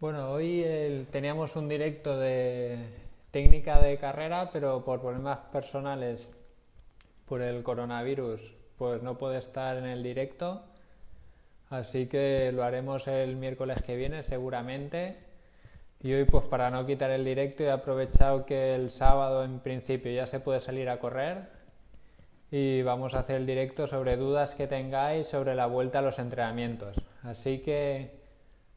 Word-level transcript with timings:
Bueno, 0.00 0.30
hoy 0.30 1.06
teníamos 1.10 1.56
un 1.56 1.68
directo 1.68 2.18
de 2.18 2.78
técnica 3.30 3.82
de 3.82 3.98
carrera, 3.98 4.48
pero 4.50 4.82
por 4.82 5.02
problemas 5.02 5.40
personales, 5.52 6.26
por 7.26 7.42
el 7.42 7.62
coronavirus, 7.62 8.54
pues 8.78 9.02
no 9.02 9.18
puede 9.18 9.36
estar 9.36 9.76
en 9.76 9.84
el 9.84 10.02
directo. 10.02 10.64
Así 11.68 12.06
que 12.06 12.50
lo 12.50 12.64
haremos 12.64 13.08
el 13.08 13.36
miércoles 13.36 13.82
que 13.82 13.94
viene 13.94 14.22
seguramente. 14.22 15.18
Y 16.00 16.14
hoy 16.14 16.24
pues 16.24 16.46
para 16.46 16.70
no 16.70 16.86
quitar 16.86 17.10
el 17.10 17.22
directo 17.22 17.64
he 17.64 17.70
aprovechado 17.70 18.46
que 18.46 18.74
el 18.74 18.88
sábado 18.88 19.44
en 19.44 19.60
principio 19.60 20.10
ya 20.10 20.26
se 20.26 20.40
puede 20.40 20.60
salir 20.60 20.88
a 20.88 20.98
correr 20.98 21.50
y 22.50 22.80
vamos 22.80 23.12
a 23.12 23.18
hacer 23.18 23.36
el 23.36 23.46
directo 23.46 23.86
sobre 23.86 24.16
dudas 24.16 24.54
que 24.54 24.66
tengáis 24.66 25.26
sobre 25.26 25.54
la 25.54 25.66
vuelta 25.66 25.98
a 25.98 26.02
los 26.02 26.18
entrenamientos. 26.18 26.96
Así 27.22 27.58
que 27.58 28.19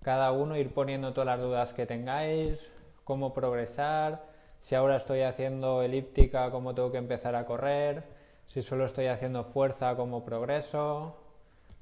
cada 0.04 0.32
uno 0.32 0.58
ir 0.58 0.74
poniendo 0.74 1.14
todas 1.14 1.26
las 1.26 1.40
dudas 1.40 1.74
que 1.74 1.86
tengáis, 1.86 2.70
cómo 3.04 3.34
progresar, 3.34 4.20
si 4.60 4.76
ahora 4.76 4.98
estoy 4.98 5.22
haciendo 5.22 5.82
elíptica, 5.82 6.52
cómo 6.52 6.76
tengo 6.76 6.92
que 6.92 6.98
empezar 6.98 7.36
a 7.36 7.46
correr, 7.46 8.04
si 8.46 8.62
solo 8.62 8.86
estoy 8.86 9.08
haciendo 9.08 9.44
fuerza, 9.44 9.96
cómo 9.96 10.24
progreso, 10.24 11.18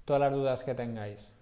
todas 0.05 0.21
las 0.21 0.31
dudas 0.31 0.63
que 0.63 0.75
tengáis. 0.75 1.40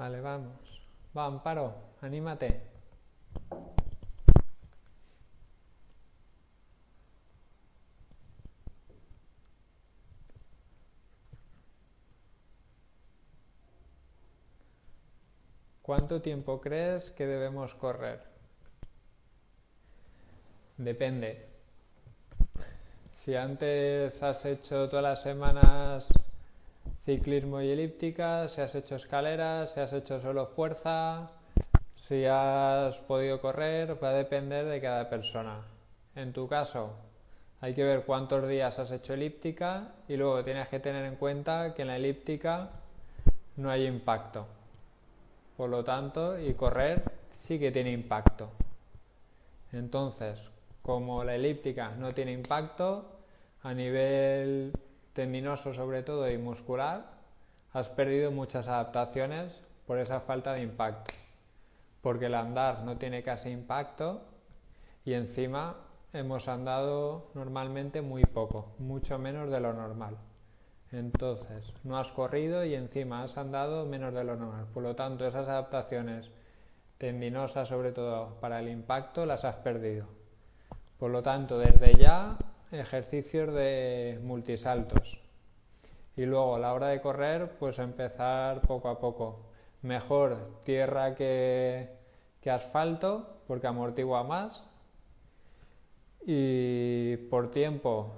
Vale, 0.00 0.22
vamos. 0.22 0.80
Va, 1.14 1.26
Amparo, 1.26 1.74
anímate. 2.00 2.62
¿Cuánto 15.82 16.22
tiempo 16.22 16.62
crees 16.62 17.10
que 17.10 17.26
debemos 17.26 17.74
correr? 17.74 18.20
Depende. 20.78 21.46
Si 23.14 23.36
antes 23.36 24.22
has 24.22 24.46
hecho 24.46 24.88
todas 24.88 25.02
las 25.02 25.20
semanas 25.20 26.08
ciclismo 27.00 27.62
y 27.62 27.70
elíptica, 27.70 28.48
si 28.48 28.60
has 28.60 28.74
hecho 28.74 28.96
escaleras, 28.96 29.72
si 29.74 29.80
has 29.80 29.92
hecho 29.92 30.20
solo 30.20 30.46
fuerza, 30.46 31.30
si 31.96 32.24
has 32.26 32.98
podido 33.00 33.40
correr, 33.40 34.02
va 34.02 34.10
a 34.10 34.14
depender 34.14 34.66
de 34.66 34.80
cada 34.80 35.08
persona. 35.08 35.62
En 36.14 36.32
tu 36.32 36.46
caso, 36.46 36.92
hay 37.60 37.74
que 37.74 37.84
ver 37.84 38.04
cuántos 38.04 38.46
días 38.48 38.78
has 38.78 38.90
hecho 38.90 39.14
elíptica 39.14 39.92
y 40.08 40.16
luego 40.16 40.44
tienes 40.44 40.68
que 40.68 40.80
tener 40.80 41.04
en 41.04 41.16
cuenta 41.16 41.74
que 41.74 41.82
en 41.82 41.88
la 41.88 41.96
elíptica 41.96 42.70
no 43.56 43.70
hay 43.70 43.86
impacto. 43.86 44.46
Por 45.56 45.70
lo 45.70 45.84
tanto, 45.84 46.38
y 46.38 46.54
correr 46.54 47.02
sí 47.30 47.58
que 47.58 47.70
tiene 47.70 47.92
impacto. 47.92 48.50
Entonces, 49.72 50.50
como 50.82 51.22
la 51.22 51.34
elíptica 51.34 51.90
no 51.90 52.12
tiene 52.12 52.32
impacto, 52.32 53.04
a 53.62 53.74
nivel 53.74 54.72
tendinoso 55.12 55.72
sobre 55.72 56.02
todo 56.02 56.30
y 56.30 56.38
muscular, 56.38 57.06
has 57.72 57.88
perdido 57.88 58.30
muchas 58.30 58.68
adaptaciones 58.68 59.60
por 59.86 59.98
esa 59.98 60.20
falta 60.20 60.52
de 60.54 60.62
impacto. 60.62 61.14
Porque 62.00 62.26
el 62.26 62.34
andar 62.34 62.82
no 62.84 62.96
tiene 62.96 63.22
casi 63.22 63.50
impacto 63.50 64.20
y 65.04 65.14
encima 65.14 65.76
hemos 66.12 66.48
andado 66.48 67.30
normalmente 67.34 68.02
muy 68.02 68.24
poco, 68.24 68.72
mucho 68.78 69.18
menos 69.18 69.50
de 69.50 69.60
lo 69.60 69.72
normal. 69.72 70.16
Entonces, 70.92 71.72
no 71.84 71.98
has 71.98 72.10
corrido 72.10 72.64
y 72.64 72.74
encima 72.74 73.22
has 73.22 73.38
andado 73.38 73.86
menos 73.86 74.12
de 74.12 74.24
lo 74.24 74.36
normal. 74.36 74.66
Por 74.74 74.82
lo 74.82 74.96
tanto, 74.96 75.26
esas 75.26 75.46
adaptaciones 75.46 76.30
tendinosas, 76.98 77.68
sobre 77.68 77.92
todo 77.92 78.40
para 78.40 78.58
el 78.58 78.68
impacto, 78.68 79.24
las 79.24 79.44
has 79.44 79.56
perdido. 79.56 80.06
Por 80.98 81.10
lo 81.10 81.22
tanto, 81.22 81.58
desde 81.58 81.94
ya 81.94 82.36
ejercicios 82.72 83.52
de 83.54 84.20
multisaltos. 84.22 85.20
Y 86.16 86.26
luego 86.26 86.56
a 86.56 86.58
la 86.58 86.74
hora 86.74 86.88
de 86.88 87.00
correr, 87.00 87.50
pues 87.58 87.78
empezar 87.78 88.60
poco 88.62 88.88
a 88.88 88.98
poco. 88.98 89.46
Mejor 89.82 90.60
tierra 90.64 91.14
que, 91.14 91.88
que 92.40 92.50
asfalto, 92.50 93.32
porque 93.46 93.66
amortigua 93.66 94.24
más. 94.24 94.68
Y 96.26 97.16
por 97.30 97.50
tiempo, 97.50 98.12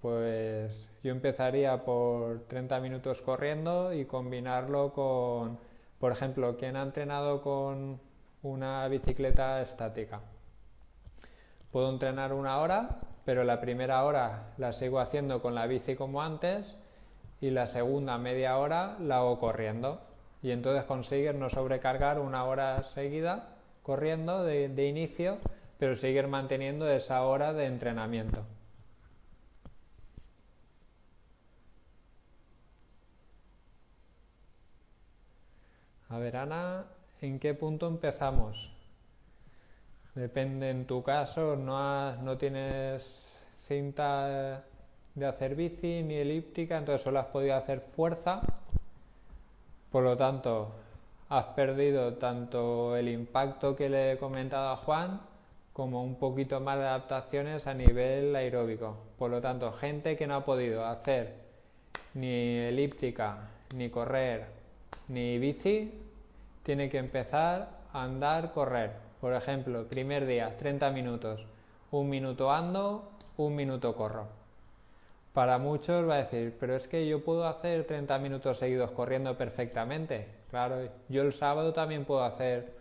pues 0.00 0.88
yo 1.02 1.10
empezaría 1.10 1.84
por 1.84 2.46
30 2.46 2.80
minutos 2.80 3.20
corriendo 3.20 3.92
y 3.92 4.04
combinarlo 4.04 4.92
con, 4.92 5.58
por 5.98 6.12
ejemplo, 6.12 6.56
quien 6.56 6.76
ha 6.76 6.82
entrenado 6.82 7.42
con 7.42 8.00
una 8.42 8.86
bicicleta 8.88 9.60
estática. 9.60 10.20
Puedo 11.72 11.90
entrenar 11.90 12.32
una 12.32 12.58
hora 12.58 13.00
pero 13.28 13.44
la 13.44 13.60
primera 13.60 14.04
hora 14.04 14.54
la 14.56 14.72
sigo 14.72 15.00
haciendo 15.00 15.42
con 15.42 15.54
la 15.54 15.66
bici 15.66 15.94
como 15.94 16.22
antes 16.22 16.76
y 17.42 17.50
la 17.50 17.66
segunda 17.66 18.16
media 18.16 18.56
hora 18.56 18.96
la 19.00 19.18
hago 19.18 19.38
corriendo. 19.38 20.00
Y 20.40 20.50
entonces 20.50 20.84
consigues 20.84 21.34
no 21.34 21.50
sobrecargar 21.50 22.20
una 22.20 22.46
hora 22.46 22.82
seguida 22.84 23.50
corriendo 23.82 24.44
de, 24.44 24.70
de 24.70 24.86
inicio, 24.86 25.36
pero 25.78 25.94
seguir 25.94 26.26
manteniendo 26.26 26.88
esa 26.88 27.22
hora 27.22 27.52
de 27.52 27.66
entrenamiento. 27.66 28.46
A 36.08 36.16
ver, 36.16 36.34
Ana, 36.34 36.86
¿en 37.20 37.38
qué 37.38 37.52
punto 37.52 37.88
empezamos? 37.88 38.77
Depende 40.18 40.70
en 40.70 40.84
tu 40.84 41.00
caso, 41.04 41.54
no, 41.54 42.16
no 42.16 42.36
tienes 42.36 43.40
cinta 43.56 44.64
de 45.14 45.26
hacer 45.26 45.54
bici 45.54 46.02
ni 46.02 46.16
elíptica, 46.16 46.76
entonces 46.76 47.02
solo 47.02 47.20
has 47.20 47.26
podido 47.26 47.54
hacer 47.54 47.78
fuerza. 47.78 48.40
Por 49.92 50.02
lo 50.02 50.16
tanto, 50.16 50.72
has 51.28 51.44
perdido 51.54 52.14
tanto 52.14 52.96
el 52.96 53.08
impacto 53.08 53.76
que 53.76 53.88
le 53.88 54.12
he 54.12 54.18
comentado 54.18 54.70
a 54.70 54.76
Juan 54.78 55.20
como 55.72 56.02
un 56.02 56.16
poquito 56.16 56.58
más 56.58 56.78
de 56.78 56.86
adaptaciones 56.86 57.68
a 57.68 57.74
nivel 57.74 58.34
aeróbico. 58.34 58.96
Por 59.16 59.30
lo 59.30 59.40
tanto, 59.40 59.70
gente 59.70 60.16
que 60.16 60.26
no 60.26 60.34
ha 60.34 60.44
podido 60.44 60.84
hacer 60.84 61.36
ni 62.14 62.56
elíptica, 62.56 63.50
ni 63.76 63.88
correr, 63.88 64.46
ni 65.06 65.38
bici, 65.38 65.92
tiene 66.64 66.90
que 66.90 66.98
empezar 66.98 67.68
a 67.92 68.02
andar, 68.02 68.52
correr. 68.52 69.07
Por 69.20 69.34
ejemplo, 69.34 69.88
primer 69.88 70.26
día, 70.26 70.56
30 70.56 70.90
minutos. 70.90 71.44
Un 71.90 72.08
minuto 72.08 72.52
ando, 72.52 73.10
un 73.36 73.56
minuto 73.56 73.96
corro. 73.96 74.28
Para 75.32 75.58
muchos 75.58 76.08
va 76.08 76.14
a 76.14 76.18
decir, 76.18 76.56
pero 76.58 76.76
es 76.76 76.86
que 76.86 77.08
yo 77.08 77.24
puedo 77.24 77.46
hacer 77.48 77.84
30 77.84 78.18
minutos 78.18 78.58
seguidos 78.58 78.92
corriendo 78.92 79.36
perfectamente. 79.36 80.28
Claro, 80.50 80.88
yo 81.08 81.22
el 81.22 81.32
sábado 81.32 81.72
también 81.72 82.04
puedo 82.04 82.22
hacer 82.22 82.74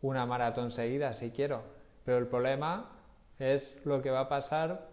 una 0.00 0.24
maratón 0.24 0.70
seguida 0.70 1.12
si 1.12 1.30
quiero. 1.30 1.62
Pero 2.04 2.18
el 2.18 2.26
problema 2.26 2.90
es 3.38 3.76
lo 3.84 4.00
que 4.00 4.10
va 4.10 4.20
a 4.20 4.28
pasar 4.28 4.88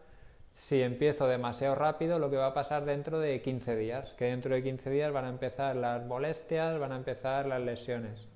si 0.53 0.81
empiezo 0.81 1.27
demasiado 1.27 1.75
rápido, 1.75 2.19
lo 2.19 2.29
que 2.29 2.35
va 2.35 2.47
a 2.47 2.53
pasar 2.53 2.83
dentro 2.83 3.19
de 3.19 3.41
15 3.41 3.77
días. 3.77 4.13
Que 4.15 4.25
dentro 4.25 4.53
de 4.53 4.63
15 4.63 4.89
días 4.89 5.13
van 5.13 5.25
a 5.25 5.29
empezar 5.29 5.77
las 5.77 6.05
molestias, 6.05 6.77
van 6.77 6.91
a 6.91 6.97
empezar 6.97 7.45
las 7.45 7.61
lesiones. 7.61 8.27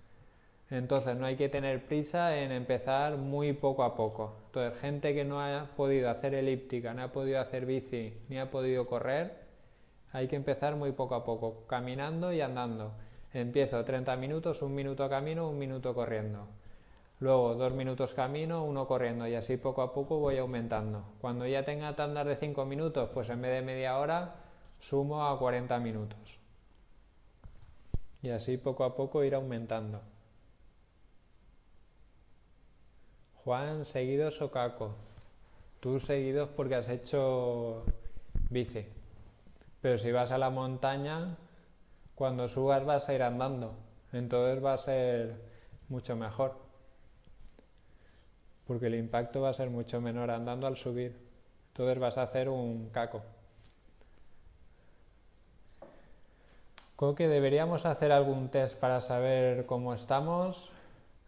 Entonces 0.73 1.15
no 1.15 1.27
hay 1.27 1.35
que 1.35 1.49
tener 1.49 1.85
prisa 1.85 2.35
en 2.35 2.51
empezar 2.51 3.17
muy 3.17 3.53
poco 3.53 3.83
a 3.83 3.93
poco. 3.93 4.37
Entonces 4.47 4.79
gente 4.79 5.13
que 5.13 5.23
no 5.23 5.39
ha 5.39 5.69
podido 5.77 6.09
hacer 6.09 6.33
elíptica, 6.33 6.95
no 6.95 7.03
ha 7.03 7.11
podido 7.11 7.39
hacer 7.39 7.67
bici, 7.67 8.15
ni 8.27 8.39
ha 8.39 8.49
podido 8.49 8.87
correr, 8.87 9.43
hay 10.11 10.27
que 10.27 10.35
empezar 10.35 10.75
muy 10.75 10.91
poco 10.91 11.13
a 11.13 11.23
poco, 11.23 11.67
caminando 11.67 12.33
y 12.33 12.41
andando. 12.41 12.93
Empiezo 13.33 13.83
30 13.83 14.15
minutos, 14.15 14.63
un 14.63 14.73
minuto 14.73 15.07
camino, 15.07 15.47
un 15.47 15.59
minuto 15.59 15.93
corriendo. 15.93 16.47
Luego 17.19 17.53
dos 17.53 17.75
minutos 17.75 18.15
camino, 18.15 18.63
uno 18.63 18.87
corriendo 18.87 19.27
y 19.27 19.35
así 19.35 19.57
poco 19.57 19.83
a 19.83 19.93
poco 19.93 20.17
voy 20.17 20.39
aumentando. 20.39 21.03
Cuando 21.21 21.45
ya 21.45 21.63
tenga 21.63 21.95
tandas 21.95 22.25
de 22.25 22.35
5 22.35 22.65
minutos, 22.65 23.11
pues 23.13 23.29
en 23.29 23.43
vez 23.43 23.51
de 23.51 23.61
media 23.61 23.99
hora 23.99 24.37
sumo 24.79 25.23
a 25.27 25.37
40 25.37 25.77
minutos. 25.77 26.39
Y 28.23 28.31
así 28.31 28.57
poco 28.57 28.85
a 28.85 28.95
poco 28.95 29.23
ir 29.23 29.35
aumentando. 29.35 30.01
Juan 33.43 33.85
seguidos 33.85 34.41
o 34.41 34.51
Caco. 34.51 34.95
Tú 35.79 35.99
seguidos 35.99 36.49
porque 36.55 36.75
has 36.75 36.87
hecho 36.89 37.83
bici. 38.49 38.85
Pero 39.81 39.97
si 39.97 40.11
vas 40.11 40.31
a 40.31 40.37
la 40.37 40.49
montaña, 40.49 41.35
cuando 42.15 42.47
subas 42.47 42.85
vas 42.85 43.09
a 43.09 43.13
ir 43.13 43.21
andando. 43.21 43.75
Entonces 44.13 44.63
va 44.63 44.73
a 44.73 44.77
ser 44.77 45.35
mucho 45.89 46.15
mejor. 46.15 46.55
Porque 48.65 48.87
el 48.87 48.95
impacto 48.95 49.41
va 49.41 49.49
a 49.49 49.53
ser 49.53 49.69
mucho 49.69 49.99
menor 49.99 50.31
andando 50.31 50.67
al 50.67 50.77
subir. 50.77 51.19
Entonces 51.67 51.99
vas 51.99 52.17
a 52.17 52.23
hacer 52.23 52.47
un 52.47 52.89
caco. 52.91 53.21
Creo 56.95 57.15
que 57.15 57.27
deberíamos 57.27 57.85
hacer 57.85 58.13
algún 58.13 58.47
test 58.47 58.77
para 58.77 59.01
saber 59.01 59.65
cómo 59.65 59.93
estamos. 59.93 60.71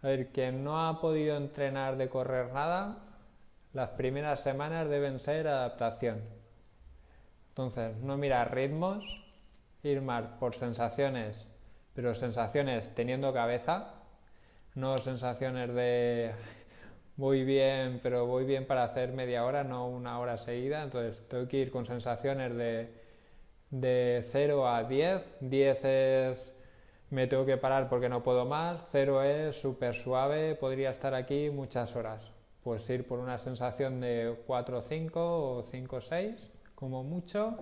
A 0.05 0.09
ver, 0.09 0.27
quien 0.27 0.63
no 0.63 0.87
ha 0.87 1.01
podido 1.01 1.35
entrenar 1.35 1.97
de 1.97 2.09
correr 2.09 2.53
nada, 2.53 2.99
las 3.73 3.89
primeras 3.89 4.39
semanas 4.39 4.87
deben 4.87 5.17
ser 5.17 5.47
adaptación. 5.47 6.21
Entonces, 7.49 7.97
no 7.97 8.15
mirar 8.15 8.53
ritmos, 8.53 9.25
ir 9.81 10.03
más 10.03 10.25
por 10.39 10.53
sensaciones, 10.53 11.47
pero 11.95 12.13
sensaciones 12.13 12.93
teniendo 12.93 13.33
cabeza, 13.33 13.95
no 14.75 14.99
sensaciones 14.99 15.73
de 15.73 16.33
voy 17.17 17.43
bien, 17.43 17.99
pero 18.03 18.27
voy 18.27 18.45
bien 18.45 18.67
para 18.67 18.83
hacer 18.83 19.11
media 19.11 19.43
hora, 19.43 19.63
no 19.63 19.87
una 19.87 20.19
hora 20.19 20.37
seguida. 20.37 20.83
Entonces, 20.83 21.27
tengo 21.27 21.47
que 21.47 21.57
ir 21.57 21.71
con 21.71 21.87
sensaciones 21.87 22.55
de, 22.55 22.93
de 23.71 24.23
0 24.23 24.67
a 24.67 24.83
10. 24.83 25.37
10 25.41 25.83
es 25.83 26.54
me 27.15 27.27
tengo 27.27 27.45
que 27.45 27.55
parar 27.55 27.87
porque 27.87 28.09
no 28.09 28.21
puedo 28.21 28.45
más, 28.45 28.83
0 28.87 29.23
es 29.23 29.55
súper 29.55 29.95
suave, 29.95 30.55
podría 30.55 30.89
estar 30.89 31.15
aquí 31.15 31.49
muchas 31.49 31.95
horas 31.95 32.35
pues 32.61 32.89
ir 32.89 33.05
por 33.05 33.19
una 33.19 33.37
sensación 33.37 34.01
de 34.01 34.41
4 34.47 34.79
o 34.79 34.81
5 34.81 35.57
o 35.57 35.63
5 35.63 35.95
o 35.95 36.01
6 36.01 36.51
como 36.73 37.03
mucho 37.03 37.57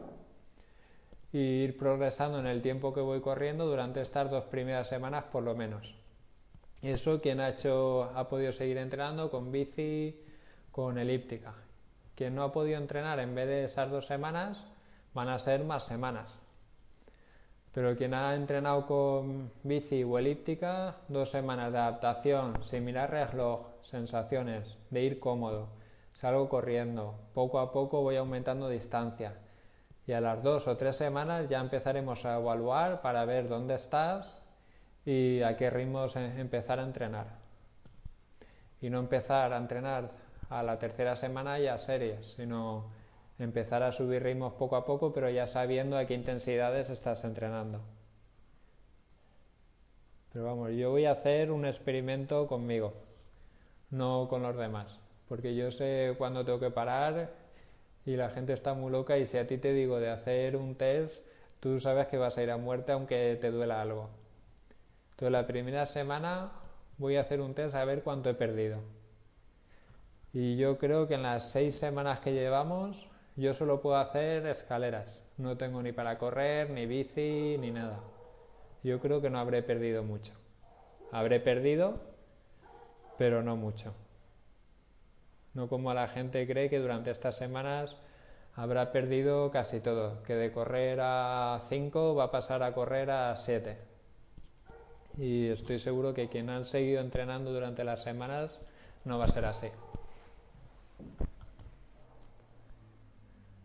y 1.34 1.40
ir 1.40 1.78
progresando 1.78 2.40
en 2.40 2.48
el 2.48 2.62
tiempo 2.62 2.94
que 2.94 3.02
voy 3.02 3.20
corriendo 3.20 3.68
durante 3.68 4.02
estas 4.02 4.32
dos 4.32 4.46
primeras 4.46 4.88
semanas 4.88 5.26
por 5.26 5.44
lo 5.44 5.56
menos. 5.56 5.94
Eso 6.82 7.22
quien 7.22 7.42
ha 7.42 7.50
hecho 7.50 8.12
ha 8.16 8.30
podido 8.30 8.54
seguir 8.54 8.78
entrenando 8.78 9.30
con 9.30 9.52
bici, 9.52 10.24
con 10.72 10.98
elíptica. 10.98 11.54
Quien 12.16 12.34
no 12.34 12.44
ha 12.44 12.54
podido 12.54 12.78
entrenar 12.78 13.20
en 13.20 13.36
vez 13.36 13.48
de 13.48 13.66
esas 13.66 13.92
dos 13.92 14.08
semanas 14.08 14.66
van 15.14 15.28
a 15.28 15.38
ser 15.38 15.66
más 15.66 15.84
semanas. 15.84 16.43
Pero 17.74 17.96
quien 17.96 18.14
ha 18.14 18.36
entrenado 18.36 18.86
con 18.86 19.52
bici 19.64 20.04
o 20.04 20.20
elíptica, 20.20 20.98
dos 21.08 21.32
semanas 21.32 21.72
de 21.72 21.80
adaptación, 21.80 22.64
sin 22.64 22.86
mirar 22.86 23.12
reloj, 23.12 23.68
sensaciones, 23.82 24.78
de 24.92 25.02
ir 25.02 25.20
cómodo, 25.20 25.70
salgo 26.14 26.48
corriendo, 26.48 27.16
poco 27.34 27.60
a 27.60 27.72
poco 27.72 28.02
voy 28.02 28.16
aumentando 28.16 28.70
distancia 28.70 29.34
y 30.06 30.12
a 30.12 30.22
las 30.22 30.44
dos 30.44 30.68
o 30.68 30.76
tres 30.76 30.96
semanas 30.96 31.48
ya 31.50 31.60
empezaremos 31.60 32.26
a 32.26 32.38
evaluar 32.38 33.02
para 33.02 33.26
ver 33.26 33.48
dónde 33.48 33.76
estás 33.76 34.42
y 35.06 35.42
a 35.42 35.56
qué 35.56 35.70
ritmos 35.70 36.16
em, 36.16 36.40
empezar 36.40 36.80
a 36.80 36.84
entrenar. 36.84 37.28
Y 38.82 38.90
no 38.90 39.00
empezar 39.00 39.54
a 39.54 39.58
entrenar 39.58 40.10
a 40.50 40.62
la 40.62 40.78
tercera 40.78 41.16
semana 41.16 41.58
ya 41.58 41.78
series, 41.78 42.34
sino 42.36 42.92
empezar 43.40 43.84
a 43.84 43.92
subir 43.92 44.24
ritmos 44.24 44.54
poco 44.54 44.76
a 44.76 44.86
poco, 44.86 45.14
pero 45.14 45.30
ya 45.30 45.48
sabiendo 45.48 45.98
a 45.98 46.06
qué 46.06 46.14
intensidades 46.14 46.90
estás 46.90 47.24
entrenando. 47.24 47.82
Pero 50.32 50.46
vamos, 50.46 50.72
yo 50.72 50.92
voy 50.92 51.06
a 51.06 51.12
hacer 51.12 51.52
un 51.52 51.66
experimento 51.66 52.48
conmigo 52.48 52.94
no 53.94 54.28
con 54.30 54.42
los 54.42 54.58
demás. 54.58 55.00
Porque 55.30 55.56
yo 55.56 55.72
sé 55.72 56.16
cuándo 56.18 56.44
tengo 56.44 56.60
que 56.60 56.72
parar 56.72 57.32
y 58.06 58.16
la 58.16 58.30
gente 58.30 58.54
está 58.54 58.74
muy 58.74 58.92
loca 58.92 59.18
y 59.18 59.26
si 59.26 59.38
a 59.38 59.48
ti 59.48 59.58
te 59.58 59.72
digo 59.72 60.00
de 60.00 60.10
hacer 60.10 60.58
un 60.58 60.76
test, 60.76 61.24
tú 61.60 61.80
sabes 61.80 62.08
que 62.08 62.18
vas 62.18 62.38
a 62.38 62.44
ir 62.44 62.52
a 62.52 62.58
muerte 62.58 62.92
aunque 62.92 63.38
te 63.40 63.52
duela 63.52 63.82
algo. 63.82 64.10
Entonces 65.12 65.32
la 65.32 65.48
primera 65.48 65.86
semana 65.86 66.52
voy 66.98 67.16
a 67.16 67.22
hacer 67.22 67.40
un 67.40 67.54
test 67.54 67.76
a 67.76 67.86
ver 67.86 68.04
cuánto 68.04 68.30
he 68.30 68.34
perdido. 68.34 68.82
Y 70.34 70.58
yo 70.58 70.80
creo 70.80 71.08
que 71.08 71.14
en 71.14 71.24
las 71.24 71.52
seis 71.52 71.76
semanas 71.76 72.20
que 72.20 72.34
llevamos 72.34 73.08
yo 73.36 73.54
solo 73.54 73.82
puedo 73.82 73.98
hacer 73.98 74.46
escaleras. 74.48 75.22
No 75.38 75.58
tengo 75.58 75.82
ni 75.82 75.92
para 75.92 76.18
correr, 76.18 76.70
ni 76.70 76.86
bici, 76.86 77.58
ni 77.60 77.72
nada. 77.72 78.00
Yo 78.84 79.00
creo 79.00 79.22
que 79.22 79.30
no 79.30 79.40
habré 79.40 79.64
perdido 79.64 80.04
mucho. 80.04 80.34
Habré 81.12 81.40
perdido 81.40 82.00
pero 83.18 83.44
no 83.44 83.56
mucho. 83.56 83.94
No 85.54 85.68
como 85.68 85.94
la 85.94 86.08
gente 86.08 86.46
cree 86.48 86.70
que 86.70 86.80
durante 86.80 87.12
estas 87.12 87.36
semanas 87.36 87.98
habrá 88.56 88.92
perdido 88.92 89.52
casi 89.52 89.80
todo, 89.80 90.24
que 90.24 90.36
de 90.36 90.52
correr 90.52 91.00
a 91.02 91.60
5 91.62 92.16
va 92.16 92.26
a 92.26 92.32
pasar 92.32 92.64
a 92.64 92.74
correr 92.74 93.12
a 93.12 93.36
7. 93.38 93.78
Y 95.18 95.50
estoy 95.50 95.78
seguro 95.78 96.14
que 96.14 96.28
quien 96.28 96.50
han 96.50 96.66
seguido 96.66 97.02
entrenando 97.02 97.54
durante 97.54 97.84
las 97.84 98.02
semanas 98.02 98.60
no 99.06 99.20
va 99.20 99.26
a 99.26 99.30
ser 99.30 99.46
así. 99.46 99.68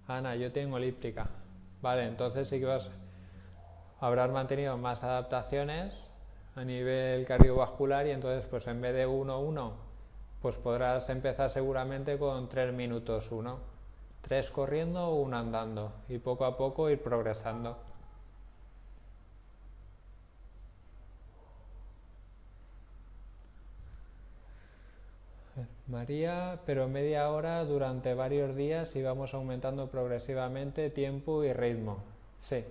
Ana, 0.09 0.37
yo 0.37 0.51
tengo 0.51 0.79
elíptica. 0.79 1.29
Vale, 1.83 2.07
entonces 2.07 2.49
sí 2.49 2.59
que 2.59 2.65
vas, 2.65 2.89
habrás 4.01 4.31
mantenido 4.31 4.79
más 4.79 5.05
adaptaciones 5.05 6.11
a 6.57 6.65
nivel 6.65 7.27
cardiovascular 7.27 8.07
y 8.07 8.13
entonces 8.13 8.47
pues 8.49 8.67
en 8.69 8.81
vez 8.81 8.95
de 8.95 9.07
1-1 9.07 9.73
pues 10.41 10.57
podrás 10.57 11.11
empezar 11.11 11.51
seguramente 11.51 12.19
con 12.19 12.49
3 12.49 12.73
minutos 12.73 13.31
1, 13.31 13.59
3 14.23 14.51
corriendo 14.51 15.09
o 15.09 15.21
1 15.21 15.37
andando 15.37 15.93
y 16.09 16.17
poco 16.17 16.47
a 16.47 16.57
poco 16.57 16.89
ir 16.89 17.03
progresando. 17.03 17.77
María, 25.89 26.61
pero 26.67 26.87
media 26.87 27.31
hora 27.31 27.65
durante 27.65 28.13
varios 28.13 28.55
días 28.55 28.95
y 28.95 29.03
vamos 29.03 29.33
aumentando 29.33 29.89
progresivamente 29.89 30.91
tiempo 30.91 31.43
y 31.45 31.55
ritmo. 31.55 32.05
Sí. 32.41 32.63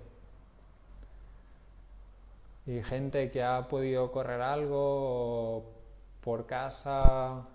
Y 2.67 2.83
gente 2.83 3.31
que 3.31 3.41
ha 3.41 3.67
podido 3.69 4.11
correr 4.11 4.41
algo 4.41 5.65
por 6.21 6.45
casa 6.45 7.47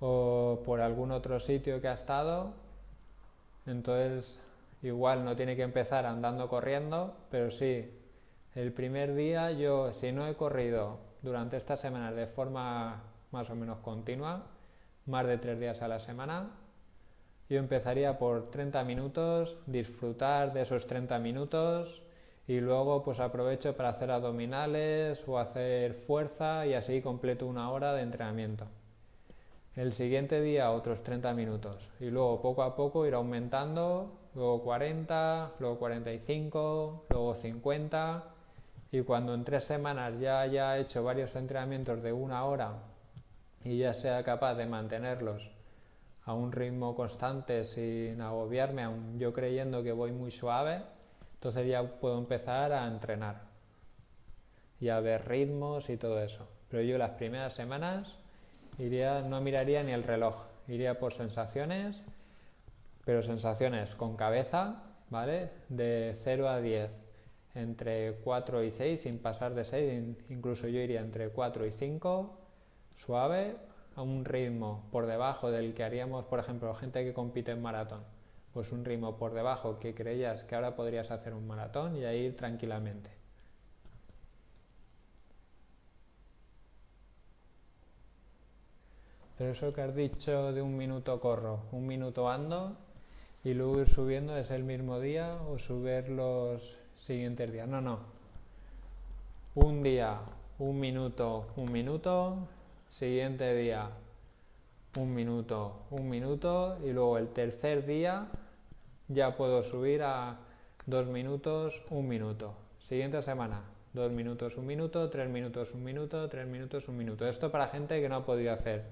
o 0.00 0.62
por 0.64 0.80
algún 0.80 1.10
otro 1.10 1.40
sitio 1.40 1.80
que 1.82 1.88
ha 1.88 1.92
estado, 1.92 2.54
entonces 3.66 4.40
igual 4.82 5.26
no 5.26 5.36
tiene 5.36 5.56
que 5.56 5.62
empezar 5.62 6.06
andando 6.06 6.48
corriendo, 6.48 7.14
pero 7.30 7.50
sí, 7.50 7.90
el 8.54 8.72
primer 8.72 9.14
día 9.14 9.50
yo, 9.52 9.92
si 9.92 10.10
no 10.12 10.26
he 10.26 10.36
corrido 10.36 10.98
durante 11.20 11.58
estas 11.58 11.80
semanas 11.80 12.14
de 12.14 12.26
forma 12.26 13.02
más 13.30 13.50
o 13.50 13.54
menos 13.54 13.78
continua, 13.80 14.55
más 15.06 15.26
de 15.26 15.38
tres 15.38 15.58
días 15.58 15.82
a 15.82 15.88
la 15.88 16.00
semana, 16.00 16.50
yo 17.48 17.58
empezaría 17.58 18.18
por 18.18 18.50
30 18.50 18.82
minutos, 18.84 19.58
disfrutar 19.66 20.52
de 20.52 20.62
esos 20.62 20.86
30 20.86 21.18
minutos, 21.20 22.02
y 22.48 22.60
luego 22.60 23.02
pues 23.02 23.20
aprovecho 23.20 23.76
para 23.76 23.90
hacer 23.90 24.10
abdominales 24.10 25.24
o 25.26 25.38
hacer 25.38 25.94
fuerza 25.94 26.66
y 26.66 26.74
así 26.74 27.02
completo 27.02 27.46
una 27.46 27.70
hora 27.70 27.92
de 27.92 28.02
entrenamiento. 28.02 28.66
El 29.74 29.92
siguiente 29.92 30.40
día 30.40 30.70
otros 30.70 31.02
30 31.02 31.34
minutos. 31.34 31.90
Y 32.00 32.06
luego 32.06 32.40
poco 32.40 32.62
a 32.62 32.76
poco 32.76 33.06
ir 33.06 33.14
aumentando, 33.14 34.10
luego 34.34 34.62
40, 34.62 35.52
luego 35.58 35.78
45, 35.78 37.06
luego 37.10 37.34
50 37.34 38.24
y 38.92 39.02
cuando 39.02 39.34
en 39.34 39.44
tres 39.44 39.64
semanas 39.64 40.14
ya 40.20 40.40
haya 40.40 40.78
hecho 40.78 41.02
varios 41.02 41.34
entrenamientos 41.36 42.02
de 42.02 42.12
una 42.12 42.44
hora 42.44 42.74
y 43.66 43.78
ya 43.78 43.92
sea 43.92 44.22
capaz 44.22 44.54
de 44.54 44.64
mantenerlos 44.64 45.50
a 46.24 46.34
un 46.34 46.52
ritmo 46.52 46.94
constante 46.94 47.64
sin 47.64 48.20
agobiarme, 48.20 48.84
aun 48.84 49.18
yo 49.18 49.32
creyendo 49.32 49.82
que 49.82 49.90
voy 49.90 50.12
muy 50.12 50.30
suave, 50.30 50.82
entonces 51.34 51.66
ya 51.66 51.82
puedo 51.82 52.16
empezar 52.16 52.72
a 52.72 52.86
entrenar 52.86 53.42
y 54.78 54.88
a 54.88 55.00
ver 55.00 55.26
ritmos 55.26 55.90
y 55.90 55.96
todo 55.96 56.22
eso. 56.22 56.46
Pero 56.68 56.84
yo 56.84 56.96
las 56.96 57.10
primeras 57.10 57.54
semanas 57.54 58.18
iría, 58.78 59.22
no 59.22 59.40
miraría 59.40 59.82
ni 59.82 59.90
el 59.90 60.04
reloj, 60.04 60.44
iría 60.68 60.96
por 60.96 61.12
sensaciones, 61.12 62.04
pero 63.04 63.20
sensaciones 63.24 63.96
con 63.96 64.16
cabeza, 64.16 64.84
¿vale? 65.10 65.50
De 65.68 66.12
0 66.14 66.48
a 66.48 66.60
10, 66.60 66.88
entre 67.56 68.12
4 68.22 68.62
y 68.62 68.70
6, 68.70 69.00
sin 69.00 69.18
pasar 69.18 69.54
de 69.54 69.64
6, 69.64 70.18
incluso 70.28 70.68
yo 70.68 70.78
iría 70.78 71.00
entre 71.00 71.30
4 71.30 71.66
y 71.66 71.72
5, 71.72 72.45
suave, 72.96 73.56
a 73.94 74.02
un 74.02 74.24
ritmo 74.24 74.84
por 74.90 75.06
debajo 75.06 75.50
del 75.50 75.74
que 75.74 75.84
haríamos, 75.84 76.24
por 76.26 76.38
ejemplo, 76.38 76.74
gente 76.74 77.04
que 77.04 77.14
compite 77.14 77.52
en 77.52 77.62
maratón 77.62 78.16
pues 78.56 78.72
un 78.72 78.86
ritmo 78.86 79.18
por 79.18 79.34
debajo 79.34 79.78
que 79.78 79.94
creías 79.94 80.42
que 80.44 80.54
ahora 80.54 80.76
podrías 80.76 81.10
hacer 81.10 81.34
un 81.34 81.46
maratón 81.46 81.94
y 81.94 82.06
a 82.06 82.14
ir 82.14 82.34
tranquilamente. 82.34 83.10
Pero 89.36 89.50
eso 89.50 89.74
que 89.74 89.82
has 89.82 89.94
dicho 89.94 90.54
de 90.54 90.62
un 90.62 90.74
minuto 90.74 91.20
corro, 91.20 91.64
un 91.70 91.86
minuto 91.86 92.30
ando 92.30 92.78
y 93.44 93.52
luego 93.52 93.82
ir 93.82 93.90
subiendo 93.90 94.34
es 94.38 94.50
el 94.50 94.64
mismo 94.64 95.00
día 95.00 95.36
o 95.50 95.58
subir 95.58 96.08
los 96.08 96.78
siguientes 96.94 97.52
días. 97.52 97.68
No, 97.68 97.82
no. 97.82 97.98
Un 99.54 99.82
día 99.82 100.18
un 100.58 100.80
minuto, 100.80 101.48
un 101.56 101.70
minuto, 101.70 102.38
siguiente 102.96 103.54
día, 103.54 103.90
un 104.96 105.14
minuto, 105.14 105.82
un 105.90 106.08
minuto 106.08 106.78
y 106.82 106.92
luego 106.92 107.18
el 107.18 107.28
tercer 107.28 107.84
día 107.84 108.28
ya 109.08 109.36
puedo 109.36 109.62
subir 109.62 110.02
a 110.02 110.38
dos 110.86 111.06
minutos, 111.06 111.82
un 111.90 112.08
minuto. 112.08 112.54
Siguiente 112.78 113.20
semana, 113.20 113.60
dos 113.92 114.10
minutos, 114.12 114.56
un 114.56 114.64
minuto, 114.64 115.10
tres 115.10 115.28
minutos, 115.28 115.74
un 115.74 115.84
minuto, 115.84 116.26
tres 116.30 116.46
minutos, 116.46 116.88
un 116.88 116.96
minuto. 116.96 117.28
Esto 117.28 117.52
para 117.52 117.68
gente 117.68 118.00
que 118.00 118.08
no 118.08 118.16
ha 118.16 118.24
podido 118.24 118.54
hacer 118.54 118.84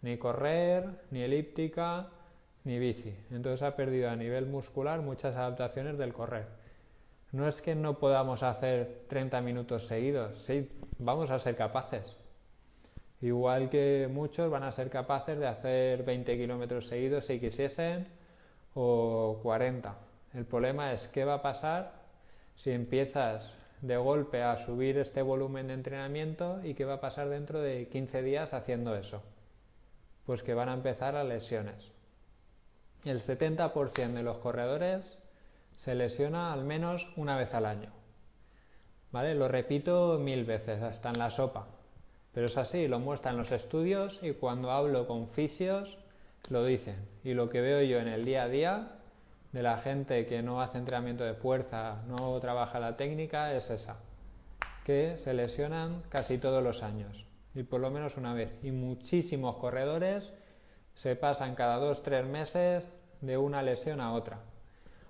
ni 0.00 0.16
correr, 0.16 1.02
ni 1.10 1.20
elíptica, 1.20 2.08
ni 2.64 2.78
bici. 2.78 3.14
Entonces 3.30 3.62
ha 3.62 3.76
perdido 3.76 4.08
a 4.08 4.16
nivel 4.16 4.46
muscular 4.46 5.02
muchas 5.02 5.36
adaptaciones 5.36 5.98
del 5.98 6.14
correr. 6.14 6.46
No 7.32 7.46
es 7.46 7.60
que 7.60 7.74
no 7.74 7.98
podamos 7.98 8.42
hacer 8.42 9.04
30 9.08 9.42
minutos 9.42 9.86
seguidos, 9.86 10.38
sí, 10.38 10.66
vamos 10.98 11.30
a 11.30 11.38
ser 11.38 11.56
capaces. 11.56 12.23
Igual 13.24 13.70
que 13.70 14.06
muchos 14.12 14.50
van 14.50 14.64
a 14.64 14.70
ser 14.70 14.90
capaces 14.90 15.38
de 15.38 15.46
hacer 15.46 16.02
20 16.04 16.36
kilómetros 16.36 16.88
seguidos 16.88 17.24
si 17.24 17.40
quisiesen 17.40 18.06
o 18.74 19.40
40. 19.42 19.94
El 20.34 20.44
problema 20.44 20.92
es 20.92 21.08
qué 21.08 21.24
va 21.24 21.36
a 21.36 21.42
pasar 21.42 22.02
si 22.54 22.72
empiezas 22.72 23.54
de 23.80 23.96
golpe 23.96 24.42
a 24.42 24.58
subir 24.58 24.98
este 24.98 25.22
volumen 25.22 25.68
de 25.68 25.72
entrenamiento 25.72 26.60
y 26.62 26.74
qué 26.74 26.84
va 26.84 26.94
a 26.94 27.00
pasar 27.00 27.30
dentro 27.30 27.62
de 27.62 27.88
15 27.88 28.22
días 28.22 28.52
haciendo 28.52 28.94
eso. 28.94 29.22
Pues 30.26 30.42
que 30.42 30.52
van 30.52 30.68
a 30.68 30.74
empezar 30.74 31.14
las 31.14 31.24
lesiones. 31.24 31.92
El 33.06 33.20
70% 33.20 34.12
de 34.12 34.22
los 34.22 34.36
corredores 34.36 35.16
se 35.76 35.94
lesiona 35.94 36.52
al 36.52 36.64
menos 36.64 37.10
una 37.16 37.38
vez 37.38 37.54
al 37.54 37.64
año. 37.64 37.90
¿Vale? 39.12 39.34
Lo 39.34 39.48
repito 39.48 40.18
mil 40.18 40.44
veces, 40.44 40.82
hasta 40.82 41.08
en 41.08 41.18
la 41.18 41.30
sopa. 41.30 41.68
Pero 42.34 42.46
es 42.46 42.58
así, 42.58 42.88
lo 42.88 42.98
muestran 42.98 43.36
los 43.36 43.52
estudios 43.52 44.18
y 44.22 44.32
cuando 44.32 44.72
hablo 44.72 45.06
con 45.06 45.28
fisios 45.28 45.98
lo 46.50 46.64
dicen. 46.64 46.96
Y 47.22 47.34
lo 47.34 47.48
que 47.48 47.60
veo 47.60 47.82
yo 47.82 48.00
en 48.00 48.08
el 48.08 48.24
día 48.24 48.42
a 48.42 48.48
día 48.48 48.88
de 49.52 49.62
la 49.62 49.78
gente 49.78 50.26
que 50.26 50.42
no 50.42 50.60
hace 50.60 50.78
entrenamiento 50.78 51.22
de 51.22 51.34
fuerza, 51.34 52.02
no 52.08 52.38
trabaja 52.40 52.80
la 52.80 52.96
técnica, 52.96 53.54
es 53.54 53.70
esa. 53.70 53.98
Que 54.82 55.16
se 55.16 55.32
lesionan 55.32 56.02
casi 56.08 56.38
todos 56.38 56.62
los 56.62 56.82
años. 56.82 57.24
Y 57.54 57.62
por 57.62 57.80
lo 57.80 57.90
menos 57.90 58.16
una 58.16 58.34
vez. 58.34 58.52
Y 58.64 58.72
muchísimos 58.72 59.56
corredores 59.56 60.32
se 60.94 61.14
pasan 61.14 61.54
cada 61.54 61.76
dos, 61.76 62.02
tres 62.02 62.26
meses 62.26 62.88
de 63.20 63.38
una 63.38 63.62
lesión 63.62 64.00
a 64.00 64.12
otra. 64.12 64.40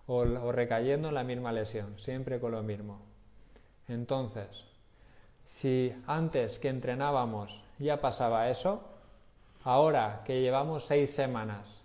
O, 0.07 0.17
o 0.19 0.53
recayendo 0.53 1.09
en 1.09 1.15
la 1.15 1.25
misma 1.25 1.53
lesión, 1.53 1.99
siempre 1.99 2.39
con 2.39 2.53
lo 2.53 2.63
mismo. 2.63 3.01
Entonces, 3.89 4.67
si 5.47 5.95
antes 6.07 6.59
que 6.59 6.69
entrenábamos 6.69 7.63
ya 7.79 8.01
pasaba 8.01 8.49
eso, 8.49 8.83
ahora 9.65 10.21
que 10.25 10.41
llevamos 10.41 10.85
seis 10.85 11.15
semanas 11.15 11.85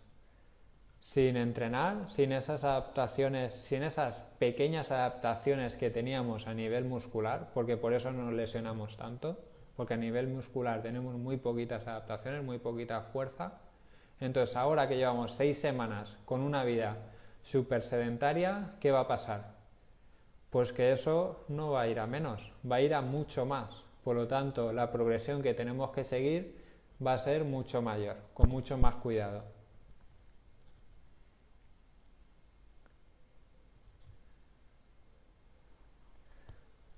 sin 1.02 1.38
entrenar, 1.38 2.08
sin 2.10 2.32
esas 2.32 2.64
adaptaciones, 2.64 3.54
sin 3.54 3.84
esas 3.84 4.22
pequeñas 4.38 4.92
adaptaciones 4.92 5.76
que 5.76 5.90
teníamos 5.90 6.48
a 6.48 6.54
nivel 6.54 6.86
muscular, 6.86 7.50
porque 7.54 7.78
por 7.78 7.94
eso 7.94 8.12
no 8.12 8.26
nos 8.26 8.34
lesionamos 8.34 8.98
tanto, 8.98 9.40
porque 9.76 9.96
a 9.96 9.98
nivel 9.98 10.28
muscular 10.28 10.82
tenemos 10.82 11.16
muy 11.16 11.38
poquitas 11.38 11.88
adaptaciones, 11.88 12.44
muy 12.44 12.60
poquita 12.60 13.02
fuerza. 13.02 13.54
Entonces, 14.20 14.56
ahora 14.56 14.88
que 14.88 14.98
llevamos 14.98 15.34
seis 15.34 15.60
semanas 15.60 16.18
con 16.26 16.42
una 16.42 16.64
vida 16.64 16.98
súper 17.42 17.82
sedentaria, 17.82 18.76
¿qué 18.80 18.92
va 18.92 19.02
a 19.02 19.08
pasar? 19.08 19.59
Pues 20.50 20.72
que 20.72 20.92
eso 20.92 21.46
no 21.48 21.72
va 21.72 21.82
a 21.82 21.88
ir 21.88 22.00
a 22.00 22.08
menos, 22.08 22.52
va 22.70 22.78
a 22.78 22.82
ir 22.82 22.94
a 22.94 23.02
mucho 23.02 23.46
más. 23.46 23.84
Por 24.04 24.16
lo 24.16 24.28
tanto, 24.28 24.74
la 24.74 24.92
progresión 24.92 25.42
que 25.42 25.54
tenemos 25.54 25.92
que 25.92 26.04
seguir 26.04 26.56
va 27.06 27.14
a 27.14 27.18
ser 27.18 27.44
mucho 27.44 27.82
mayor, 27.82 28.18
con 28.34 28.50
mucho 28.50 28.78
más 28.78 28.96
cuidado. 28.96 29.44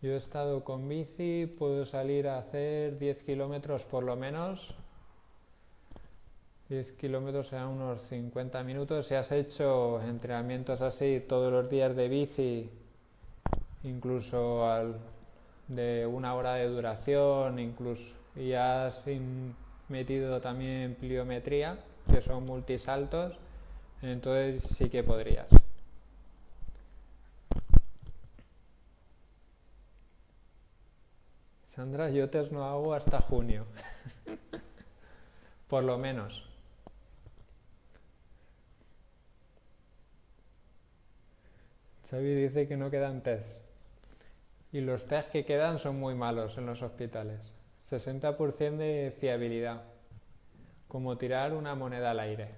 Yo 0.02 0.14
he 0.14 0.18
estado 0.18 0.64
con 0.64 0.90
bici, 0.90 1.46
puedo 1.46 1.86
salir 1.86 2.28
a 2.28 2.40
hacer 2.40 2.98
10 2.98 3.22
kilómetros 3.22 3.84
por 3.84 4.04
lo 4.04 4.16
menos. 4.16 4.74
10 6.70 6.94
kilómetros 6.94 7.50
serán 7.50 7.68
unos 7.68 8.02
50 8.04 8.64
minutos. 8.64 9.06
Si 9.06 9.14
has 9.14 9.32
hecho 9.32 10.02
entrenamientos 10.02 10.82
así 10.82 11.24
todos 11.28 11.52
los 11.52 11.70
días 11.70 11.96
de 11.96 12.10
bici, 12.10 12.72
incluso 13.84 14.70
al, 14.70 14.96
de 15.68 16.06
una 16.06 16.36
hora 16.36 16.56
de 16.56 16.68
duración, 16.68 17.60
incluso 17.60 18.22
y 18.36 18.54
has 18.54 19.04
metido 19.90 20.40
también 20.40 20.96
pliometría, 20.96 21.80
que 22.10 22.22
son 22.22 22.46
multisaltos, 22.46 23.38
entonces 24.02 24.64
sí 24.64 24.90
que 24.90 25.04
podrías. 25.04 25.52
Sandra, 31.66 32.10
yo 32.10 32.30
test 32.30 32.52
no 32.52 32.66
hago 32.66 32.94
hasta 32.94 33.22
junio, 33.22 33.66
por 35.70 35.84
lo 35.84 35.98
menos. 35.98 36.48
Xavi 42.10 42.36
dice 42.36 42.68
que 42.68 42.76
no 42.76 42.92
quedan 42.92 43.24
test. 43.24 43.71
Y 44.72 44.82
los 44.82 45.06
test 45.06 45.30
que 45.30 45.46
quedan 45.46 45.80
son 45.80 46.00
muy 46.00 46.16
malos 46.16 46.58
en 46.58 46.66
los 46.66 46.82
hospitales. 46.82 47.52
60% 47.90 48.78
de 48.78 49.14
fiabilidad. 49.18 49.84
Como 50.88 51.18
tirar 51.18 51.54
una 51.54 51.76
moneda 51.76 52.12
al 52.12 52.20
aire. 52.20 52.56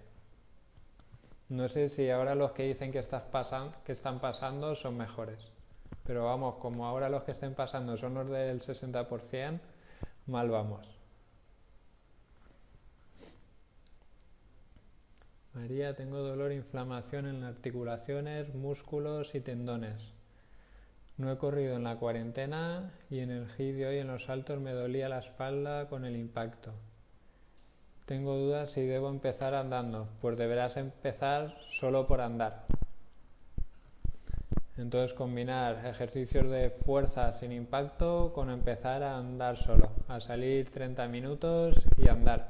No 1.50 1.70
sé 1.70 1.90
si 1.90 2.10
ahora 2.10 2.36
los 2.36 2.52
que 2.52 2.64
dicen 2.64 2.92
que, 2.92 3.00
estás 3.00 3.24
que 3.84 3.92
están 3.92 4.20
pasando 4.20 4.76
son 4.76 4.98
mejores. 4.98 5.52
Pero 6.04 6.26
vamos, 6.26 6.56
como 6.56 6.86
ahora 6.86 7.10
los 7.10 7.24
que 7.24 7.32
estén 7.32 7.54
pasando 7.54 7.98
son 7.98 8.14
los 8.14 8.30
del 8.30 8.60
60%, 8.60 9.60
mal 10.28 10.50
vamos. 10.50 10.98
María, 15.54 15.96
tengo 15.96 16.18
dolor 16.18 16.52
inflamación 16.52 17.28
en 17.28 17.44
articulaciones, 17.44 18.54
músculos 18.56 19.36
y 19.36 19.42
tendones. 19.42 20.14
No 21.18 21.32
he 21.32 21.38
corrido 21.38 21.76
en 21.76 21.84
la 21.84 21.98
cuarentena 21.98 22.92
y 23.10 23.20
en 23.20 23.30
el 23.30 23.48
hit 23.50 23.76
de 23.76 23.86
hoy 23.86 23.98
en 24.00 24.08
los 24.08 24.26
saltos 24.26 24.60
me 24.60 24.72
dolía 24.72 25.10
la 25.10 25.20
espalda 25.20 25.88
con 25.88 26.06
el 26.06 26.16
impacto. 26.16 26.74
Tengo 28.06 28.36
dudas 28.36 28.72
si 28.72 28.82
debo 28.82 29.10
empezar 29.10 29.54
andando, 29.54 30.10
pues 30.22 30.38
deberás 30.38 30.76
empezar 30.78 31.56
solo 31.60 32.08
por 32.08 32.20
andar. 32.20 32.62
Entonces 34.76 35.14
combinar 35.14 35.86
ejercicios 35.86 36.50
de 36.50 36.72
fuerza 36.72 37.32
sin 37.32 37.52
impacto 37.52 38.34
con 38.34 38.50
empezar 38.50 39.04
a 39.04 39.18
andar 39.18 39.56
solo, 39.58 39.92
a 40.08 40.20
salir 40.20 40.72
30 40.72 41.08
minutos 41.08 41.86
y 41.98 42.10
andar. 42.10 42.50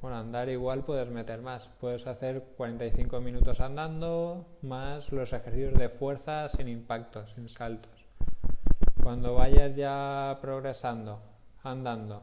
Bueno, 0.00 0.16
andar 0.16 0.48
igual 0.48 0.82
puedes 0.82 1.08
meter 1.10 1.42
más. 1.42 1.68
Puedes 1.78 2.06
hacer 2.06 2.42
45 2.56 3.20
minutos 3.20 3.60
andando 3.60 4.46
más 4.62 5.12
los 5.12 5.32
ejercicios 5.34 5.74
de 5.74 5.90
fuerza 5.90 6.48
sin 6.48 6.68
impactos, 6.68 7.34
sin 7.34 7.50
saltos. 7.50 8.06
Cuando 9.02 9.34
vayas 9.34 9.76
ya 9.76 10.38
progresando, 10.40 11.20
andando, 11.62 12.22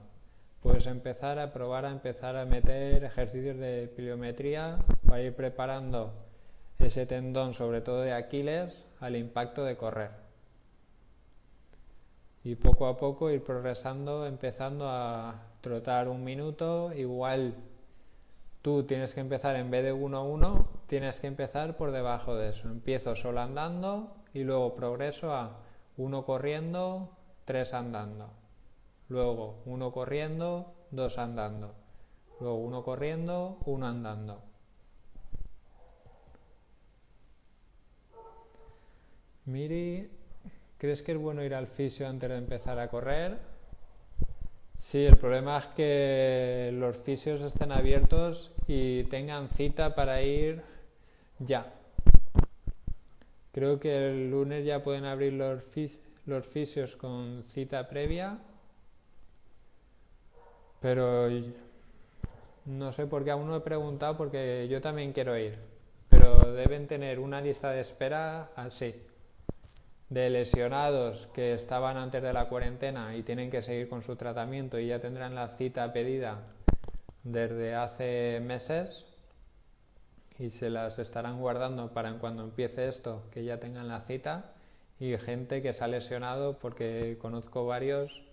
puedes 0.62 0.88
empezar 0.88 1.38
a 1.38 1.54
probar 1.54 1.86
a 1.86 1.92
empezar 1.92 2.36
a 2.36 2.46
meter 2.46 3.04
ejercicios 3.04 3.58
de 3.58 3.92
pliometría 3.96 4.80
para 5.08 5.22
ir 5.22 5.36
preparando 5.36 6.14
ese 6.80 7.06
tendón, 7.06 7.54
sobre 7.54 7.82
todo 7.82 8.02
de 8.02 8.14
Aquiles, 8.14 8.86
al 9.00 9.16
impacto 9.16 9.64
de 9.64 9.78
correr. 9.78 10.12
Y 12.44 12.56
poco 12.56 12.88
a 12.88 12.98
poco 12.98 13.30
ir 13.30 13.44
progresando, 13.44 14.26
empezando 14.26 14.88
a 14.90 15.47
trotar 15.62 16.08
un 16.08 16.24
minuto, 16.24 16.94
igual 16.94 17.56
tú 18.62 18.84
tienes 18.84 19.14
que 19.14 19.22
empezar 19.22 19.56
en 19.56 19.72
vez 19.72 19.84
de 19.84 19.94
1 19.94 20.24
1, 20.24 20.68
tienes 20.88 21.20
que 21.20 21.28
empezar 21.28 21.78
por 21.78 21.92
debajo 21.92 22.36
de 22.36 22.50
eso. 22.50 22.68
Empiezo 22.68 23.16
solo 23.16 23.42
andando 23.42 24.16
y 24.34 24.44
luego 24.44 24.76
progreso 24.76 25.34
a 25.34 25.58
1 25.98 26.26
corriendo, 26.26 27.10
3 27.46 27.74
andando. 27.74 28.30
Luego 29.10 29.62
1 29.66 29.92
corriendo, 29.92 30.74
2 30.92 31.18
andando. 31.18 31.74
Luego 32.40 32.58
1 32.58 32.84
corriendo, 32.84 33.58
1 33.66 33.88
andando. 33.88 34.40
Miri, 39.46 40.12
¿crees 40.78 41.02
que 41.02 41.14
es 41.14 41.18
bueno 41.18 41.42
ir 41.42 41.56
al 41.56 41.68
fisio 41.68 42.06
antes 42.06 42.30
de 42.30 42.38
empezar 42.38 42.80
a 42.80 42.90
correr? 42.90 43.40
Sí, 44.78 45.06
el 45.06 45.18
problema 45.18 45.58
es 45.58 45.66
que 45.76 46.70
los 46.74 46.96
fisios 46.96 47.42
estén 47.42 47.72
abiertos 47.72 48.52
y 48.68 49.04
tengan 49.06 49.50
cita 49.50 49.96
para 49.96 50.22
ir 50.22 50.62
ya. 51.40 51.74
Creo 53.52 53.80
que 53.80 54.10
el 54.10 54.30
lunes 54.30 54.66
ya 54.66 54.84
pueden 54.84 55.06
abrir 55.06 55.34
los, 55.34 55.64
los 56.26 56.46
fisios 56.46 56.96
con 56.96 57.44
cita 57.46 57.90
previa, 57.90 58.38
pero 60.80 61.28
no 62.66 62.94
sé 62.94 63.08
por 63.08 63.24
qué 63.24 63.32
aún 63.32 63.48
no 63.48 63.56
he 63.56 63.62
preguntado 63.62 64.16
porque 64.16 64.68
yo 64.70 64.80
también 64.80 65.12
quiero 65.12 65.38
ir, 65.38 65.58
pero 66.08 66.54
deben 66.54 66.88
tener 66.88 67.20
una 67.20 67.42
lista 67.42 67.72
de 67.72 67.82
espera 67.82 68.52
así 68.56 68.94
de 70.10 70.30
lesionados 70.30 71.28
que 71.28 71.54
estaban 71.54 71.98
antes 71.98 72.24
de 72.24 72.32
la 72.32 72.48
cuarentena 72.48 73.16
y 73.16 73.24
tienen 73.24 73.52
que 73.52 73.62
seguir 73.62 73.90
con 73.90 74.02
su 74.02 74.16
tratamiento 74.16 74.80
y 74.80 74.88
ya 74.88 75.00
tendrán 75.00 75.36
la 75.36 75.50
cita 75.50 75.92
pedida 75.92 76.40
desde 77.24 77.76
hace 77.76 78.40
meses 78.42 79.06
y 80.40 80.50
se 80.50 80.70
las 80.70 80.98
estarán 81.00 81.40
guardando 81.40 81.92
para 81.92 82.14
cuando 82.20 82.44
empiece 82.44 82.88
esto 82.88 83.24
que 83.32 83.44
ya 83.44 83.60
tengan 83.60 83.90
la 83.90 84.00
cita 84.00 84.54
y 85.00 85.18
gente 85.18 85.62
que 85.62 85.74
se 85.74 85.84
ha 85.84 85.88
lesionado 85.88 86.58
porque 86.58 87.18
conozco 87.20 87.66
varios 87.66 88.24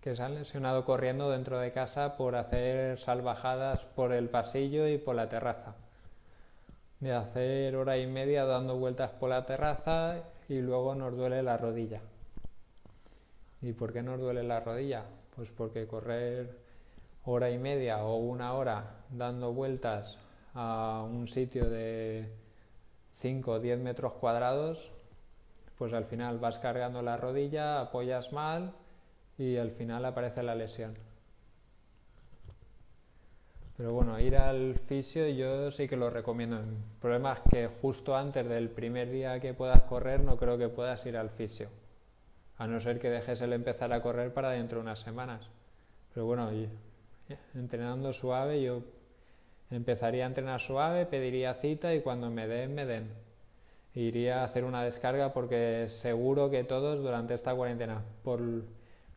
que 0.00 0.14
se 0.14 0.22
han 0.22 0.34
lesionado 0.34 0.84
corriendo 0.84 1.30
dentro 1.30 1.58
de 1.58 1.72
casa 1.72 2.16
por 2.16 2.36
hacer 2.36 2.98
salvajadas 2.98 3.84
por 3.84 4.12
el 4.12 4.28
pasillo 4.28 4.88
y 4.88 4.96
por 4.96 5.14
la 5.14 5.28
terraza. 5.28 5.74
De 7.00 7.12
hacer 7.12 7.76
hora 7.76 7.98
y 7.98 8.06
media 8.06 8.44
dando 8.44 8.76
vueltas 8.76 9.10
por 9.10 9.28
la 9.30 9.44
terraza 9.44 10.22
y 10.50 10.60
luego 10.60 10.96
nos 10.96 11.16
duele 11.16 11.44
la 11.44 11.56
rodilla. 11.56 12.00
¿Y 13.62 13.72
por 13.72 13.92
qué 13.92 14.02
nos 14.02 14.18
duele 14.18 14.42
la 14.42 14.58
rodilla? 14.58 15.04
Pues 15.36 15.52
porque 15.52 15.86
correr 15.86 16.56
hora 17.24 17.50
y 17.50 17.58
media 17.58 18.02
o 18.02 18.16
una 18.16 18.54
hora 18.54 19.04
dando 19.10 19.52
vueltas 19.52 20.18
a 20.54 21.06
un 21.08 21.28
sitio 21.28 21.70
de 21.70 22.34
5 23.12 23.52
o 23.52 23.60
10 23.60 23.78
metros 23.78 24.14
cuadrados, 24.14 24.90
pues 25.78 25.92
al 25.92 26.04
final 26.04 26.40
vas 26.40 26.58
cargando 26.58 27.00
la 27.00 27.16
rodilla, 27.16 27.80
apoyas 27.80 28.32
mal 28.32 28.74
y 29.38 29.56
al 29.56 29.70
final 29.70 30.04
aparece 30.04 30.42
la 30.42 30.56
lesión. 30.56 31.09
Pero 33.80 33.94
bueno, 33.94 34.20
ir 34.20 34.36
al 34.36 34.74
fisio 34.74 35.26
yo 35.28 35.70
sí 35.70 35.88
que 35.88 35.96
lo 35.96 36.10
recomiendo. 36.10 36.58
El 36.58 36.66
problema 37.00 37.32
es 37.32 37.40
que 37.50 37.66
justo 37.66 38.14
antes 38.14 38.46
del 38.46 38.68
primer 38.68 39.10
día 39.10 39.40
que 39.40 39.54
puedas 39.54 39.80
correr 39.84 40.20
no 40.20 40.36
creo 40.36 40.58
que 40.58 40.68
puedas 40.68 41.06
ir 41.06 41.16
al 41.16 41.30
fisio. 41.30 41.70
A 42.58 42.66
no 42.66 42.78
ser 42.78 43.00
que 43.00 43.08
dejes 43.08 43.40
el 43.40 43.54
empezar 43.54 43.90
a 43.94 44.02
correr 44.02 44.34
para 44.34 44.50
dentro 44.50 44.76
de 44.76 44.82
unas 44.82 44.98
semanas. 44.98 45.48
Pero 46.12 46.26
bueno, 46.26 46.50
entrenando 47.54 48.12
suave 48.12 48.60
yo 48.60 48.82
empezaría 49.70 50.24
a 50.24 50.26
entrenar 50.26 50.60
suave, 50.60 51.06
pediría 51.06 51.54
cita 51.54 51.94
y 51.94 52.02
cuando 52.02 52.28
me 52.28 52.46
den, 52.48 52.74
me 52.74 52.84
den. 52.84 53.08
Iría 53.94 54.42
a 54.42 54.44
hacer 54.44 54.64
una 54.64 54.84
descarga 54.84 55.32
porque 55.32 55.88
seguro 55.88 56.50
que 56.50 56.64
todos 56.64 57.02
durante 57.02 57.32
esta 57.32 57.54
cuarentena, 57.54 58.02
por 58.24 58.42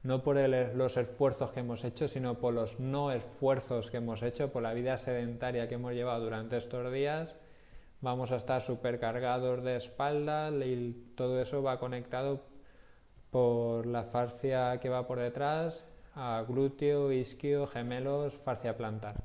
no 0.03 0.21
por 0.21 0.37
los 0.37 0.97
esfuerzos 0.97 1.51
que 1.51 1.61
hemos 1.61 1.83
hecho, 1.85 2.07
sino 2.07 2.37
por 2.37 2.53
los 2.53 2.79
no 2.79 3.11
esfuerzos 3.11 3.89
que 3.89 3.97
hemos 3.97 4.21
hecho, 4.21 4.51
por 4.51 4.61
la 4.61 4.73
vida 4.73 4.97
sedentaria 4.97 5.67
que 5.67 5.75
hemos 5.75 5.93
llevado 5.93 6.25
durante 6.25 6.57
estos 6.57 6.91
días, 6.91 7.37
vamos 8.01 8.33
a 8.33 8.35
estar 8.35 8.61
supercargados 8.61 9.63
de 9.63 9.77
espalda 9.77 10.51
y 10.51 11.13
todo 11.15 11.41
eso 11.41 11.63
va 11.63 11.79
conectado 11.79 12.41
por 13.31 13.85
la 13.85 14.03
fascia 14.03 14.77
que 14.81 14.89
va 14.89 15.07
por 15.07 15.19
detrás 15.19 15.85
a 16.15 16.43
glúteo, 16.47 17.11
isquio, 17.11 17.65
gemelos, 17.65 18.35
fascia 18.35 18.75
plantar. 18.75 19.23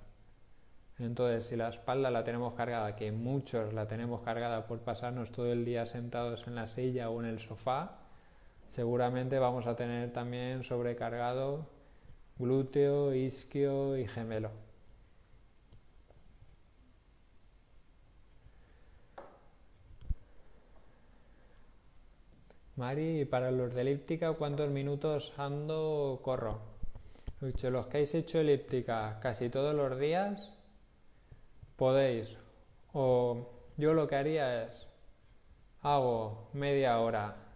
Entonces, 0.99 1.47
si 1.47 1.56
la 1.56 1.68
espalda 1.68 2.11
la 2.11 2.25
tenemos 2.25 2.54
cargada, 2.54 2.97
que 2.97 3.12
muchos 3.12 3.73
la 3.73 3.87
tenemos 3.87 4.23
cargada 4.23 4.66
por 4.66 4.80
pasarnos 4.80 5.30
todo 5.32 5.52
el 5.52 5.64
día 5.64 5.87
sentados 5.87 6.47
en 6.47 6.54
la 6.54 6.66
silla 6.66 7.11
o 7.11 7.20
en 7.20 7.26
el 7.26 7.40
sofá, 7.40 7.99
seguramente 8.68 9.38
vamos 9.38 9.66
a 9.66 9.76
tener 9.76 10.12
también 10.12 10.62
sobrecargado 10.64 11.66
glúteo, 12.38 13.14
isquio 13.14 13.96
y 13.96 14.06
gemelo. 14.06 14.50
Mari, 22.76 23.24
para 23.24 23.50
los 23.50 23.74
de 23.74 23.81
elíptica, 23.81 24.35
¿cuántos 24.35 24.70
minutos 24.70 25.33
ando 25.37 26.12
o 26.12 26.22
corro? 26.22 26.61
Los 27.40 27.87
que 27.87 27.96
habéis 27.96 28.14
hecho 28.14 28.38
elíptica 28.38 29.18
casi 29.20 29.48
todos 29.50 29.74
los 29.74 29.98
días, 29.98 30.54
podéis. 31.74 32.38
O 32.92 33.50
yo 33.76 33.94
lo 33.94 34.07
que 34.07 34.14
haría 34.14 34.64
es, 34.64 34.87
hago 35.83 36.50
media 36.52 37.00
hora 37.00 37.47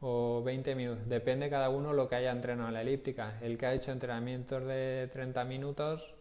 o 0.00 0.42
20 0.42 0.74
minutos, 0.74 1.08
depende 1.08 1.50
cada 1.50 1.68
uno 1.68 1.92
lo 1.92 2.08
que 2.08 2.16
haya 2.16 2.32
entrenado 2.32 2.68
en 2.68 2.74
la 2.74 2.82
elíptica. 2.82 3.38
El 3.42 3.58
que 3.58 3.66
ha 3.66 3.74
hecho 3.74 3.92
entrenamientos 3.92 4.64
de 4.64 5.08
30 5.12 5.44
minutos, 5.44 6.14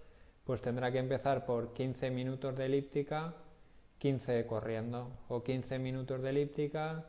pues 0.44 0.62
tendrá 0.62 0.92
que 0.92 1.00
empezar 1.00 1.46
por 1.46 1.74
15 1.74 2.12
minutos 2.12 2.56
de 2.58 2.65
elíptica, 2.65 3.36
15 4.00 4.46
corriendo, 4.46 5.12
o 5.30 5.44
15 5.44 5.80
minutos 5.80 6.22
de 6.22 6.30
elíptica, 6.30 7.06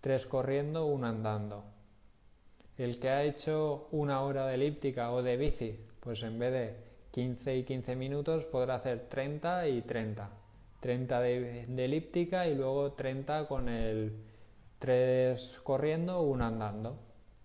3 0.00 0.26
corriendo, 0.26 0.86
1 0.86 1.06
andando. 1.06 1.64
El 2.78 3.00
que 3.00 3.08
ha 3.08 3.24
hecho 3.24 3.88
una 3.90 4.20
hora 4.20 4.46
de 4.46 4.54
elíptica 4.54 5.10
o 5.10 5.22
de 5.22 5.36
bici, 5.36 5.76
pues 6.00 6.22
en 6.22 6.38
vez 6.38 6.52
de 6.52 6.74
15 7.10 7.56
y 7.56 7.64
15 7.64 7.96
minutos 7.96 8.44
podrá 8.44 8.76
hacer 8.76 9.08
30 9.08 9.68
y 9.68 9.82
30. 9.82 10.30
30 10.80 11.20
de, 11.20 11.64
de 11.66 11.84
elíptica 11.84 12.46
y 12.46 12.54
luego 12.54 12.92
30 12.92 13.48
con 13.48 13.68
el 13.68 14.12
tres 14.78 15.60
corriendo, 15.62 16.22
uno 16.22 16.44
andando 16.46 16.96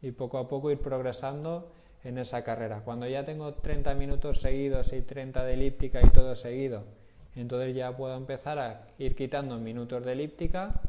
y 0.01 0.11
poco 0.11 0.37
a 0.37 0.47
poco 0.47 0.71
ir 0.71 0.79
progresando 0.79 1.65
en 2.03 2.17
esa 2.17 2.43
carrera. 2.43 2.81
Cuando 2.83 3.07
ya 3.07 3.23
tengo 3.25 3.53
30 3.53 3.93
minutos 3.93 4.41
seguidos 4.41 4.93
y 4.93 5.01
30 5.01 5.43
de 5.43 5.53
elíptica 5.53 6.01
y 6.01 6.09
todo 6.09 6.35
seguido, 6.35 6.83
entonces 7.35 7.75
ya 7.75 7.95
puedo 7.95 8.15
empezar 8.17 8.59
a 8.59 8.87
ir 8.97 9.15
quitando 9.15 9.57
minutos 9.57 10.03
de 10.05 10.13
elíptica 10.13 10.81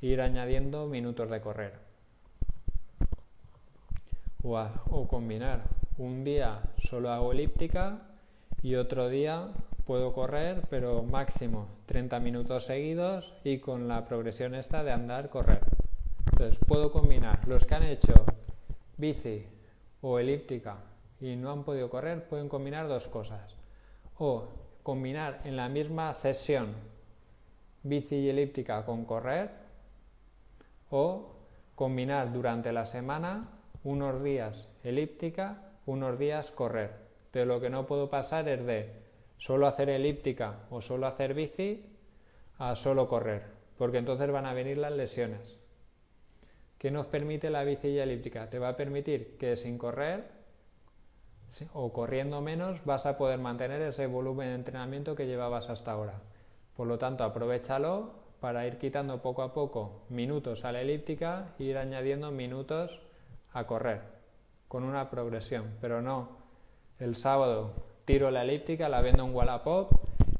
e 0.00 0.06
ir 0.06 0.20
añadiendo 0.20 0.86
minutos 0.86 1.30
de 1.30 1.40
correr. 1.40 1.72
O, 4.42 4.58
o 4.90 5.08
combinar. 5.08 5.62
Un 5.96 6.22
día 6.22 6.60
solo 6.78 7.10
hago 7.10 7.32
elíptica 7.32 8.02
y 8.62 8.76
otro 8.76 9.08
día 9.08 9.48
puedo 9.84 10.12
correr, 10.12 10.62
pero 10.70 11.02
máximo 11.02 11.66
30 11.86 12.20
minutos 12.20 12.66
seguidos 12.66 13.34
y 13.42 13.58
con 13.58 13.88
la 13.88 14.04
progresión 14.04 14.54
esta 14.54 14.84
de 14.84 14.92
andar, 14.92 15.28
correr. 15.30 15.77
Entonces 16.38 16.64
puedo 16.68 16.92
combinar 16.92 17.40
los 17.48 17.66
que 17.66 17.74
han 17.74 17.82
hecho 17.82 18.14
bici 18.96 19.44
o 20.02 20.20
elíptica 20.20 20.84
y 21.20 21.34
no 21.34 21.50
han 21.50 21.64
podido 21.64 21.90
correr, 21.90 22.28
pueden 22.28 22.48
combinar 22.48 22.86
dos 22.86 23.08
cosas. 23.08 23.56
O 24.18 24.44
combinar 24.84 25.40
en 25.42 25.56
la 25.56 25.68
misma 25.68 26.14
sesión 26.14 26.74
bici 27.82 28.14
y 28.14 28.28
elíptica 28.28 28.84
con 28.84 29.04
correr 29.04 29.50
o 30.90 31.34
combinar 31.74 32.32
durante 32.32 32.70
la 32.72 32.84
semana 32.84 33.48
unos 33.82 34.22
días 34.22 34.68
elíptica, 34.84 35.72
unos 35.86 36.20
días 36.20 36.52
correr. 36.52 36.92
Pero 37.32 37.46
lo 37.46 37.60
que 37.60 37.68
no 37.68 37.84
puedo 37.88 38.08
pasar 38.08 38.48
es 38.48 38.64
de 38.64 38.92
solo 39.38 39.66
hacer 39.66 39.88
elíptica 39.88 40.60
o 40.70 40.82
solo 40.82 41.08
hacer 41.08 41.34
bici 41.34 41.84
a 42.58 42.76
solo 42.76 43.08
correr, 43.08 43.42
porque 43.76 43.98
entonces 43.98 44.30
van 44.30 44.46
a 44.46 44.54
venir 44.54 44.78
las 44.78 44.92
lesiones. 44.92 45.58
¿Qué 46.78 46.92
nos 46.92 47.06
permite 47.06 47.50
la 47.50 47.64
bici 47.64 47.98
elíptica? 47.98 48.48
Te 48.48 48.60
va 48.60 48.68
a 48.68 48.76
permitir 48.76 49.36
que 49.36 49.56
sin 49.56 49.78
correr 49.78 50.38
o 51.72 51.92
corriendo 51.92 52.40
menos 52.40 52.84
vas 52.84 53.04
a 53.06 53.18
poder 53.18 53.38
mantener 53.38 53.82
ese 53.82 54.06
volumen 54.06 54.48
de 54.48 54.54
entrenamiento 54.54 55.16
que 55.16 55.26
llevabas 55.26 55.70
hasta 55.70 55.92
ahora. 55.92 56.20
Por 56.76 56.86
lo 56.86 56.98
tanto, 56.98 57.24
aprovechalo 57.24 58.12
para 58.40 58.66
ir 58.66 58.78
quitando 58.78 59.20
poco 59.22 59.42
a 59.42 59.52
poco 59.52 60.02
minutos 60.08 60.64
a 60.64 60.70
la 60.70 60.80
elíptica 60.80 61.54
e 61.58 61.64
ir 61.64 61.78
añadiendo 61.78 62.30
minutos 62.30 63.00
a 63.52 63.66
correr 63.66 64.02
con 64.68 64.84
una 64.84 65.10
progresión, 65.10 65.64
pero 65.80 66.00
no 66.00 66.28
el 67.00 67.16
sábado 67.16 67.72
tiro 68.04 68.30
la 68.30 68.42
elíptica, 68.42 68.88
la 68.88 69.00
vendo 69.00 69.24
en 69.24 69.34
Wallapop 69.34 69.90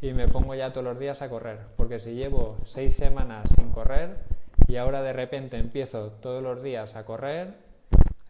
y 0.00 0.12
me 0.12 0.28
pongo 0.28 0.54
ya 0.54 0.72
todos 0.72 0.84
los 0.84 0.98
días 0.98 1.20
a 1.22 1.28
correr, 1.28 1.58
porque 1.76 1.98
si 1.98 2.14
llevo 2.14 2.58
seis 2.64 2.94
semanas 2.94 3.48
sin 3.56 3.70
correr, 3.70 4.37
y 4.68 4.76
ahora 4.76 5.02
de 5.02 5.14
repente 5.14 5.56
empiezo 5.56 6.12
todos 6.12 6.42
los 6.42 6.62
días 6.62 6.94
a 6.94 7.06
correr, 7.06 7.54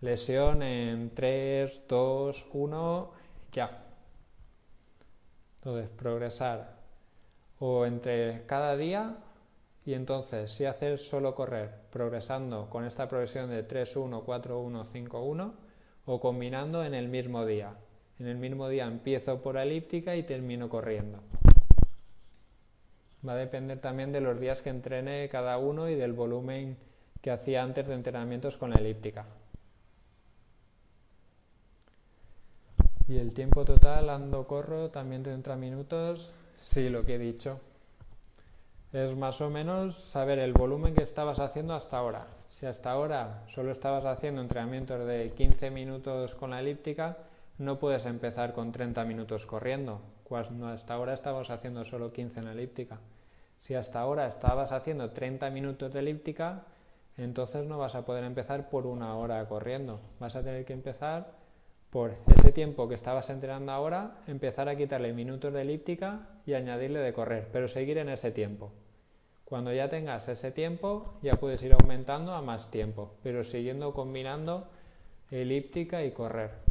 lesión 0.00 0.62
en 0.62 1.12
3, 1.12 1.82
2, 1.88 2.46
1, 2.52 3.12
ya. 3.52 3.84
Entonces, 5.56 5.90
progresar 5.90 6.78
o 7.58 7.84
entre 7.84 8.46
cada 8.46 8.76
día 8.76 9.16
y 9.84 9.94
entonces 9.94 10.52
si 10.52 10.64
hacer 10.64 10.98
solo 10.98 11.34
correr, 11.34 11.70
progresando 11.90 12.70
con 12.70 12.84
esta 12.84 13.08
progresión 13.08 13.50
de 13.50 13.64
3, 13.64 13.96
1, 13.96 14.22
4, 14.24 14.60
1, 14.60 14.84
5, 14.84 15.22
1 15.22 15.54
o 16.06 16.20
combinando 16.20 16.84
en 16.84 16.94
el 16.94 17.08
mismo 17.08 17.44
día. 17.44 17.74
En 18.20 18.26
el 18.28 18.36
mismo 18.36 18.68
día 18.68 18.86
empiezo 18.86 19.42
por 19.42 19.56
elíptica 19.56 20.14
y 20.14 20.22
termino 20.22 20.68
corriendo. 20.68 21.20
Va 23.26 23.32
a 23.32 23.36
depender 23.36 23.80
también 23.80 24.12
de 24.12 24.20
los 24.20 24.38
días 24.38 24.62
que 24.62 24.70
entrene 24.70 25.28
cada 25.28 25.58
uno 25.58 25.88
y 25.88 25.94
del 25.94 26.12
volumen 26.12 26.76
que 27.20 27.30
hacía 27.30 27.62
antes 27.62 27.86
de 27.86 27.94
entrenamientos 27.94 28.56
con 28.56 28.70
la 28.70 28.76
elíptica. 28.76 29.26
Y 33.08 33.16
el 33.16 33.32
tiempo 33.32 33.64
total, 33.64 34.10
ando, 34.10 34.46
corro, 34.46 34.90
también 34.90 35.22
30 35.22 35.56
minutos, 35.56 36.32
sí, 36.60 36.90
lo 36.90 37.04
que 37.04 37.14
he 37.14 37.18
dicho. 37.18 37.58
Es 38.92 39.16
más 39.16 39.40
o 39.40 39.50
menos 39.50 39.96
saber 39.96 40.38
el 40.38 40.52
volumen 40.52 40.94
que 40.94 41.02
estabas 41.02 41.40
haciendo 41.40 41.74
hasta 41.74 41.98
ahora. 41.98 42.26
Si 42.50 42.66
hasta 42.66 42.90
ahora 42.90 43.44
solo 43.48 43.72
estabas 43.72 44.04
haciendo 44.04 44.40
entrenamientos 44.40 45.06
de 45.06 45.30
15 45.30 45.70
minutos 45.70 46.34
con 46.34 46.50
la 46.50 46.60
elíptica, 46.60 47.18
no 47.58 47.78
puedes 47.78 48.06
empezar 48.06 48.52
con 48.52 48.72
30 48.72 49.04
minutos 49.04 49.46
corriendo, 49.46 50.00
cuando 50.28 50.68
hasta 50.68 50.94
ahora 50.94 51.14
estabas 51.14 51.50
haciendo 51.50 51.84
solo 51.84 52.12
15 52.12 52.40
en 52.40 52.48
elíptica. 52.48 52.98
Si 53.60 53.74
hasta 53.74 54.00
ahora 54.00 54.26
estabas 54.26 54.72
haciendo 54.72 55.10
30 55.10 55.50
minutos 55.50 55.92
de 55.92 56.00
elíptica, 56.00 56.64
entonces 57.16 57.66
no 57.66 57.78
vas 57.78 57.94
a 57.94 58.04
poder 58.04 58.24
empezar 58.24 58.70
por 58.70 58.86
una 58.86 59.16
hora 59.16 59.44
corriendo. 59.48 60.00
Vas 60.20 60.36
a 60.36 60.42
tener 60.42 60.64
que 60.64 60.72
empezar 60.72 61.32
por 61.90 62.14
ese 62.34 62.52
tiempo 62.52 62.88
que 62.88 62.94
estabas 62.94 63.30
entrenando 63.30 63.72
ahora, 63.72 64.18
empezar 64.26 64.68
a 64.68 64.76
quitarle 64.76 65.12
minutos 65.12 65.52
de 65.52 65.62
elíptica 65.62 66.28
y 66.46 66.54
añadirle 66.54 67.00
de 67.00 67.12
correr, 67.12 67.48
pero 67.52 67.66
seguir 67.66 67.98
en 67.98 68.10
ese 68.10 68.30
tiempo. 68.30 68.70
Cuando 69.44 69.72
ya 69.72 69.88
tengas 69.88 70.28
ese 70.28 70.50
tiempo, 70.50 71.18
ya 71.22 71.34
puedes 71.34 71.62
ir 71.62 71.72
aumentando 71.72 72.34
a 72.34 72.42
más 72.42 72.70
tiempo, 72.70 73.14
pero 73.22 73.42
siguiendo 73.42 73.94
combinando 73.94 74.68
elíptica 75.30 76.04
y 76.04 76.12
correr. 76.12 76.67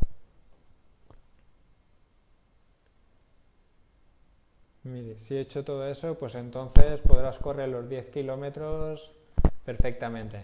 Mire, 4.88 5.20
si 5.20 5.36
he 5.36 5.42
hecho 5.42 5.66
todo 5.66 5.86
eso, 5.86 6.18
pues 6.18 6.36
entonces 6.36 7.02
podrás 7.02 7.40
correr 7.40 7.68
los 7.68 7.90
10 7.90 8.10
kilómetros 8.10 9.12
perfectamente. 9.66 10.42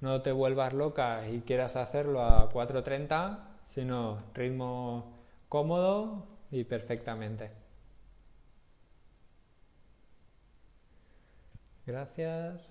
No 0.00 0.22
te 0.22 0.32
vuelvas 0.32 0.72
loca 0.72 1.28
y 1.28 1.42
quieras 1.42 1.76
hacerlo 1.76 2.22
a 2.22 2.48
4.30, 2.48 3.40
sino 3.66 4.18
ritmo 4.32 5.12
cómodo 5.50 6.26
y 6.50 6.64
perfectamente. 6.64 7.50
Gracias. 11.86 12.66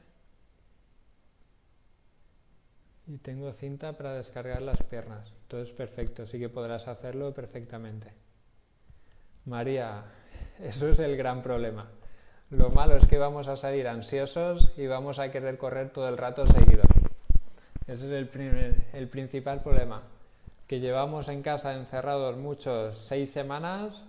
Y 3.06 3.18
tengo 3.20 3.54
cinta 3.54 3.94
para 3.94 4.14
descargar 4.14 4.64
las 4.64 4.82
piernas. 4.82 5.32
Todo 5.48 5.62
es 5.62 5.74
perfecto, 5.74 6.26
sí 6.26 6.40
que 6.40 6.50
podrás 6.50 6.88
hacerlo 6.88 7.36
perfectamente. 7.36 8.12
María, 9.46 10.06
eso 10.62 10.90
es 10.90 11.00
el 11.00 11.18
gran 11.18 11.42
problema. 11.42 11.90
Lo 12.50 12.70
malo 12.70 12.96
es 12.96 13.08
que 13.08 13.18
vamos 13.18 13.48
a 13.48 13.56
salir 13.56 13.88
ansiosos 13.88 14.72
y 14.78 14.86
vamos 14.86 15.18
a 15.18 15.32
querer 15.32 15.58
correr 15.58 15.90
todo 15.90 16.08
el 16.08 16.18
rato 16.18 16.46
seguido. 16.46 16.84
Ese 17.88 18.06
es 18.06 18.12
el, 18.12 18.76
el 18.94 19.08
principal 19.08 19.62
problema. 19.62 20.04
Que 20.68 20.80
llevamos 20.80 21.30
en 21.30 21.42
casa 21.42 21.74
encerrados 21.74 22.38
muchos 22.38 22.98
seis 22.98 23.32
semanas 23.32 24.06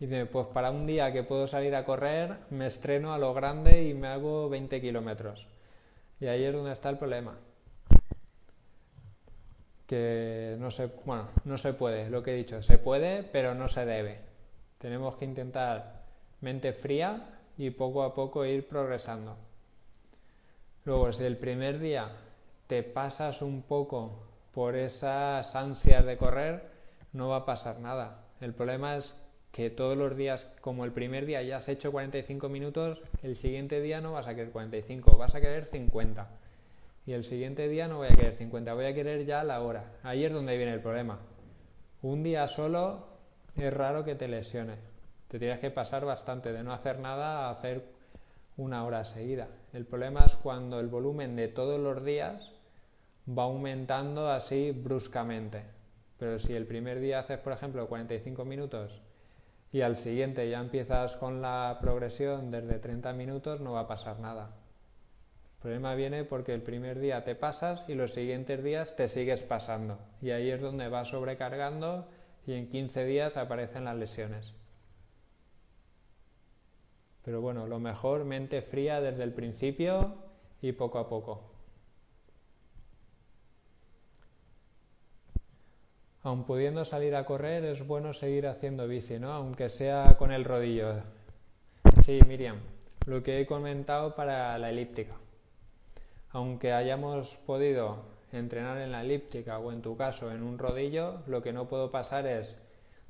y 0.00 0.06
pues 0.24 0.46
para 0.48 0.70
un 0.70 0.84
día 0.84 1.12
que 1.12 1.24
puedo 1.24 1.46
salir 1.48 1.74
a 1.74 1.84
correr 1.84 2.36
me 2.50 2.66
estreno 2.66 3.12
a 3.12 3.18
lo 3.18 3.34
grande 3.34 3.84
y 3.84 3.94
me 3.94 4.08
hago 4.08 4.48
20 4.48 4.80
kilómetros. 4.80 5.48
Y 6.20 6.26
ahí 6.26 6.44
es 6.44 6.52
donde 6.52 6.72
está 6.72 6.90
el 6.90 6.98
problema. 6.98 7.36
Que 9.86 10.56
no 10.58 10.70
se, 10.70 10.86
bueno, 11.04 11.30
no 11.44 11.58
se 11.58 11.72
puede, 11.72 12.10
lo 12.10 12.22
que 12.22 12.32
he 12.32 12.36
dicho, 12.36 12.62
se 12.62 12.78
puede, 12.78 13.22
pero 13.24 13.54
no 13.54 13.68
se 13.68 13.86
debe. 13.86 14.27
Tenemos 14.78 15.16
que 15.16 15.24
intentar 15.24 16.04
mente 16.40 16.72
fría 16.72 17.40
y 17.56 17.70
poco 17.70 18.02
a 18.04 18.14
poco 18.14 18.44
ir 18.44 18.68
progresando. 18.68 19.36
Luego, 20.84 21.12
si 21.12 21.24
el 21.24 21.36
primer 21.36 21.80
día 21.80 22.12
te 22.66 22.82
pasas 22.82 23.42
un 23.42 23.62
poco 23.62 24.22
por 24.52 24.76
esas 24.76 25.54
ansias 25.56 26.04
de 26.06 26.16
correr, 26.16 26.70
no 27.12 27.28
va 27.28 27.38
a 27.38 27.44
pasar 27.44 27.80
nada. 27.80 28.24
El 28.40 28.54
problema 28.54 28.96
es 28.96 29.16
que 29.50 29.70
todos 29.70 29.96
los 29.96 30.16
días, 30.16 30.46
como 30.60 30.84
el 30.84 30.92
primer 30.92 31.26
día 31.26 31.42
ya 31.42 31.56
has 31.56 31.68
hecho 31.68 31.90
45 31.90 32.48
minutos, 32.48 33.02
el 33.22 33.34
siguiente 33.34 33.80
día 33.80 34.00
no 34.00 34.12
vas 34.12 34.28
a 34.28 34.34
querer 34.34 34.52
45, 34.52 35.16
vas 35.16 35.34
a 35.34 35.40
querer 35.40 35.66
50. 35.66 36.28
Y 37.06 37.12
el 37.14 37.24
siguiente 37.24 37.68
día 37.68 37.88
no 37.88 37.98
voy 37.98 38.08
a 38.08 38.16
querer 38.16 38.36
50, 38.36 38.74
voy 38.74 38.84
a 38.84 38.94
querer 38.94 39.24
ya 39.24 39.42
la 39.42 39.60
hora. 39.62 39.92
Ahí 40.02 40.24
es 40.24 40.32
donde 40.32 40.56
viene 40.56 40.74
el 40.74 40.80
problema. 40.80 41.18
Un 42.02 42.22
día 42.22 42.46
solo 42.46 43.08
es 43.58 43.74
raro 43.74 44.04
que 44.04 44.14
te 44.14 44.28
lesione. 44.28 44.76
Te 45.28 45.38
tienes 45.38 45.58
que 45.58 45.70
pasar 45.70 46.04
bastante 46.04 46.52
de 46.52 46.62
no 46.62 46.72
hacer 46.72 46.98
nada 47.00 47.46
a 47.46 47.50
hacer 47.50 47.84
una 48.56 48.84
hora 48.84 49.04
seguida. 49.04 49.48
El 49.72 49.84
problema 49.86 50.24
es 50.26 50.36
cuando 50.36 50.80
el 50.80 50.88
volumen 50.88 51.36
de 51.36 51.48
todos 51.48 51.78
los 51.78 52.04
días 52.04 52.52
va 53.28 53.44
aumentando 53.44 54.30
así 54.30 54.72
bruscamente. 54.72 55.62
Pero 56.18 56.38
si 56.38 56.54
el 56.54 56.66
primer 56.66 57.00
día 57.00 57.20
haces, 57.20 57.38
por 57.38 57.52
ejemplo, 57.52 57.86
45 57.88 58.44
minutos 58.44 59.02
y 59.70 59.82
al 59.82 59.96
siguiente 59.96 60.48
ya 60.48 60.60
empiezas 60.60 61.16
con 61.16 61.42
la 61.42 61.78
progresión 61.80 62.50
desde 62.50 62.78
30 62.78 63.12
minutos, 63.12 63.60
no 63.60 63.72
va 63.72 63.80
a 63.80 63.88
pasar 63.88 64.18
nada. 64.18 64.50
El 65.58 65.62
problema 65.62 65.94
viene 65.94 66.24
porque 66.24 66.54
el 66.54 66.62
primer 66.62 66.98
día 66.98 67.24
te 67.24 67.34
pasas 67.34 67.84
y 67.88 67.94
los 67.94 68.12
siguientes 68.12 68.62
días 68.62 68.96
te 68.96 69.08
sigues 69.08 69.42
pasando. 69.42 69.98
Y 70.22 70.30
ahí 70.30 70.50
es 70.50 70.60
donde 70.60 70.88
vas 70.88 71.08
sobrecargando 71.08 72.08
y 72.48 72.54
en 72.54 72.70
15 72.70 73.04
días 73.04 73.36
aparecen 73.36 73.84
las 73.84 73.96
lesiones. 73.96 74.54
Pero 77.22 77.42
bueno, 77.42 77.66
lo 77.66 77.78
mejor 77.78 78.24
mente 78.24 78.62
fría 78.62 79.02
desde 79.02 79.22
el 79.22 79.34
principio 79.34 80.16
y 80.62 80.72
poco 80.72 80.98
a 80.98 81.10
poco. 81.10 81.42
Aun 86.22 86.44
pudiendo 86.44 86.86
salir 86.86 87.14
a 87.16 87.26
correr, 87.26 87.66
es 87.66 87.86
bueno 87.86 88.14
seguir 88.14 88.46
haciendo 88.46 88.88
bici, 88.88 89.18
¿no? 89.18 89.32
Aunque 89.32 89.68
sea 89.68 90.16
con 90.16 90.32
el 90.32 90.46
rodillo. 90.46 91.02
Sí, 92.02 92.18
Miriam, 92.26 92.60
lo 93.06 93.22
que 93.22 93.40
he 93.40 93.46
comentado 93.46 94.14
para 94.14 94.56
la 94.56 94.70
elíptica. 94.70 95.14
Aunque 96.30 96.72
hayamos 96.72 97.36
podido 97.46 98.17
entrenar 98.32 98.78
en 98.78 98.92
la 98.92 99.02
elíptica 99.02 99.58
o 99.58 99.72
en 99.72 99.82
tu 99.82 99.96
caso 99.96 100.30
en 100.32 100.42
un 100.42 100.58
rodillo, 100.58 101.22
lo 101.26 101.42
que 101.42 101.52
no 101.52 101.68
puedo 101.68 101.90
pasar 101.90 102.26
es 102.26 102.56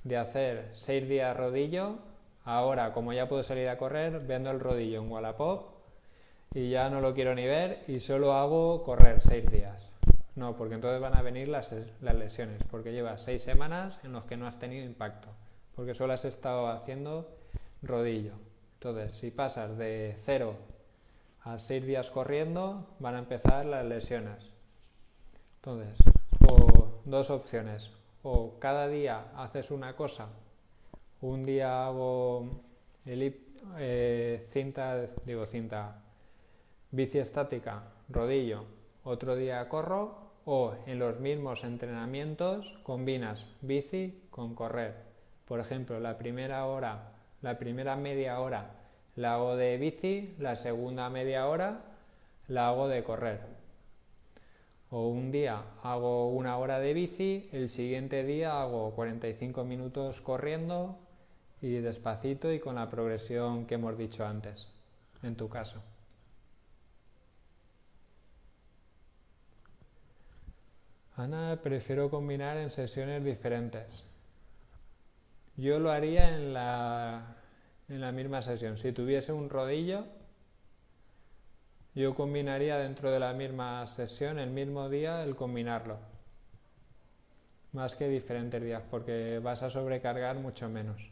de 0.04 0.16
hacer 0.16 0.70
seis 0.72 1.08
días 1.08 1.36
rodillo 1.36 1.98
Ahora, 2.48 2.94
como 2.94 3.12
ya 3.12 3.26
puedo 3.26 3.42
salir 3.42 3.68
a 3.68 3.76
correr, 3.76 4.24
vendo 4.24 4.50
el 4.50 4.58
rodillo 4.58 5.02
en 5.02 5.12
Wallapop 5.12 5.66
y 6.54 6.70
ya 6.70 6.88
no 6.88 7.02
lo 7.02 7.12
quiero 7.12 7.34
ni 7.34 7.44
ver 7.44 7.84
y 7.88 8.00
solo 8.00 8.32
hago 8.32 8.82
correr 8.84 9.20
seis 9.20 9.50
días. 9.50 9.92
No, 10.34 10.56
porque 10.56 10.76
entonces 10.76 10.98
van 10.98 11.14
a 11.14 11.20
venir 11.20 11.48
las, 11.48 11.74
las 12.00 12.14
lesiones, 12.14 12.62
porque 12.70 12.92
llevas 12.92 13.22
seis 13.22 13.42
semanas 13.42 14.00
en 14.02 14.12
los 14.12 14.24
que 14.24 14.38
no 14.38 14.46
has 14.46 14.58
tenido 14.58 14.86
impacto, 14.86 15.28
porque 15.76 15.94
solo 15.94 16.14
has 16.14 16.24
estado 16.24 16.68
haciendo 16.68 17.28
rodillo. 17.82 18.32
Entonces, 18.76 19.12
si 19.12 19.30
pasas 19.30 19.76
de 19.76 20.14
cero 20.16 20.54
a 21.42 21.58
seis 21.58 21.84
días 21.84 22.08
corriendo, 22.10 22.96
van 22.98 23.16
a 23.16 23.18
empezar 23.18 23.66
las 23.66 23.84
lesiones. 23.84 24.54
Entonces, 25.58 25.98
o 26.48 27.00
dos 27.04 27.30
opciones, 27.30 27.92
o 28.22 28.58
cada 28.58 28.88
día 28.88 29.30
haces 29.36 29.70
una 29.70 29.94
cosa 29.94 30.28
un 31.20 31.42
día 31.42 31.86
hago 31.86 32.62
eh, 33.06 34.44
cinta, 34.48 35.06
digo 35.24 35.46
cinta, 35.46 36.00
bici 36.92 37.18
estática, 37.18 37.82
rodillo, 38.08 38.64
otro 39.02 39.34
día 39.34 39.68
corro 39.68 40.16
o 40.44 40.76
en 40.86 41.00
los 41.00 41.18
mismos 41.18 41.64
entrenamientos 41.64 42.78
combinas 42.84 43.48
bici 43.62 44.22
con 44.30 44.54
correr. 44.54 44.94
Por 45.44 45.58
ejemplo, 45.58 45.98
la 45.98 46.18
primera 46.18 46.66
hora, 46.66 47.14
la 47.42 47.58
primera 47.58 47.96
media 47.96 48.38
hora 48.38 48.70
la 49.16 49.34
hago 49.34 49.56
de 49.56 49.76
bici, 49.76 50.36
la 50.38 50.54
segunda 50.54 51.10
media 51.10 51.48
hora 51.48 51.80
la 52.46 52.68
hago 52.68 52.86
de 52.86 53.02
correr. 53.02 53.57
O 54.90 55.08
un 55.08 55.30
día 55.30 55.62
hago 55.82 56.30
una 56.30 56.56
hora 56.56 56.78
de 56.78 56.94
bici, 56.94 57.48
el 57.52 57.68
siguiente 57.68 58.24
día 58.24 58.62
hago 58.62 58.92
45 58.92 59.64
minutos 59.64 60.20
corriendo, 60.20 60.98
y 61.60 61.78
despacito 61.78 62.52
y 62.52 62.60
con 62.60 62.76
la 62.76 62.88
progresión 62.88 63.66
que 63.66 63.74
hemos 63.74 63.98
dicho 63.98 64.24
antes, 64.24 64.68
en 65.22 65.34
tu 65.36 65.48
caso. 65.48 65.82
Ana, 71.16 71.58
prefiero 71.60 72.10
combinar 72.10 72.56
en 72.58 72.70
sesiones 72.70 73.24
diferentes. 73.24 74.04
Yo 75.56 75.80
lo 75.80 75.90
haría 75.90 76.36
en 76.36 76.52
la, 76.52 77.36
en 77.88 78.00
la 78.00 78.12
misma 78.12 78.40
sesión. 78.40 78.78
Si 78.78 78.92
tuviese 78.92 79.32
un 79.32 79.50
rodillo, 79.50 80.04
yo 81.98 82.14
combinaría 82.14 82.78
dentro 82.78 83.10
de 83.10 83.18
la 83.18 83.32
misma 83.32 83.84
sesión, 83.88 84.38
el 84.38 84.50
mismo 84.50 84.88
día, 84.88 85.24
el 85.24 85.34
combinarlo. 85.34 85.98
Más 87.72 87.96
que 87.96 88.08
diferentes 88.08 88.62
días, 88.62 88.84
porque 88.88 89.40
vas 89.40 89.64
a 89.64 89.70
sobrecargar 89.70 90.36
mucho 90.36 90.68
menos. 90.68 91.10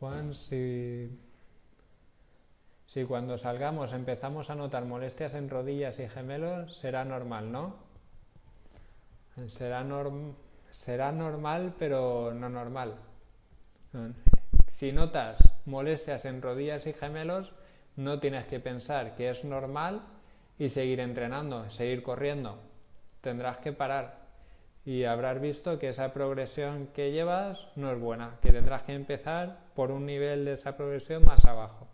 Juan, 0.00 0.34
si, 0.34 1.16
si 2.86 3.04
cuando 3.04 3.38
salgamos 3.38 3.92
empezamos 3.92 4.50
a 4.50 4.56
notar 4.56 4.86
molestias 4.86 5.34
en 5.34 5.48
rodillas 5.48 6.00
y 6.00 6.08
gemelos, 6.08 6.76
será 6.76 7.04
normal, 7.04 7.52
¿no? 7.52 7.76
Será, 9.46 9.86
será 10.72 11.12
normal, 11.12 11.76
pero 11.78 12.34
no 12.34 12.48
normal. 12.48 13.07
Si 14.66 14.92
notas 14.92 15.38
molestias 15.64 16.24
en 16.24 16.42
rodillas 16.42 16.86
y 16.86 16.92
gemelos, 16.92 17.54
no 17.96 18.20
tienes 18.20 18.46
que 18.46 18.60
pensar 18.60 19.14
que 19.14 19.30
es 19.30 19.44
normal 19.44 20.02
y 20.58 20.68
seguir 20.68 21.00
entrenando, 21.00 21.68
seguir 21.70 22.02
corriendo. 22.02 22.56
Tendrás 23.20 23.58
que 23.58 23.72
parar 23.72 24.16
y 24.84 25.04
habrás 25.04 25.40
visto 25.40 25.78
que 25.78 25.88
esa 25.88 26.12
progresión 26.12 26.88
que 26.94 27.12
llevas 27.12 27.68
no 27.76 27.90
es 27.90 27.98
buena, 27.98 28.38
que 28.40 28.52
tendrás 28.52 28.82
que 28.82 28.94
empezar 28.94 29.58
por 29.74 29.90
un 29.90 30.06
nivel 30.06 30.44
de 30.44 30.52
esa 30.52 30.76
progresión 30.76 31.24
más 31.24 31.44
abajo. 31.44 31.88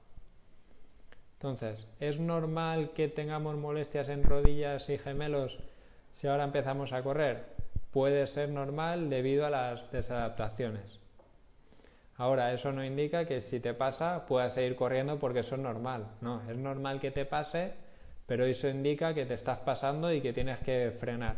Entonces, 1.35 1.89
¿es 2.01 2.19
normal 2.19 2.93
que 2.95 3.09
tengamos 3.09 3.57
molestias 3.57 4.09
en 4.09 4.25
rodillas 4.25 4.89
y 4.91 4.99
gemelos 4.99 5.59
si 6.13 6.27
ahora 6.27 6.45
empezamos 6.45 6.93
a 6.93 7.03
correr? 7.03 7.45
Puede 7.91 8.27
ser 8.27 8.49
normal 8.49 9.11
debido 9.11 9.45
a 9.45 9.51
las 9.51 9.91
desadaptaciones. 9.91 11.04
Ahora, 12.17 12.53
eso 12.53 12.73
no 12.73 12.85
indica 12.85 13.25
que 13.25 13.41
si 13.41 13.59
te 13.59 13.75
pasa 13.75 14.27
puedas 14.27 14.55
seguir 14.55 14.77
corriendo 14.77 15.19
porque 15.19 15.41
eso 15.41 15.57
es 15.57 15.61
normal. 15.61 16.07
No, 16.21 16.43
es 16.49 16.57
normal 16.57 17.01
que 17.01 17.11
te 17.11 17.25
pase, 17.25 17.75
pero 18.27 18.45
eso 18.45 18.69
indica 18.69 19.15
que 19.15 19.27
te 19.27 19.35
estás 19.35 19.59
pasando 19.59 20.13
y 20.13 20.21
que 20.21 20.33
tienes 20.33 20.59
que 20.61 20.91
frenar. 20.93 21.37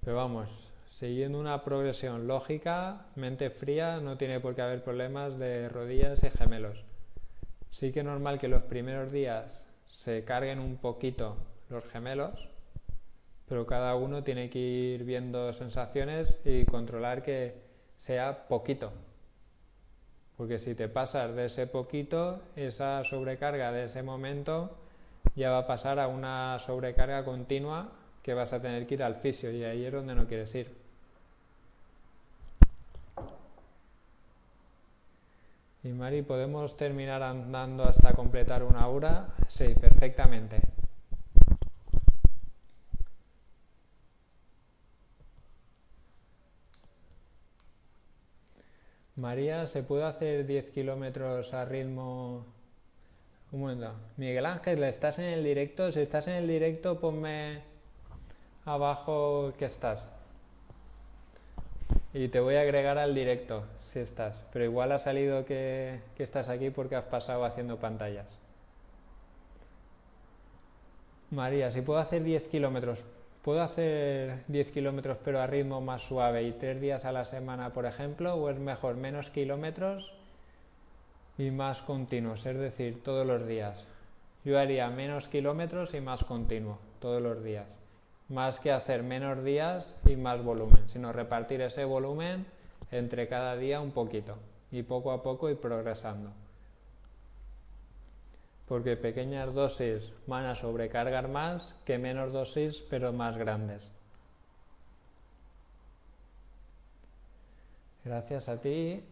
Pero 0.00 0.16
vamos, 0.16 0.72
siguiendo 0.88 1.40
una 1.40 1.64
progresión 1.64 2.28
lógica, 2.28 3.06
mente 3.16 3.50
fría, 3.50 3.98
no 4.00 4.16
tiene 4.16 4.38
por 4.38 4.54
qué 4.54 4.62
haber 4.62 4.84
problemas 4.84 5.36
de 5.36 5.68
rodillas 5.68 6.22
y 6.22 6.30
gemelos. 6.30 6.84
Sí 7.70 7.90
que 7.90 8.00
es 8.00 8.06
normal 8.06 8.38
que 8.38 8.46
los 8.46 8.62
primeros 8.62 9.10
días 9.10 9.68
se 9.84 10.24
carguen 10.24 10.60
un 10.60 10.76
poquito 10.76 11.36
los 11.68 11.84
gemelos, 11.84 12.48
pero 13.48 13.66
cada 13.66 13.96
uno 13.96 14.22
tiene 14.22 14.48
que 14.48 14.60
ir 14.60 15.04
viendo 15.04 15.52
sensaciones 15.52 16.40
y 16.44 16.64
controlar 16.64 17.24
que 17.24 17.65
sea 17.96 18.46
poquito. 18.48 18.92
Porque 20.36 20.58
si 20.58 20.74
te 20.74 20.88
pasas 20.88 21.34
de 21.34 21.46
ese 21.46 21.66
poquito, 21.66 22.40
esa 22.56 23.02
sobrecarga 23.04 23.72
de 23.72 23.84
ese 23.84 24.02
momento 24.02 24.76
ya 25.34 25.50
va 25.50 25.58
a 25.58 25.66
pasar 25.66 25.98
a 25.98 26.08
una 26.08 26.58
sobrecarga 26.58 27.24
continua 27.24 27.88
que 28.22 28.34
vas 28.34 28.52
a 28.52 28.60
tener 28.60 28.86
que 28.86 28.94
ir 28.94 29.02
al 29.02 29.16
fisio 29.16 29.50
y 29.50 29.64
ahí 29.64 29.84
es 29.84 29.92
donde 29.92 30.14
no 30.14 30.26
quieres 30.26 30.54
ir. 30.54 30.74
Y 35.84 35.88
Mari, 35.88 36.22
¿podemos 36.22 36.76
terminar 36.76 37.22
andando 37.22 37.84
hasta 37.84 38.12
completar 38.12 38.64
una 38.64 38.88
hora? 38.88 39.28
Sí, 39.46 39.72
perfectamente. 39.80 40.75
María, 49.16 49.66
¿se 49.66 49.82
puede 49.82 50.04
hacer 50.04 50.46
10 50.46 50.70
kilómetros 50.72 51.54
a 51.54 51.64
ritmo? 51.64 52.44
Un 53.50 53.60
momento. 53.60 53.94
Miguel 54.18 54.44
Ángel, 54.44 54.84
¿estás 54.84 55.18
en 55.18 55.24
el 55.24 55.42
directo? 55.42 55.90
Si 55.90 56.00
estás 56.00 56.28
en 56.28 56.34
el 56.34 56.46
directo, 56.46 57.00
ponme 57.00 57.62
abajo 58.66 59.54
que 59.58 59.64
estás. 59.64 60.12
Y 62.12 62.28
te 62.28 62.40
voy 62.40 62.56
a 62.56 62.60
agregar 62.60 62.98
al 62.98 63.14
directo, 63.14 63.64
si 63.86 64.00
estás. 64.00 64.44
Pero 64.52 64.66
igual 64.66 64.92
ha 64.92 64.98
salido 64.98 65.46
que, 65.46 65.98
que 66.14 66.22
estás 66.22 66.50
aquí 66.50 66.68
porque 66.68 66.96
has 66.96 67.06
pasado 67.06 67.46
haciendo 67.46 67.78
pantallas. 67.78 68.38
María, 71.30 71.72
si 71.72 71.80
puedo 71.80 72.00
hacer 72.00 72.22
10 72.22 72.48
kilómetros, 72.48 73.06
¿Puedo 73.46 73.62
hacer 73.62 74.42
10 74.48 74.72
kilómetros 74.72 75.18
pero 75.24 75.40
a 75.40 75.46
ritmo 75.46 75.80
más 75.80 76.02
suave 76.02 76.42
y 76.42 76.50
tres 76.50 76.80
días 76.80 77.04
a 77.04 77.12
la 77.12 77.24
semana, 77.24 77.72
por 77.72 77.86
ejemplo? 77.86 78.34
¿O 78.34 78.50
es 78.50 78.58
mejor 78.58 78.96
menos 78.96 79.30
kilómetros 79.30 80.16
y 81.38 81.52
más 81.52 81.80
continuos? 81.80 82.44
Es 82.44 82.58
decir, 82.58 83.04
todos 83.04 83.24
los 83.24 83.46
días. 83.46 83.86
Yo 84.44 84.58
haría 84.58 84.90
menos 84.90 85.28
kilómetros 85.28 85.94
y 85.94 86.00
más 86.00 86.24
continuo, 86.24 86.80
todos 86.98 87.22
los 87.22 87.44
días. 87.44 87.68
Más 88.28 88.58
que 88.58 88.72
hacer 88.72 89.04
menos 89.04 89.44
días 89.44 89.94
y 90.04 90.16
más 90.16 90.42
volumen, 90.42 90.82
sino 90.88 91.12
repartir 91.12 91.60
ese 91.60 91.84
volumen 91.84 92.46
entre 92.90 93.28
cada 93.28 93.54
día 93.54 93.80
un 93.80 93.92
poquito 93.92 94.38
y 94.72 94.82
poco 94.82 95.12
a 95.12 95.22
poco 95.22 95.48
ir 95.50 95.58
progresando 95.58 96.32
porque 98.66 98.96
pequeñas 98.96 99.54
dosis 99.54 100.12
van 100.26 100.46
a 100.46 100.54
sobrecargar 100.54 101.28
más 101.28 101.74
que 101.84 101.98
menos 101.98 102.32
dosis 102.32 102.82
pero 102.90 103.12
más 103.12 103.36
grandes. 103.36 103.92
Gracias 108.04 108.48
a 108.48 108.60
ti. 108.60 109.02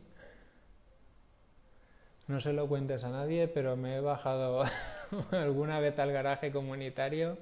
No 2.27 2.41
se 2.41 2.53
lo 2.53 2.69
cuentes 2.69 3.05
a 3.05 3.11
nadie, 3.11 3.49
pero 3.49 3.77
me 3.77 3.97
he 3.97 4.01
bajado 4.01 4.65
alguna 5.31 5.79
vez 5.79 5.99
al 5.99 6.13
garaje 6.13 6.51
comunitario 6.51 7.37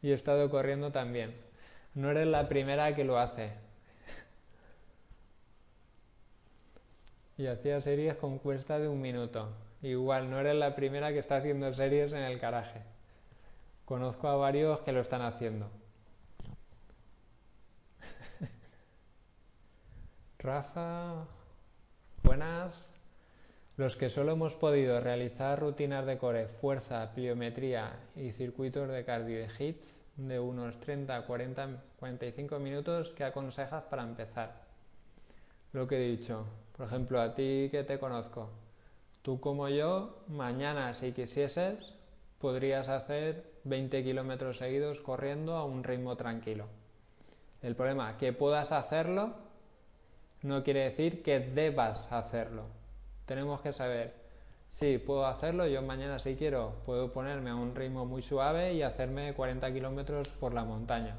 y 0.00 0.10
he 0.10 0.14
estado 0.14 0.48
corriendo 0.48 0.90
también. 0.90 1.34
No 1.94 2.10
eres 2.10 2.26
la 2.26 2.48
primera 2.48 2.94
que 2.94 3.04
lo 3.04 3.18
hace. 3.18 3.52
Y 7.36 7.46
hacía 7.46 7.80
series 7.80 8.14
con 8.16 8.38
cuesta 8.38 8.78
de 8.78 8.88
un 8.88 9.00
minuto. 9.00 9.48
Igual, 9.82 10.30
no 10.30 10.38
eres 10.38 10.54
la 10.54 10.74
primera 10.74 11.12
que 11.12 11.18
está 11.18 11.36
haciendo 11.38 11.72
series 11.72 12.12
en 12.12 12.22
el 12.22 12.38
garaje. 12.38 12.82
Conozco 13.84 14.28
a 14.28 14.36
varios 14.36 14.80
que 14.80 14.92
lo 14.92 15.00
están 15.00 15.22
haciendo. 15.22 15.68
Rafa, 20.38 21.26
buenas. 22.22 22.96
Los 23.76 23.96
que 23.96 24.08
solo 24.08 24.32
hemos 24.32 24.54
podido 24.54 25.00
realizar 25.00 25.58
rutinas 25.58 26.06
de 26.06 26.16
core, 26.16 26.46
fuerza, 26.46 27.12
pliometría 27.12 27.98
y 28.14 28.30
circuitos 28.30 28.88
de 28.88 29.04
cardio 29.04 29.40
y 29.40 29.48
hits 29.58 30.04
de 30.16 30.38
unos 30.38 30.78
30, 30.78 31.26
40, 31.26 31.82
45 31.98 32.58
minutos, 32.60 33.12
¿qué 33.16 33.24
aconsejas 33.24 33.82
para 33.84 34.04
empezar? 34.04 34.62
Lo 35.72 35.88
que 35.88 35.96
he 35.96 36.10
dicho, 36.10 36.46
por 36.76 36.86
ejemplo, 36.86 37.20
a 37.20 37.34
ti 37.34 37.68
que 37.70 37.82
te 37.82 37.98
conozco, 37.98 38.50
Tú 39.22 39.38
como 39.38 39.68
yo, 39.68 40.24
mañana 40.26 40.94
si 40.94 41.12
quisieses, 41.12 41.94
podrías 42.40 42.88
hacer 42.88 43.52
20 43.62 44.02
kilómetros 44.02 44.58
seguidos 44.58 45.00
corriendo 45.00 45.54
a 45.54 45.64
un 45.64 45.84
ritmo 45.84 46.16
tranquilo. 46.16 46.66
El 47.62 47.76
problema, 47.76 48.18
que 48.18 48.32
puedas 48.32 48.72
hacerlo, 48.72 49.34
no 50.42 50.64
quiere 50.64 50.82
decir 50.82 51.22
que 51.22 51.38
debas 51.38 52.10
hacerlo. 52.10 52.64
Tenemos 53.24 53.60
que 53.60 53.72
saber, 53.72 54.12
sí, 54.70 54.98
puedo 54.98 55.24
hacerlo, 55.24 55.68
yo 55.68 55.82
mañana 55.82 56.18
si 56.18 56.34
quiero 56.34 56.74
puedo 56.84 57.12
ponerme 57.12 57.50
a 57.50 57.54
un 57.54 57.76
ritmo 57.76 58.04
muy 58.04 58.22
suave 58.22 58.74
y 58.74 58.82
hacerme 58.82 59.34
40 59.34 59.72
kilómetros 59.72 60.30
por 60.30 60.52
la 60.52 60.64
montaña. 60.64 61.16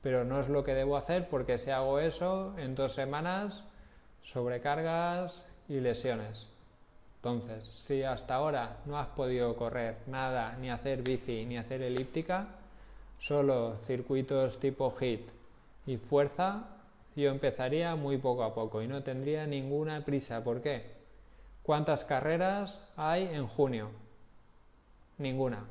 Pero 0.00 0.24
no 0.24 0.40
es 0.40 0.48
lo 0.48 0.64
que 0.64 0.72
debo 0.72 0.96
hacer 0.96 1.28
porque 1.28 1.58
si 1.58 1.70
hago 1.70 1.98
eso, 1.98 2.54
en 2.56 2.74
dos 2.74 2.94
semanas, 2.94 3.62
sobrecargas 4.22 5.44
y 5.68 5.80
lesiones. 5.80 6.51
Entonces, 7.22 7.64
si 7.64 8.02
hasta 8.02 8.34
ahora 8.34 8.78
no 8.84 8.98
has 8.98 9.06
podido 9.06 9.54
correr 9.54 9.98
nada, 10.08 10.56
ni 10.60 10.70
hacer 10.70 11.02
bici, 11.02 11.46
ni 11.46 11.56
hacer 11.56 11.80
elíptica, 11.80 12.48
solo 13.20 13.76
circuitos 13.86 14.58
tipo 14.58 14.92
HIT 15.00 15.30
y 15.86 15.98
fuerza, 15.98 16.64
yo 17.14 17.30
empezaría 17.30 17.94
muy 17.94 18.18
poco 18.18 18.42
a 18.42 18.52
poco 18.52 18.82
y 18.82 18.88
no 18.88 19.04
tendría 19.04 19.46
ninguna 19.46 20.04
prisa. 20.04 20.42
¿Por 20.42 20.62
qué? 20.62 20.82
¿Cuántas 21.62 22.04
carreras 22.04 22.80
hay 22.96 23.28
en 23.28 23.46
junio? 23.46 23.90
Ninguna. 25.18 25.64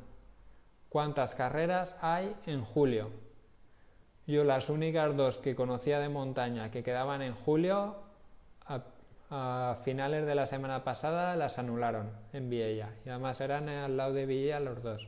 ¿Cuántas 0.87 1.35
carreras 1.35 1.97
hay 2.01 2.33
en 2.45 2.63
julio? 2.63 3.09
Yo 4.25 4.45
las 4.45 4.69
únicas 4.69 5.17
dos 5.17 5.37
que 5.37 5.53
conocía 5.53 5.99
de 5.99 6.07
montaña 6.07 6.71
que 6.71 6.81
quedaban 6.81 7.21
en 7.21 7.35
julio, 7.35 7.97
a 9.34 9.78
finales 9.82 10.26
de 10.26 10.36
la 10.36 10.46
semana 10.46 10.84
pasada 10.84 11.38
las 11.38 11.58
anularon 11.58 12.12
en 12.34 12.50
Viella 12.50 12.89
y 13.06 13.10
además 13.10 13.39
eran 13.39 13.70
al 13.70 13.96
lado 13.96 14.12
de 14.13 14.26
Viella 14.26 14.60
los 14.60 14.84
dos, 14.84 15.08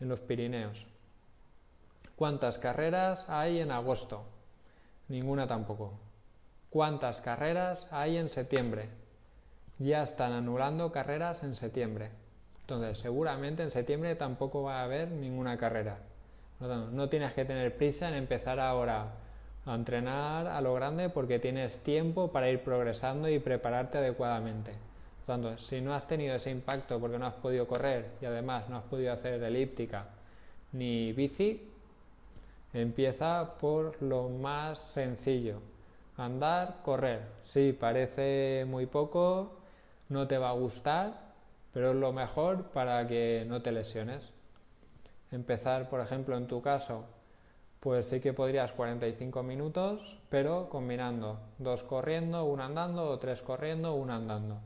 en 0.00 0.08
los 0.08 0.20
Pirineos. 0.20 0.86
¿Cuántas 2.16 2.56
carreras 2.56 3.28
hay 3.28 3.60
en 3.60 3.70
agosto? 3.70 4.24
Ninguna 5.08 5.46
tampoco. 5.46 5.92
¿Cuántas 6.70 7.20
carreras 7.20 7.88
hay 7.90 8.16
en 8.16 8.30
septiembre? 8.30 8.88
Ya 9.78 10.02
están 10.02 10.32
anulando 10.32 10.90
carreras 10.90 11.42
en 11.42 11.54
septiembre. 11.54 12.10
Entonces, 12.62 13.00
seguramente 13.00 13.62
en 13.62 13.70
septiembre 13.70 14.14
tampoco 14.14 14.62
va 14.62 14.80
a 14.80 14.84
haber 14.84 15.10
ninguna 15.10 15.58
carrera. 15.58 15.98
No, 16.58 16.90
no 16.90 17.08
tienes 17.10 17.34
que 17.34 17.44
tener 17.44 17.76
prisa 17.76 18.08
en 18.08 18.14
empezar 18.14 18.60
ahora 18.60 19.12
a 19.64 19.74
entrenar 19.74 20.46
a 20.46 20.60
lo 20.60 20.74
grande 20.74 21.08
porque 21.08 21.38
tienes 21.38 21.78
tiempo 21.78 22.32
para 22.32 22.50
ir 22.50 22.62
progresando 22.62 23.28
y 23.28 23.38
prepararte 23.38 23.98
adecuadamente. 23.98 24.72
Si 25.56 25.80
no 25.80 25.94
has 25.94 26.06
tenido 26.06 26.34
ese 26.34 26.50
impacto 26.50 26.98
porque 27.00 27.18
no 27.18 27.26
has 27.26 27.34
podido 27.34 27.66
correr 27.66 28.10
y 28.20 28.26
además 28.26 28.68
no 28.68 28.76
has 28.76 28.84
podido 28.84 29.12
hacer 29.12 29.42
elíptica 29.42 30.06
ni 30.72 31.12
bici, 31.12 31.68
empieza 32.72 33.54
por 33.58 34.02
lo 34.02 34.28
más 34.28 34.78
sencillo. 34.80 35.60
Andar, 36.16 36.78
correr. 36.82 37.22
Sí, 37.44 37.76
parece 37.78 38.64
muy 38.66 38.86
poco, 38.86 39.60
no 40.08 40.26
te 40.26 40.38
va 40.38 40.50
a 40.50 40.54
gustar, 40.54 41.32
pero 41.72 41.90
es 41.90 41.96
lo 41.96 42.12
mejor 42.12 42.64
para 42.64 43.06
que 43.06 43.44
no 43.46 43.62
te 43.62 43.72
lesiones. 43.72 44.32
Empezar, 45.30 45.88
por 45.88 46.00
ejemplo, 46.00 46.36
en 46.36 46.46
tu 46.46 46.60
caso, 46.60 47.04
pues 47.82 48.06
sí 48.06 48.20
que 48.20 48.32
podrías 48.32 48.70
45 48.70 49.42
minutos, 49.42 50.16
pero 50.28 50.68
combinando 50.68 51.40
dos 51.58 51.82
corriendo, 51.82 52.44
uno 52.44 52.62
andando, 52.62 53.10
o 53.10 53.18
tres 53.18 53.42
corriendo, 53.42 53.94
uno 53.94 54.14
andando. 54.14 54.60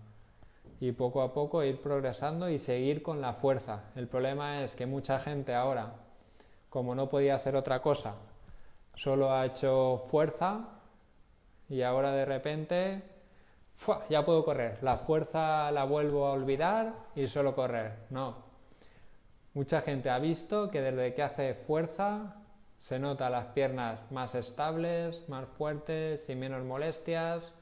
Y 0.80 0.92
poco 0.92 1.22
a 1.22 1.32
poco 1.32 1.64
ir 1.64 1.80
progresando 1.80 2.50
y 2.50 2.58
seguir 2.58 3.02
con 3.02 3.22
la 3.22 3.32
fuerza. 3.32 3.84
El 3.94 4.06
problema 4.06 4.62
es 4.62 4.74
que 4.74 4.84
mucha 4.84 5.18
gente 5.18 5.54
ahora, 5.54 5.94
como 6.68 6.94
no 6.94 7.08
podía 7.08 7.36
hacer 7.36 7.56
otra 7.56 7.80
cosa, 7.80 8.16
solo 8.94 9.32
ha 9.32 9.46
hecho 9.46 9.96
fuerza 9.96 10.68
y 11.70 11.80
ahora 11.80 12.12
de 12.12 12.26
repente 12.26 13.02
ya 14.10 14.26
puedo 14.26 14.44
correr. 14.44 14.76
La 14.82 14.98
fuerza 14.98 15.70
la 15.70 15.84
vuelvo 15.84 16.26
a 16.26 16.32
olvidar 16.32 16.92
y 17.14 17.28
solo 17.28 17.54
correr. 17.54 17.94
No. 18.10 18.44
Mucha 19.54 19.80
gente 19.80 20.10
ha 20.10 20.18
visto 20.18 20.70
que 20.70 20.82
desde 20.82 21.14
que 21.14 21.22
hace 21.22 21.54
fuerza 21.54 22.42
se 22.86 23.00
nota 23.00 23.28
las 23.30 23.46
piernas 23.46 23.98
más 24.12 24.36
estables, 24.36 25.28
más 25.28 25.48
fuertes 25.48 26.30
y 26.30 26.36
menos 26.36 26.62
molestias. 26.62 27.52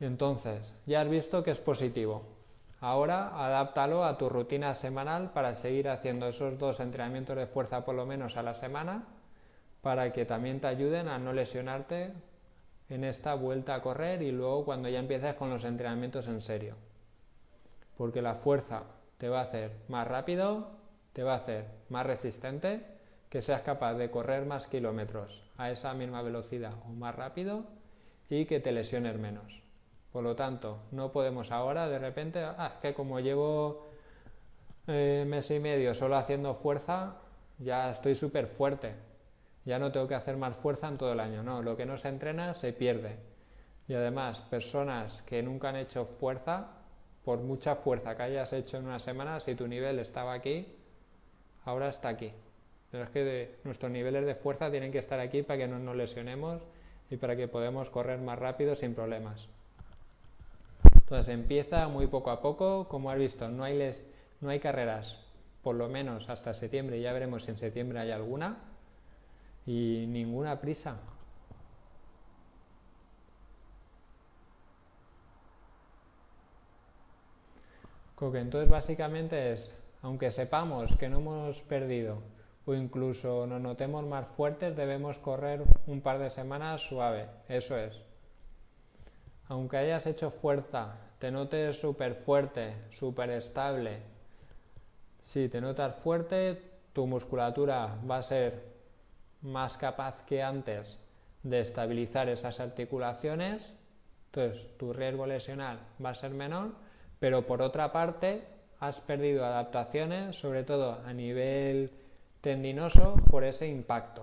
Entonces, 0.00 0.74
ya 0.86 1.02
has 1.02 1.08
visto 1.08 1.44
que 1.44 1.52
es 1.52 1.60
positivo. 1.60 2.22
Ahora 2.80 3.28
adáptalo 3.28 4.04
a 4.04 4.18
tu 4.18 4.28
rutina 4.28 4.74
semanal 4.74 5.30
para 5.32 5.54
seguir 5.54 5.88
haciendo 5.88 6.26
esos 6.26 6.58
dos 6.58 6.80
entrenamientos 6.80 7.36
de 7.36 7.46
fuerza 7.46 7.84
por 7.84 7.94
lo 7.94 8.06
menos 8.06 8.36
a 8.36 8.42
la 8.42 8.54
semana 8.54 9.04
para 9.82 10.12
que 10.12 10.24
también 10.24 10.60
te 10.60 10.66
ayuden 10.66 11.06
a 11.06 11.20
no 11.20 11.32
lesionarte 11.32 12.12
en 12.88 13.04
esta 13.04 13.34
vuelta 13.34 13.76
a 13.76 13.82
correr 13.82 14.20
y 14.22 14.32
luego 14.32 14.64
cuando 14.64 14.88
ya 14.88 14.98
empieces 14.98 15.34
con 15.34 15.48
los 15.48 15.62
entrenamientos 15.62 16.26
en 16.26 16.42
serio. 16.42 16.74
Porque 17.96 18.20
la 18.20 18.34
fuerza 18.34 18.82
te 19.18 19.28
va 19.28 19.38
a 19.38 19.44
hacer 19.44 19.70
más 19.86 20.08
rápido, 20.08 20.72
te 21.12 21.22
va 21.22 21.34
a 21.34 21.36
hacer 21.36 21.66
más 21.88 22.04
resistente 22.04 22.98
que 23.30 23.40
seas 23.40 23.62
capaz 23.62 23.94
de 23.94 24.10
correr 24.10 24.44
más 24.44 24.66
kilómetros 24.66 25.42
a 25.56 25.70
esa 25.70 25.94
misma 25.94 26.20
velocidad 26.20 26.74
o 26.84 26.88
más 26.88 27.14
rápido 27.14 27.64
y 28.28 28.44
que 28.44 28.60
te 28.60 28.72
lesiones 28.72 29.16
menos. 29.18 29.62
Por 30.12 30.24
lo 30.24 30.34
tanto, 30.34 30.80
no 30.90 31.12
podemos 31.12 31.52
ahora 31.52 31.88
de 31.88 32.00
repente, 32.00 32.42
ah, 32.42 32.78
que 32.82 32.92
como 32.92 33.20
llevo 33.20 33.86
eh, 34.88 35.24
mes 35.26 35.48
y 35.52 35.60
medio 35.60 35.94
solo 35.94 36.16
haciendo 36.16 36.54
fuerza, 36.54 37.18
ya 37.58 37.92
estoy 37.92 38.16
súper 38.16 38.48
fuerte, 38.48 38.94
ya 39.64 39.78
no 39.78 39.92
tengo 39.92 40.08
que 40.08 40.16
hacer 40.16 40.36
más 40.36 40.56
fuerza 40.56 40.88
en 40.88 40.98
todo 40.98 41.12
el 41.12 41.20
año. 41.20 41.44
No, 41.44 41.62
lo 41.62 41.76
que 41.76 41.86
no 41.86 41.96
se 41.96 42.08
entrena 42.08 42.54
se 42.54 42.72
pierde. 42.72 43.18
Y 43.86 43.94
además, 43.94 44.40
personas 44.40 45.22
que 45.22 45.42
nunca 45.42 45.68
han 45.68 45.76
hecho 45.76 46.04
fuerza, 46.04 46.68
por 47.24 47.38
mucha 47.38 47.76
fuerza 47.76 48.16
que 48.16 48.22
hayas 48.24 48.52
hecho 48.52 48.78
en 48.78 48.86
una 48.86 48.98
semana, 48.98 49.38
si 49.38 49.54
tu 49.54 49.68
nivel 49.68 50.00
estaba 50.00 50.32
aquí, 50.32 50.66
ahora 51.64 51.88
está 51.88 52.08
aquí. 52.08 52.32
Pero 52.90 53.04
es 53.04 53.10
que 53.10 53.54
nuestros 53.64 53.90
niveles 53.90 54.26
de 54.26 54.34
fuerza 54.34 54.70
tienen 54.70 54.92
que 54.92 54.98
estar 54.98 55.20
aquí 55.20 55.42
para 55.42 55.58
que 55.58 55.68
no 55.68 55.78
nos 55.78 55.96
lesionemos 55.96 56.62
y 57.10 57.16
para 57.16 57.36
que 57.36 57.48
podamos 57.48 57.90
correr 57.90 58.20
más 58.20 58.38
rápido 58.38 58.76
sin 58.76 58.94
problemas. 58.94 59.48
Entonces 60.94 61.32
empieza 61.32 61.88
muy 61.88 62.06
poco 62.06 62.30
a 62.30 62.40
poco, 62.40 62.88
como 62.88 63.10
has 63.10 63.18
visto, 63.18 63.48
no 63.48 63.64
hay, 63.64 63.92
no 64.40 64.50
hay 64.50 64.60
carreras 64.60 65.26
por 65.62 65.74
lo 65.74 65.88
menos 65.88 66.28
hasta 66.30 66.54
septiembre, 66.54 67.00
ya 67.00 67.12
veremos 67.12 67.44
si 67.44 67.50
en 67.50 67.58
septiembre 67.58 67.98
hay 67.98 68.10
alguna, 68.10 68.56
y 69.66 70.06
ninguna 70.08 70.60
prisa. 70.60 70.98
entonces 78.34 78.68
básicamente 78.68 79.52
es, 79.52 79.74
aunque 80.02 80.30
sepamos 80.30 80.94
que 80.98 81.08
no 81.08 81.20
hemos 81.20 81.62
perdido 81.62 82.18
o 82.70 82.74
incluso 82.74 83.48
nos 83.48 83.60
notemos 83.60 84.06
más 84.06 84.28
fuertes, 84.28 84.76
debemos 84.76 85.18
correr 85.18 85.64
un 85.88 86.00
par 86.00 86.20
de 86.20 86.30
semanas 86.30 86.82
suave. 86.82 87.26
Eso 87.48 87.76
es. 87.76 88.00
Aunque 89.48 89.78
hayas 89.78 90.06
hecho 90.06 90.30
fuerza, 90.30 90.94
te 91.18 91.32
notes 91.32 91.80
súper 91.80 92.14
fuerte, 92.14 92.74
súper 92.90 93.30
estable. 93.30 94.02
Si 95.20 95.48
te 95.48 95.60
notas 95.60 95.96
fuerte, 95.96 96.62
tu 96.92 97.08
musculatura 97.08 97.98
va 98.08 98.18
a 98.18 98.22
ser 98.22 98.62
más 99.42 99.76
capaz 99.76 100.22
que 100.22 100.40
antes 100.40 101.02
de 101.42 101.60
estabilizar 101.60 102.28
esas 102.28 102.60
articulaciones, 102.60 103.74
entonces 104.26 104.76
tu 104.76 104.92
riesgo 104.92 105.26
lesional 105.26 105.80
va 106.04 106.10
a 106.10 106.14
ser 106.14 106.30
menor, 106.30 106.70
pero 107.18 107.44
por 107.46 107.62
otra 107.62 107.90
parte 107.90 108.46
has 108.78 109.00
perdido 109.00 109.44
adaptaciones, 109.44 110.36
sobre 110.36 110.62
todo 110.62 111.00
a 111.04 111.12
nivel 111.12 111.90
tendinoso 112.40 113.16
por 113.30 113.44
ese 113.44 113.68
impacto 113.68 114.22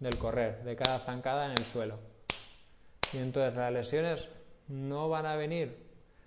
del 0.00 0.16
correr, 0.18 0.62
de 0.64 0.76
cada 0.76 0.98
zancada 0.98 1.46
en 1.46 1.52
el 1.52 1.64
suelo. 1.64 1.98
Y 3.12 3.18
entonces 3.18 3.54
las 3.56 3.72
lesiones 3.72 4.28
no 4.68 5.08
van 5.08 5.26
a 5.26 5.36
venir 5.36 5.76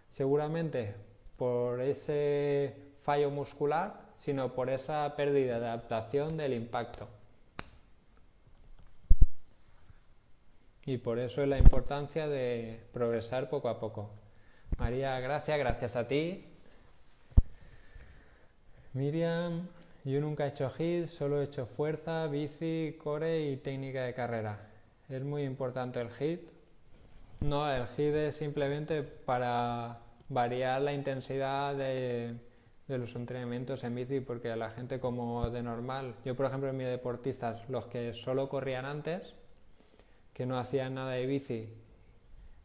seguramente 0.10 0.96
por 1.38 1.82
ese 1.82 2.76
fallo 3.04 3.30
muscular, 3.30 4.12
sino 4.16 4.54
por 4.54 4.70
esa 4.70 5.16
pérdida 5.16 5.60
de 5.60 5.68
adaptación 5.68 6.38
del 6.38 6.54
impacto. 6.54 7.08
Y 10.86 10.98
por 10.98 11.20
eso 11.20 11.44
es 11.44 11.48
la 11.48 11.58
importancia 11.58 12.28
de 12.28 12.84
progresar 12.92 13.50
poco 13.50 13.70
a 13.70 13.80
poco. 13.80 14.10
María, 14.80 15.20
gracias, 15.20 15.58
gracias 15.60 15.96
a 15.96 16.08
ti. 16.08 16.46
Miriam, 18.94 19.68
yo 20.04 20.20
nunca 20.20 20.46
he 20.46 20.50
hecho 20.50 20.70
HIT, 20.70 21.06
solo 21.06 21.42
he 21.42 21.46
hecho 21.46 21.66
fuerza, 21.66 22.26
bici, 22.28 22.98
core 22.98 23.52
y 23.52 23.58
técnica 23.58 24.04
de 24.04 24.14
carrera. 24.14 24.68
Es 25.10 25.24
muy 25.24 25.44
importante 25.44 26.02
el 26.02 26.10
HIT. 26.10 26.50
No, 27.42 27.72
el 27.72 27.84
HIT 27.84 28.16
es 28.16 28.36
simplemente 28.36 29.04
para 29.04 30.00
variar 30.30 30.82
la 30.82 30.94
intensidad 30.94 31.76
de, 31.76 32.36
los 32.88 33.16
entrenamientos 33.16 33.84
en 33.84 33.96
bici, 33.96 34.22
porque 34.22 34.56
la 34.56 34.72
gente 34.72 35.00
como 35.00 35.50
de 35.50 35.62
normal, 35.62 36.16
yo 36.26 36.36
por 36.36 36.48
ejemplo 36.48 36.70
en 36.70 36.78
mis 36.78 36.88
deportistas, 36.88 37.70
los 37.70 37.86
que 37.86 38.14
solo 38.14 38.50
corrían 38.50 38.86
antes, 38.86 39.36
que 40.34 40.46
no 40.46 40.58
hacían 40.58 40.96
nada 40.96 41.12
de 41.12 41.26
bici, 41.26 41.70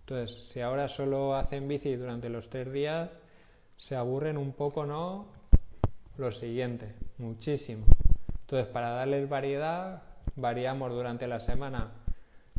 entonces 0.00 0.44
si 0.48 0.60
ahora 0.60 0.88
solo 0.88 1.34
hacen 1.34 1.68
bici 1.68 1.96
durante 1.96 2.28
los 2.28 2.48
tres 2.48 2.72
días, 2.72 3.18
se 3.76 3.94
aburren 3.94 4.36
un 4.36 4.52
poco, 4.52 4.86
¿no? 4.86 5.26
Lo 6.16 6.30
siguiente, 6.32 6.94
muchísimo. 7.18 7.86
Entonces, 8.40 8.68
para 8.68 8.90
darles 8.90 9.28
variedad, 9.28 10.02
variamos 10.36 10.92
durante 10.92 11.26
la 11.26 11.40
semana 11.40 11.92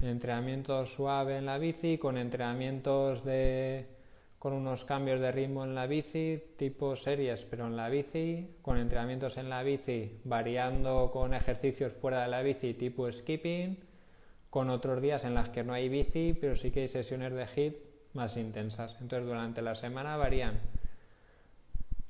entrenamientos 0.02 0.94
suave 0.94 1.38
en 1.38 1.46
la 1.46 1.58
bici, 1.58 1.98
con 1.98 2.18
entrenamientos 2.18 3.24
de 3.24 3.98
con 4.40 4.54
unos 4.54 4.84
cambios 4.86 5.20
de 5.20 5.32
ritmo 5.32 5.64
en 5.64 5.74
la 5.74 5.88
bici, 5.88 6.40
tipo 6.58 6.96
series, 6.96 7.44
pero 7.46 7.66
en 7.66 7.76
la 7.76 7.90
bici, 7.90 8.58
con 8.62 8.78
entrenamientos 8.78 9.38
en 9.38 9.50
la 9.50 9.64
bici, 9.64 10.20
variando 10.26 11.10
con 11.12 11.34
ejercicios 11.34 11.94
fuera 11.94 12.22
de 12.22 12.28
la 12.28 12.44
bici, 12.44 12.76
tipo 12.76 13.12
skipping, 13.12 13.80
con 14.52 14.70
otros 14.70 15.02
días 15.02 15.24
en 15.24 15.34
las 15.34 15.50
que 15.50 15.64
no 15.64 15.74
hay 15.74 15.90
bici, 15.90 16.38
pero 16.40 16.56
sí 16.56 16.70
que 16.70 16.82
hay 16.82 16.88
sesiones 16.88 17.34
de 17.34 17.48
hit 17.48 17.76
más 18.14 18.38
intensas. 18.38 18.98
Entonces, 19.02 19.28
durante 19.28 19.64
la 19.64 19.74
semana 19.74 20.18
varían 20.18 20.60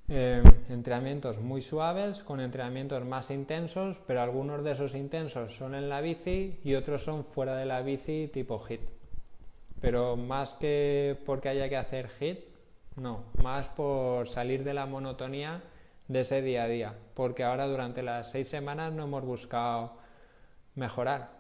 eh, 0.10 0.42
entrenamientos 0.70 1.40
muy 1.40 1.60
suaves 1.62 2.24
con 2.24 2.40
entrenamientos 2.40 3.04
más 3.04 3.30
intensos, 3.30 4.00
pero 4.08 4.22
algunos 4.22 4.64
de 4.64 4.72
esos 4.72 4.96
intensos 4.96 5.56
son 5.56 5.76
en 5.76 5.90
la 5.90 6.00
bici 6.00 6.60
y 6.64 6.76
otros 6.76 7.04
son 7.04 7.26
fuera 7.26 7.58
de 7.58 7.66
la 7.66 7.82
bici 7.82 8.30
tipo 8.32 8.60
hit. 8.60 8.82
Pero 9.82 10.16
más 10.16 10.54
que 10.54 11.18
porque 11.26 11.50
haya 11.50 11.68
que 11.68 11.76
hacer 11.76 12.08
hit, 12.08 12.40
no, 12.96 13.26
más 13.44 13.68
por 13.70 14.28
salir 14.30 14.64
de 14.64 14.74
la 14.74 14.86
monotonía 14.86 15.62
de 16.08 16.22
ese 16.22 16.42
día 16.42 16.64
a 16.64 16.68
día, 16.68 16.96
porque 17.14 17.44
ahora 17.44 17.68
durante 17.68 18.02
las 18.02 18.32
seis 18.32 18.48
semanas 18.48 18.94
no 18.94 19.04
hemos 19.04 19.24
buscado 19.24 19.98
mejorar, 20.76 21.32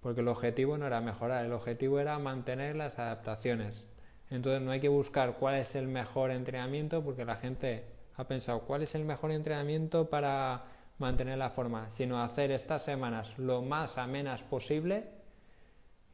porque 0.00 0.20
el 0.20 0.28
objetivo 0.28 0.76
no 0.76 0.86
era 0.86 1.00
mejorar, 1.00 1.46
el 1.46 1.52
objetivo 1.52 1.98
era 2.00 2.18
mantener 2.18 2.76
las 2.76 2.98
adaptaciones. 2.98 3.86
Entonces 4.28 4.62
no 4.62 4.72
hay 4.72 4.80
que 4.80 4.88
buscar 4.88 5.34
cuál 5.38 5.56
es 5.56 5.74
el 5.74 5.88
mejor 5.88 6.30
entrenamiento, 6.30 7.02
porque 7.02 7.24
la 7.24 7.36
gente 7.36 7.99
ha 8.20 8.28
pensado 8.28 8.60
cuál 8.60 8.82
es 8.82 8.94
el 8.94 9.04
mejor 9.04 9.30
entrenamiento 9.30 10.08
para 10.08 10.64
mantener 10.98 11.38
la 11.38 11.50
forma, 11.50 11.90
sino 11.90 12.22
hacer 12.22 12.50
estas 12.50 12.84
semanas 12.84 13.38
lo 13.38 13.62
más 13.62 13.96
amenas 13.96 14.42
posible 14.42 15.04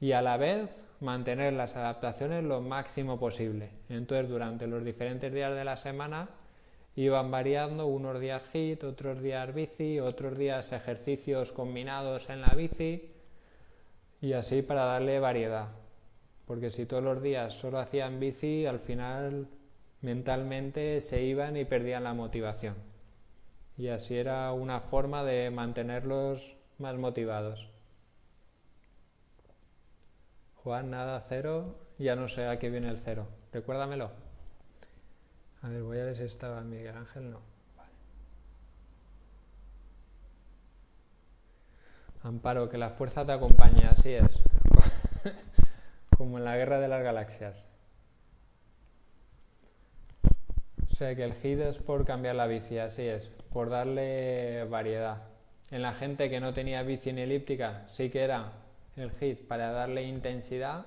y 0.00 0.12
a 0.12 0.22
la 0.22 0.36
vez 0.36 0.70
mantener 1.00 1.52
las 1.52 1.76
adaptaciones 1.76 2.44
lo 2.44 2.60
máximo 2.60 3.18
posible. 3.18 3.70
Entonces, 3.88 4.28
durante 4.28 4.66
los 4.66 4.84
diferentes 4.84 5.32
días 5.32 5.54
de 5.54 5.64
la 5.64 5.76
semana 5.76 6.28
iban 6.94 7.30
variando, 7.30 7.86
unos 7.86 8.20
días 8.20 8.42
hit, 8.52 8.84
otros 8.84 9.20
días 9.20 9.52
bici, 9.52 10.00
otros 10.00 10.38
días 10.38 10.72
ejercicios 10.72 11.52
combinados 11.52 12.30
en 12.30 12.40
la 12.40 12.54
bici 12.56 13.12
y 14.20 14.32
así 14.32 14.62
para 14.62 14.84
darle 14.84 15.18
variedad. 15.18 15.68
Porque 16.46 16.70
si 16.70 16.86
todos 16.86 17.02
los 17.02 17.20
días 17.22 17.52
solo 17.52 17.78
hacían 17.78 18.20
bici, 18.20 18.64
al 18.66 18.78
final 18.78 19.48
mentalmente 20.06 21.00
se 21.00 21.24
iban 21.24 21.56
y 21.56 21.64
perdían 21.64 22.04
la 22.04 22.14
motivación. 22.14 22.76
Y 23.76 23.88
así 23.88 24.16
era 24.16 24.52
una 24.52 24.78
forma 24.78 25.24
de 25.24 25.50
mantenerlos 25.50 26.56
más 26.78 26.96
motivados. 26.96 27.68
Juan, 30.62 30.90
nada, 30.90 31.20
cero, 31.20 31.74
ya 31.98 32.14
no 32.14 32.28
sé 32.28 32.46
a 32.46 32.60
qué 32.60 32.70
viene 32.70 32.88
el 32.88 32.98
cero. 32.98 33.26
Recuérdamelo. 33.52 34.12
A 35.62 35.68
ver, 35.70 35.82
voy 35.82 35.98
a 35.98 36.04
ver 36.04 36.16
si 36.16 36.22
estaba 36.22 36.60
Miguel 36.60 36.96
Ángel, 36.96 37.32
no. 37.32 37.40
Amparo, 42.22 42.68
que 42.68 42.78
la 42.78 42.90
fuerza 42.90 43.26
te 43.26 43.32
acompañe, 43.32 43.88
así 43.88 44.14
es. 44.14 44.40
Como 46.16 46.38
en 46.38 46.44
la 46.44 46.56
guerra 46.56 46.78
de 46.78 46.86
las 46.86 47.02
galaxias. 47.02 47.66
O 50.85 50.85
sea 50.96 51.14
que 51.14 51.24
el 51.24 51.34
hit 51.34 51.60
es 51.60 51.76
por 51.76 52.06
cambiar 52.06 52.36
la 52.36 52.46
bici, 52.46 52.78
así 52.78 53.02
es, 53.02 53.28
por 53.52 53.68
darle 53.68 54.64
variedad. 54.64 55.24
En 55.70 55.82
la 55.82 55.92
gente 55.92 56.30
que 56.30 56.40
no 56.40 56.54
tenía 56.54 56.82
bici 56.84 57.12
ni 57.12 57.20
elíptica, 57.20 57.84
sí 57.86 58.08
que 58.08 58.22
era 58.22 58.52
el 58.96 59.10
hit 59.10 59.46
para 59.46 59.72
darle 59.72 60.04
intensidad, 60.04 60.86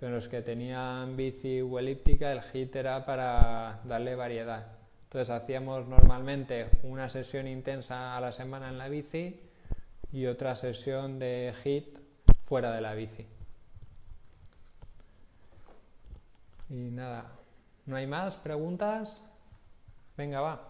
pero 0.00 0.12
los 0.12 0.26
que 0.26 0.42
tenían 0.42 1.16
bici 1.16 1.60
o 1.60 1.78
elíptica, 1.78 2.32
el 2.32 2.42
hit 2.42 2.74
era 2.74 3.06
para 3.06 3.80
darle 3.84 4.16
variedad. 4.16 4.66
Entonces 5.04 5.30
hacíamos 5.30 5.86
normalmente 5.86 6.68
una 6.82 7.08
sesión 7.08 7.46
intensa 7.46 8.16
a 8.16 8.20
la 8.20 8.32
semana 8.32 8.68
en 8.68 8.78
la 8.78 8.88
bici 8.88 9.38
y 10.10 10.26
otra 10.26 10.56
sesión 10.56 11.20
de 11.20 11.54
hit 11.62 11.98
fuera 12.36 12.72
de 12.72 12.80
la 12.80 12.94
bici. 12.94 13.26
Y 16.68 16.90
nada, 16.90 17.39
¿no 17.86 17.96
hay 17.96 18.06
más 18.06 18.36
preguntas? 18.36 19.22
Venga, 20.16 20.40
va. 20.40 20.68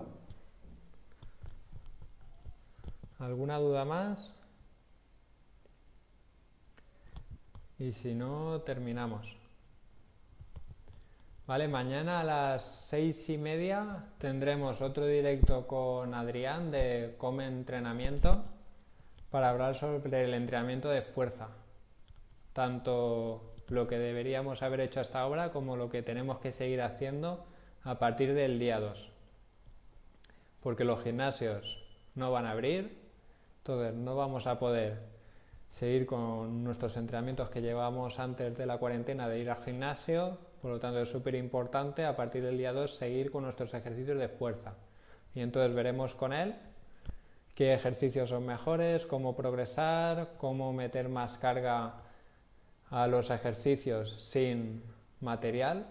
¿Alguna 3.18 3.58
duda 3.58 3.84
más? 3.84 4.34
Y 7.78 7.92
si 7.92 8.14
no, 8.14 8.61
terminamos. 8.61 9.36
Vale, 11.46 11.66
mañana 11.66 12.20
a 12.20 12.24
las 12.24 12.64
seis 12.64 13.28
y 13.28 13.36
media 13.36 14.04
tendremos 14.18 14.80
otro 14.80 15.04
directo 15.06 15.66
con 15.66 16.14
Adrián 16.14 16.70
de 16.70 17.16
Come 17.18 17.46
Entrenamiento 17.46 18.44
para 19.30 19.50
hablar 19.50 19.74
sobre 19.74 20.24
el 20.24 20.34
entrenamiento 20.34 20.88
de 20.88 21.02
fuerza. 21.02 21.48
Tanto 22.52 23.49
lo 23.70 23.86
que 23.86 23.98
deberíamos 23.98 24.62
haber 24.62 24.80
hecho 24.80 25.00
hasta 25.00 25.20
ahora 25.20 25.52
como 25.52 25.76
lo 25.76 25.88
que 25.88 26.02
tenemos 26.02 26.38
que 26.38 26.52
seguir 26.52 26.82
haciendo 26.82 27.46
a 27.82 27.98
partir 27.98 28.34
del 28.34 28.58
día 28.58 28.80
2. 28.80 29.10
Porque 30.60 30.84
los 30.84 31.02
gimnasios 31.02 31.82
no 32.14 32.32
van 32.32 32.46
a 32.46 32.50
abrir, 32.50 32.98
entonces 33.58 33.94
no 33.94 34.16
vamos 34.16 34.46
a 34.46 34.58
poder 34.58 34.98
seguir 35.68 36.04
con 36.04 36.64
nuestros 36.64 36.96
entrenamientos 36.96 37.48
que 37.48 37.62
llevamos 37.62 38.18
antes 38.18 38.58
de 38.58 38.66
la 38.66 38.78
cuarentena 38.78 39.28
de 39.28 39.38
ir 39.38 39.50
al 39.50 39.62
gimnasio, 39.62 40.36
por 40.60 40.72
lo 40.72 40.80
tanto 40.80 41.00
es 41.00 41.08
súper 41.08 41.36
importante 41.36 42.04
a 42.04 42.16
partir 42.16 42.42
del 42.42 42.58
día 42.58 42.72
2 42.72 42.92
seguir 42.92 43.30
con 43.30 43.44
nuestros 43.44 43.72
ejercicios 43.72 44.18
de 44.18 44.28
fuerza. 44.28 44.74
Y 45.32 45.40
entonces 45.40 45.72
veremos 45.72 46.16
con 46.16 46.32
él 46.32 46.56
qué 47.54 47.72
ejercicios 47.72 48.30
son 48.30 48.46
mejores, 48.46 49.06
cómo 49.06 49.36
progresar, 49.36 50.32
cómo 50.38 50.72
meter 50.72 51.08
más 51.08 51.38
carga 51.38 52.02
a 52.91 53.07
los 53.07 53.30
ejercicios 53.30 54.12
sin 54.12 54.82
material, 55.20 55.86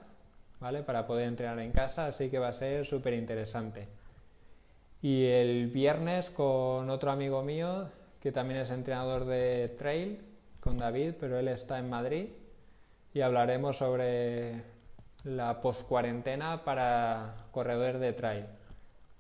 ¿vale? 0.59 0.83
Para 0.83 1.07
poder 1.07 1.27
entrenar 1.27 1.59
en 1.59 1.71
casa, 1.71 2.07
así 2.07 2.29
que 2.29 2.39
va 2.39 2.49
a 2.49 2.53
ser 2.53 2.85
súper 2.85 3.13
interesante. 3.13 3.87
Y 5.01 5.25
el 5.25 5.67
viernes 5.67 6.29
con 6.29 6.89
otro 6.89 7.11
amigo 7.11 7.41
mío 7.41 7.89
que 8.19 8.31
también 8.33 8.59
es 8.59 8.69
entrenador 8.69 9.25
de 9.25 9.69
trail 9.77 10.19
con 10.59 10.77
David, 10.77 11.13
pero 11.19 11.39
él 11.39 11.47
está 11.47 11.79
en 11.79 11.89
Madrid 11.89 12.27
y 13.13 13.21
hablaremos 13.21 13.77
sobre 13.77 14.61
la 15.23 15.61
post-cuarentena 15.61 16.63
para 16.65 17.35
corredores 17.51 18.01
de 18.01 18.13
trail, 18.13 18.45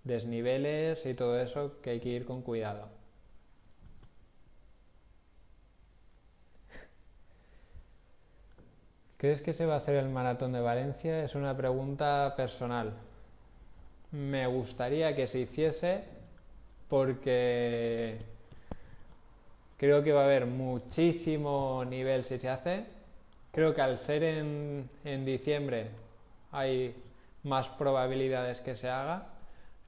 desniveles 0.03 1.05
y 1.05 1.13
todo 1.13 1.39
eso 1.39 1.79
que 1.81 1.91
hay 1.91 1.99
que 2.01 2.09
ir 2.09 2.25
con 2.25 2.41
cuidado. 2.41 2.98
¿Crees 9.19 9.43
que 9.43 9.53
se 9.53 9.67
va 9.67 9.75
a 9.75 9.77
hacer 9.77 9.97
el 9.97 10.09
maratón 10.09 10.53
de 10.53 10.61
Valencia? 10.61 11.23
Es 11.23 11.35
una 11.35 11.55
pregunta 11.55 12.33
personal. 12.35 12.93
Me 14.11 14.47
gustaría 14.47 15.15
que 15.15 15.27
se 15.27 15.39
hiciese 15.39 16.05
porque 16.87 18.17
Creo 19.79 20.03
que 20.03 20.11
va 20.11 20.23
a 20.23 20.25
haber 20.25 20.45
muchísimo 20.45 21.85
nivel 21.85 22.25
si 22.25 22.37
se 22.37 22.49
hace. 22.49 22.85
Creo 23.53 23.73
que 23.73 23.81
al 23.81 23.97
ser 23.97 24.23
en, 24.23 24.89
en 25.05 25.23
diciembre 25.23 25.91
hay 26.51 26.93
más 27.43 27.69
probabilidades 27.69 28.59
que 28.59 28.75
se 28.75 28.89
haga. 28.89 29.27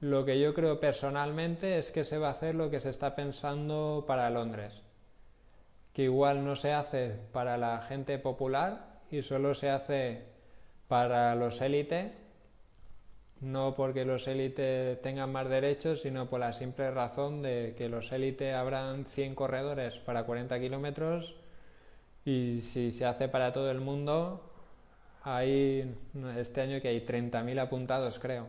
Lo 0.00 0.24
que 0.24 0.40
yo 0.40 0.54
creo 0.54 0.80
personalmente 0.80 1.78
es 1.78 1.90
que 1.90 2.04
se 2.04 2.16
va 2.16 2.28
a 2.28 2.30
hacer 2.30 2.54
lo 2.54 2.70
que 2.70 2.80
se 2.80 2.88
está 2.88 3.14
pensando 3.14 4.04
para 4.06 4.30
Londres, 4.30 4.82
que 5.92 6.04
igual 6.04 6.42
no 6.42 6.56
se 6.56 6.72
hace 6.72 7.14
para 7.30 7.58
la 7.58 7.82
gente 7.82 8.18
popular 8.18 8.91
y 9.12 9.22
solo 9.22 9.54
se 9.54 9.70
hace 9.70 10.24
para 10.88 11.36
los 11.36 11.60
élites 11.60 12.10
no 13.42 13.74
porque 13.74 14.04
los 14.04 14.28
élites 14.28 15.02
tengan 15.02 15.32
más 15.32 15.48
derechos, 15.48 16.02
sino 16.02 16.30
por 16.30 16.38
la 16.38 16.52
simple 16.52 16.90
razón 16.92 17.42
de 17.42 17.74
que 17.76 17.88
los 17.88 18.12
élites 18.12 18.54
habrán 18.54 19.04
100 19.04 19.34
corredores 19.34 19.98
para 19.98 20.24
40 20.24 20.60
kilómetros 20.60 21.34
y 22.24 22.60
si 22.60 22.92
se 22.92 23.04
hace 23.04 23.28
para 23.28 23.52
todo 23.52 23.68
el 23.72 23.80
mundo, 23.80 24.48
hay 25.24 25.92
este 26.38 26.60
año 26.60 26.80
que 26.80 26.88
hay 26.88 27.00
30.000 27.04 27.60
apuntados, 27.60 28.20
creo. 28.20 28.46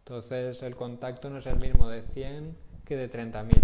Entonces 0.00 0.64
el 0.64 0.74
contacto 0.74 1.30
no 1.30 1.38
es 1.38 1.46
el 1.46 1.60
mismo 1.60 1.88
de 1.88 2.02
100 2.02 2.56
que 2.84 2.96
de 2.96 3.08
30.000. 3.08 3.62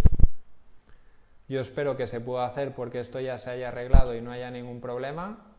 Yo 1.49 1.61
espero 1.61 1.97
que 1.97 2.07
se 2.07 2.21
pueda 2.21 2.47
hacer 2.47 2.77
porque 2.77 3.01
esto 3.01 3.19
ya 3.19 3.39
se 3.39 3.51
haya 3.51 3.69
arreglado 3.69 4.15
y 4.15 4.21
no 4.21 4.31
haya 4.31 4.53
ningún 4.53 4.81
problema 4.81 5.50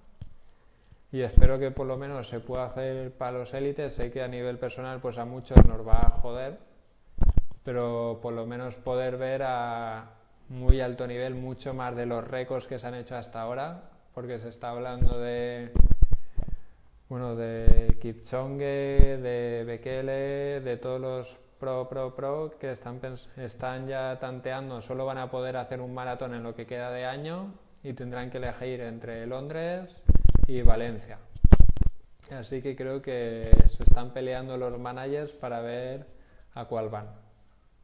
y 1.12 1.22
espero 1.22 1.60
que 1.60 1.72
por 1.72 1.88
lo 1.88 1.98
menos 1.98 2.30
se 2.30 2.40
pueda 2.40 2.66
hacer 2.66 3.12
para 3.12 3.40
los 3.40 3.54
élites. 3.54 3.94
Sé 3.94 4.12
que 4.12 4.22
a 4.22 4.28
nivel 4.28 4.58
personal 4.58 5.00
pues 5.02 5.18
a 5.18 5.26
muchos 5.26 5.58
nos 5.68 5.86
va 5.86 6.00
a 6.00 6.10
joder, 6.10 6.58
pero 7.64 8.20
por 8.22 8.34
lo 8.34 8.46
menos 8.46 8.76
poder 8.76 9.18
ver 9.18 9.44
a 9.44 10.12
muy 10.50 10.82
alto 10.82 11.08
nivel 11.08 11.36
mucho 11.36 11.74
más 11.74 11.96
de 11.96 12.06
los 12.06 12.26
récords 12.28 12.68
que 12.68 12.80
se 12.80 12.88
han 12.88 12.96
hecho 12.96 13.16
hasta 13.16 13.42
ahora, 13.42 13.90
porque 14.14 14.40
se 14.40 14.50
está 14.50 14.72
hablando 14.72 15.20
de 15.20 15.72
bueno, 17.10 17.36
de 17.36 17.98
Kipchoge, 18.00 19.18
de 19.18 19.66
Bekele, 19.66 20.62
de 20.62 20.78
todos 20.78 21.02
los 21.02 21.40
pro, 21.60 21.90
pro, 21.90 22.16
pro 22.16 22.52
que 22.58 22.72
están, 22.72 23.02
están 23.36 23.86
ya 23.86 24.18
tanteando, 24.18 24.80
solo 24.80 25.06
van 25.06 25.18
a 25.18 25.30
poder 25.30 25.58
hacer 25.58 25.82
un 25.82 25.94
maratón 25.94 26.34
en 26.34 26.44
lo 26.44 26.56
que 26.56 26.66
queda 26.66 26.90
de 26.90 27.06
año 27.06 27.54
y 27.84 27.92
tendrán 27.94 28.30
que 28.30 28.38
elegir 28.38 28.80
entre 28.80 29.28
Londres, 29.28 30.02
y 30.52 30.62
Valencia. 30.64 31.18
Así 32.30 32.62
que 32.62 32.76
creo 32.76 33.02
que 33.02 33.50
se 33.70 33.84
están 33.84 34.12
peleando 34.12 34.58
los 34.58 34.78
managers 34.78 35.32
para 35.32 35.62
ver 35.62 36.06
a 36.54 36.66
cuál 36.66 36.90
van. 36.90 37.08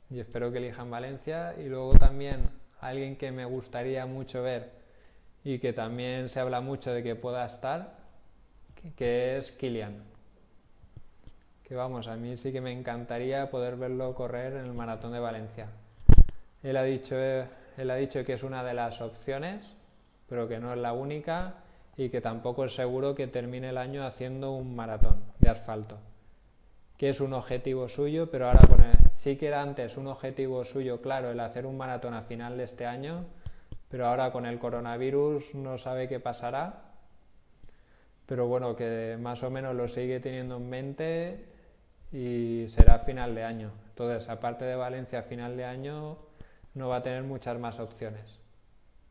Y 0.09 0.19
espero 0.19 0.51
que 0.51 0.57
elijan 0.57 0.91
Valencia. 0.91 1.55
Y 1.57 1.69
luego 1.69 1.93
también 1.93 2.49
alguien 2.81 3.15
que 3.15 3.31
me 3.31 3.45
gustaría 3.45 4.05
mucho 4.05 4.43
ver 4.43 4.71
y 5.45 5.59
que 5.59 5.71
también 5.71 6.27
se 6.27 6.41
habla 6.41 6.59
mucho 6.59 6.91
de 6.91 7.03
que 7.03 7.15
pueda 7.15 7.45
estar, 7.45 7.95
que 8.97 9.37
es 9.37 9.53
Kilian. 9.53 10.03
Que 11.63 11.73
vamos, 11.73 12.09
a 12.09 12.17
mí 12.17 12.35
sí 12.35 12.51
que 12.51 12.59
me 12.59 12.73
encantaría 12.73 13.49
poder 13.49 13.77
verlo 13.77 14.13
correr 14.13 14.53
en 14.53 14.65
el 14.65 14.73
maratón 14.73 15.13
de 15.13 15.19
Valencia. 15.19 15.67
Él 16.63 16.75
ha 16.75 16.83
dicho, 16.83 17.17
él 17.17 17.89
ha 17.89 17.95
dicho 17.95 18.25
que 18.25 18.33
es 18.33 18.43
una 18.43 18.61
de 18.61 18.73
las 18.73 18.99
opciones, 18.99 19.73
pero 20.27 20.49
que 20.49 20.59
no 20.59 20.73
es 20.73 20.79
la 20.79 20.91
única 20.91 21.63
y 21.97 22.09
que 22.09 22.21
tampoco 22.21 22.63
es 22.65 22.75
seguro 22.75 23.15
que 23.15 23.27
termine 23.27 23.69
el 23.69 23.77
año 23.77 24.05
haciendo 24.05 24.51
un 24.51 24.75
maratón 24.75 25.17
de 25.39 25.49
asfalto, 25.49 25.97
que 26.97 27.09
es 27.09 27.19
un 27.19 27.33
objetivo 27.33 27.89
suyo, 27.89 28.29
pero 28.29 28.47
ahora 28.47 28.61
con 28.67 28.77
sí 29.13 29.35
que 29.35 29.47
era 29.47 29.63
antes 29.63 29.97
un 29.97 30.07
objetivo 30.07 30.63
suyo 30.63 31.01
claro 31.01 31.31
el 31.31 31.39
hacer 31.39 31.65
un 31.65 31.75
maratón 31.75 32.13
a 32.13 32.21
final 32.21 32.55
de 32.55 32.63
este 32.63 32.85
año, 32.85 33.25
pero 33.89 34.07
ahora 34.07 34.31
con 34.31 34.45
el 34.45 34.59
coronavirus 34.59 35.55
no 35.55 35.77
sabe 35.77 36.07
qué 36.07 36.19
pasará. 36.19 36.83
Pero 38.27 38.47
bueno, 38.47 38.75
que 38.75 39.17
más 39.19 39.41
o 39.43 39.49
menos 39.49 39.75
lo 39.75 39.87
sigue 39.87 40.19
teniendo 40.19 40.57
en 40.57 40.69
mente 40.69 41.45
y 42.11 42.65
será 42.67 42.99
final 42.99 43.33
de 43.33 43.43
año. 43.43 43.71
Entonces, 43.89 44.29
aparte 44.29 44.65
de 44.65 44.75
Valencia, 44.75 45.23
final 45.23 45.57
de 45.57 45.65
año 45.65 46.17
no 46.73 46.89
va 46.89 46.97
a 46.97 47.03
tener 47.03 47.23
muchas 47.23 47.57
más 47.57 47.79
opciones. 47.79 48.39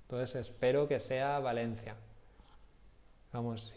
Entonces, 0.02 0.36
espero 0.36 0.86
que 0.86 1.00
sea 1.00 1.40
Valencia. 1.40 1.96
Vamos, 3.36 3.70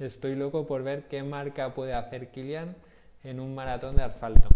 estoy 0.00 0.34
loco 0.34 0.66
por 0.66 0.82
ver 0.82 1.06
qué 1.06 1.22
marca 1.22 1.72
puede 1.72 1.94
hacer 1.94 2.32
Kilian 2.32 2.74
en 3.22 3.38
un 3.38 3.54
maratón 3.54 3.94
de 3.94 4.02
asfalto. 4.02 4.48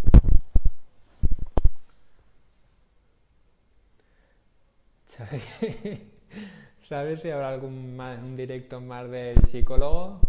¿Sabes 6.80 7.20
si 7.22 7.30
habrá 7.30 7.50
algún 7.50 8.34
directo 8.34 8.80
más 8.80 9.08
del 9.08 9.40
psicólogo? 9.44 10.20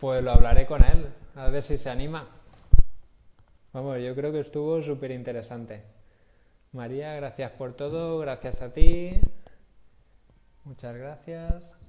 Pues 0.00 0.24
lo 0.24 0.32
hablaré 0.32 0.66
con 0.66 0.82
él, 0.82 1.12
a 1.36 1.48
ver 1.48 1.62
si 1.62 1.78
se 1.78 1.90
anima. 1.90 2.26
Vamos, 3.72 4.00
yo 4.02 4.16
creo 4.16 4.32
que 4.32 4.40
estuvo 4.40 4.82
súper 4.82 5.12
interesante. 5.12 5.84
María, 6.72 7.14
gracias 7.14 7.52
por 7.52 7.74
todo, 7.74 8.18
gracias 8.18 8.62
a 8.62 8.74
ti. 8.74 9.20
Muchas 10.64 10.96
gracias. 10.96 11.81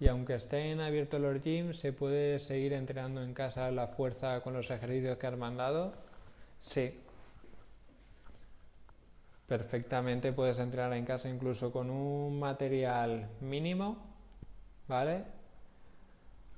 Y 0.00 0.06
aunque 0.06 0.34
estén 0.34 0.80
abiertos 0.80 1.20
los 1.20 1.42
gyms, 1.42 1.78
¿se 1.78 1.92
puede 1.92 2.38
seguir 2.38 2.72
entrenando 2.72 3.22
en 3.22 3.34
casa 3.34 3.70
la 3.70 3.88
fuerza 3.88 4.40
con 4.40 4.54
los 4.54 4.70
ejercicios 4.70 5.18
que 5.18 5.26
has 5.26 5.36
mandado? 5.36 5.92
Sí, 6.58 6.94
perfectamente 9.48 10.32
puedes 10.32 10.60
entrenar 10.60 10.92
en 10.92 11.04
casa 11.04 11.28
incluso 11.28 11.72
con 11.72 11.90
un 11.90 12.38
material 12.38 13.28
mínimo, 13.40 14.00
¿vale? 14.86 15.24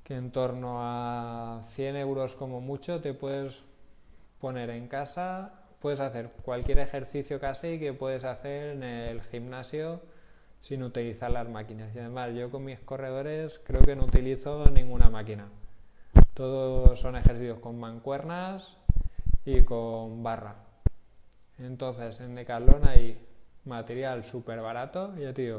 Que 0.05 0.16
en 0.16 0.30
torno 0.32 0.78
a 0.80 1.61
100 1.62 1.97
euros 1.97 2.34
como 2.34 2.61
mucho 2.61 3.01
te 3.01 3.14
puedes 3.14 3.62
poner 4.38 4.68
en 4.70 4.86
casa, 4.88 5.53
puedes 5.80 6.01
hacer 6.01 6.30
cualquier 6.43 6.80
ejercicio 6.80 7.41
casi 7.41 7.78
que 7.78 7.95
puedes 7.95 8.24
hacer 8.24 8.76
en 8.76 8.82
el 8.82 9.22
gimnasio 9.22 10.03
sin 10.61 10.82
utilizar 10.82 11.30
las 11.30 11.48
máquinas. 11.48 11.94
Y 11.94 11.98
además 11.98 12.34
yo 12.34 12.50
con 12.50 12.64
mis 12.64 12.78
corredores 12.80 13.61
creo 13.64 13.82
que 13.82 13.96
no 13.96 14.04
utilizo 14.04 14.66
ninguna 14.70 15.11
máquina. 15.11 15.48
Todos 16.34 17.00
son 17.00 17.16
ejercicios 17.16 17.58
con 17.61 17.78
mancuernas 17.78 18.76
y 19.44 19.62
con 19.62 20.22
barra. 20.22 20.56
Entonces, 21.58 22.20
en 22.20 22.34
Decathlon 22.34 22.86
hay 22.86 23.26
material 23.64 24.24
súper 24.24 24.61
barato, 24.61 25.14
ya 25.16 25.34
te 25.34 25.54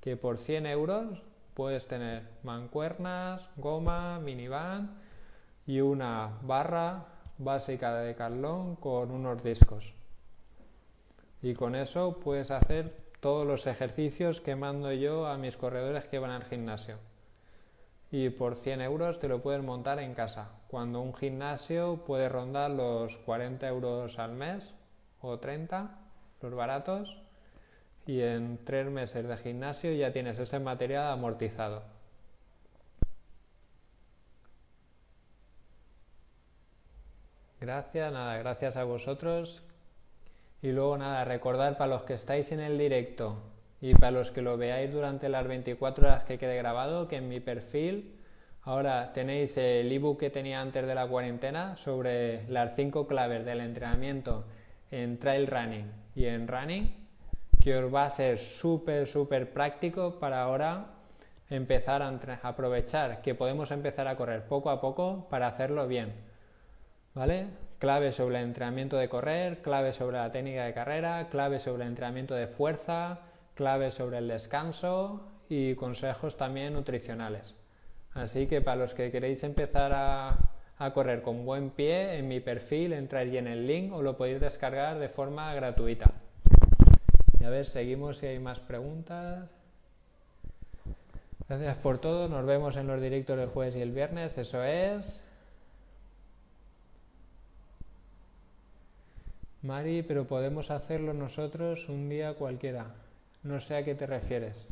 que 0.00 0.16
por 0.16 0.38
100 0.38 0.66
euros 0.66 1.22
puedes 1.54 1.86
tener 1.86 2.22
mancuernas, 2.42 3.48
goma, 3.56 4.18
minivan 4.20 4.96
y 5.66 5.80
una 5.80 6.38
barra 6.42 7.06
básica 7.38 7.94
de 7.94 8.08
Decathlon 8.08 8.76
con 8.76 9.10
unos 9.10 9.42
discos. 9.42 9.92
Y 11.42 11.54
con 11.54 11.74
eso 11.74 12.18
puedes 12.18 12.50
hacer 12.50 13.07
todos 13.20 13.46
los 13.46 13.66
ejercicios 13.66 14.40
que 14.40 14.56
mando 14.56 14.92
yo 14.92 15.26
a 15.26 15.38
mis 15.38 15.56
corredores 15.56 16.04
que 16.04 16.18
van 16.18 16.30
al 16.30 16.44
gimnasio. 16.44 16.98
Y 18.10 18.30
por 18.30 18.54
100 18.54 18.80
euros 18.80 19.18
te 19.18 19.28
lo 19.28 19.42
puedes 19.42 19.62
montar 19.62 19.98
en 19.98 20.14
casa, 20.14 20.50
cuando 20.68 21.00
un 21.00 21.14
gimnasio 21.14 22.04
puede 22.06 22.28
rondar 22.28 22.70
los 22.70 23.18
40 23.18 23.68
euros 23.68 24.18
al 24.18 24.32
mes 24.32 24.74
o 25.20 25.38
30, 25.38 25.98
los 26.40 26.54
baratos, 26.54 27.22
y 28.06 28.22
en 28.22 28.64
tres 28.64 28.86
meses 28.90 29.28
de 29.28 29.36
gimnasio 29.36 29.92
ya 29.92 30.12
tienes 30.12 30.38
ese 30.38 30.58
material 30.58 31.12
amortizado. 31.12 31.82
Gracias, 37.60 38.12
nada, 38.12 38.38
gracias 38.38 38.76
a 38.78 38.84
vosotros. 38.84 39.67
Y 40.60 40.72
luego 40.72 40.98
nada, 40.98 41.24
recordar 41.24 41.76
para 41.76 41.94
los 41.94 42.02
que 42.02 42.14
estáis 42.14 42.50
en 42.52 42.60
el 42.60 42.78
directo 42.78 43.36
y 43.80 43.94
para 43.94 44.10
los 44.10 44.32
que 44.32 44.42
lo 44.42 44.56
veáis 44.56 44.92
durante 44.92 45.28
las 45.28 45.46
24 45.46 46.08
horas 46.08 46.24
que 46.24 46.38
quede 46.38 46.56
grabado, 46.56 47.06
que 47.06 47.16
en 47.16 47.28
mi 47.28 47.38
perfil 47.38 48.16
ahora 48.62 49.12
tenéis 49.12 49.56
el 49.56 49.90
ebook 49.90 50.18
que 50.18 50.30
tenía 50.30 50.60
antes 50.60 50.86
de 50.86 50.94
la 50.94 51.06
cuarentena 51.06 51.76
sobre 51.76 52.48
las 52.48 52.74
cinco 52.74 53.06
claves 53.06 53.44
del 53.44 53.60
entrenamiento 53.60 54.46
en 54.90 55.18
trail 55.18 55.46
running 55.46 55.90
y 56.16 56.24
en 56.24 56.48
running 56.48 56.92
que 57.60 57.76
os 57.76 57.94
va 57.94 58.04
a 58.04 58.10
ser 58.10 58.38
súper, 58.38 59.06
súper 59.06 59.52
práctico 59.52 60.18
para 60.18 60.42
ahora 60.42 60.86
empezar 61.50 62.02
a 62.02 62.18
aprovechar 62.42 63.22
que 63.22 63.34
podemos 63.34 63.70
empezar 63.70 64.08
a 64.08 64.16
correr 64.16 64.44
poco 64.46 64.70
a 64.70 64.80
poco 64.80 65.28
para 65.30 65.46
hacerlo 65.46 65.86
bien. 65.86 66.12
¿Vale? 67.14 67.46
Clave 67.78 68.10
sobre 68.12 68.38
el 68.38 68.44
entrenamiento 68.44 68.96
de 68.96 69.08
correr, 69.08 69.62
clave 69.62 69.92
sobre 69.92 70.16
la 70.16 70.32
técnica 70.32 70.64
de 70.64 70.74
carrera, 70.74 71.28
clave 71.30 71.60
sobre 71.60 71.84
el 71.84 71.90
entrenamiento 71.90 72.34
de 72.34 72.48
fuerza, 72.48 73.20
clave 73.54 73.90
sobre 73.92 74.18
el 74.18 74.26
descanso 74.26 75.24
y 75.48 75.74
consejos 75.76 76.36
también 76.36 76.72
nutricionales. 76.72 77.54
Así 78.14 78.46
que 78.48 78.60
para 78.60 78.76
los 78.76 78.94
que 78.94 79.12
queréis 79.12 79.44
empezar 79.44 79.92
a 79.94 80.92
correr 80.92 81.22
con 81.22 81.44
buen 81.44 81.70
pie 81.70 82.18
en 82.18 82.26
mi 82.26 82.40
perfil, 82.40 82.92
entráis 82.94 83.32
en 83.34 83.46
el 83.46 83.66
link 83.66 83.92
o 83.92 84.02
lo 84.02 84.16
podéis 84.16 84.40
descargar 84.40 84.98
de 84.98 85.08
forma 85.08 85.54
gratuita. 85.54 86.12
Y 87.40 87.44
a 87.44 87.50
ver, 87.50 87.64
seguimos 87.64 88.18
si 88.18 88.26
hay 88.26 88.40
más 88.40 88.58
preguntas. 88.58 89.48
Gracias 91.48 91.76
por 91.76 91.98
todo, 91.98 92.28
nos 92.28 92.44
vemos 92.44 92.76
en 92.76 92.88
los 92.88 93.00
directos 93.00 93.38
del 93.38 93.48
jueves 93.48 93.76
y 93.76 93.80
el 93.80 93.92
viernes, 93.92 94.36
eso 94.36 94.64
es. 94.64 95.22
Mari, 99.62 100.02
pero 100.02 100.26
podemos 100.26 100.70
hacerlo 100.70 101.12
nosotros 101.12 101.88
un 101.88 102.08
día 102.08 102.34
cualquiera. 102.34 102.86
No 103.42 103.58
sé 103.58 103.76
a 103.76 103.84
qué 103.84 103.94
te 103.94 104.06
refieres. 104.06 104.66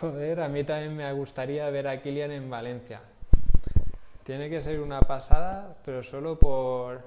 Joder, 0.00 0.40
a 0.40 0.48
mí 0.48 0.62
también 0.64 0.96
me 0.96 1.12
gustaría 1.12 1.68
ver 1.70 1.88
a 1.88 2.00
Kilian 2.00 2.30
en 2.30 2.50
Valencia. 2.50 3.00
Tiene 4.24 4.48
que 4.48 4.62
ser 4.62 4.80
una 4.80 5.00
pasada, 5.00 5.76
pero 5.84 6.02
solo 6.02 6.38
por, 6.38 7.02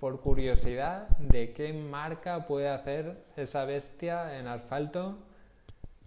por 0.00 0.20
curiosidad 0.20 1.08
de 1.18 1.52
qué 1.52 1.72
marca 1.72 2.46
puede 2.46 2.68
hacer 2.68 3.16
esa 3.36 3.64
bestia 3.64 4.38
en 4.38 4.46
asfalto 4.46 5.18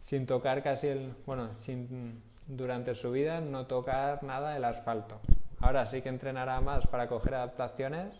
sin 0.01 0.25
tocar 0.25 0.63
casi 0.63 0.87
el. 0.87 1.13
Bueno, 1.25 1.49
sin 1.59 2.21
durante 2.47 2.95
su 2.95 3.11
vida 3.11 3.39
no 3.39 3.67
tocar 3.67 4.23
nada 4.23 4.57
el 4.57 4.65
asfalto. 4.65 5.19
Ahora 5.61 5.85
sí 5.85 6.01
que 6.01 6.09
entrenará 6.09 6.59
más 6.59 6.87
para 6.87 7.07
coger 7.07 7.35
adaptaciones, 7.35 8.19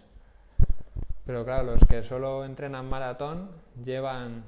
pero 1.26 1.44
claro, 1.44 1.64
los 1.64 1.82
que 1.86 2.04
solo 2.04 2.46
entrenan 2.46 2.88
maratón 2.88 3.50
llevan 3.84 4.44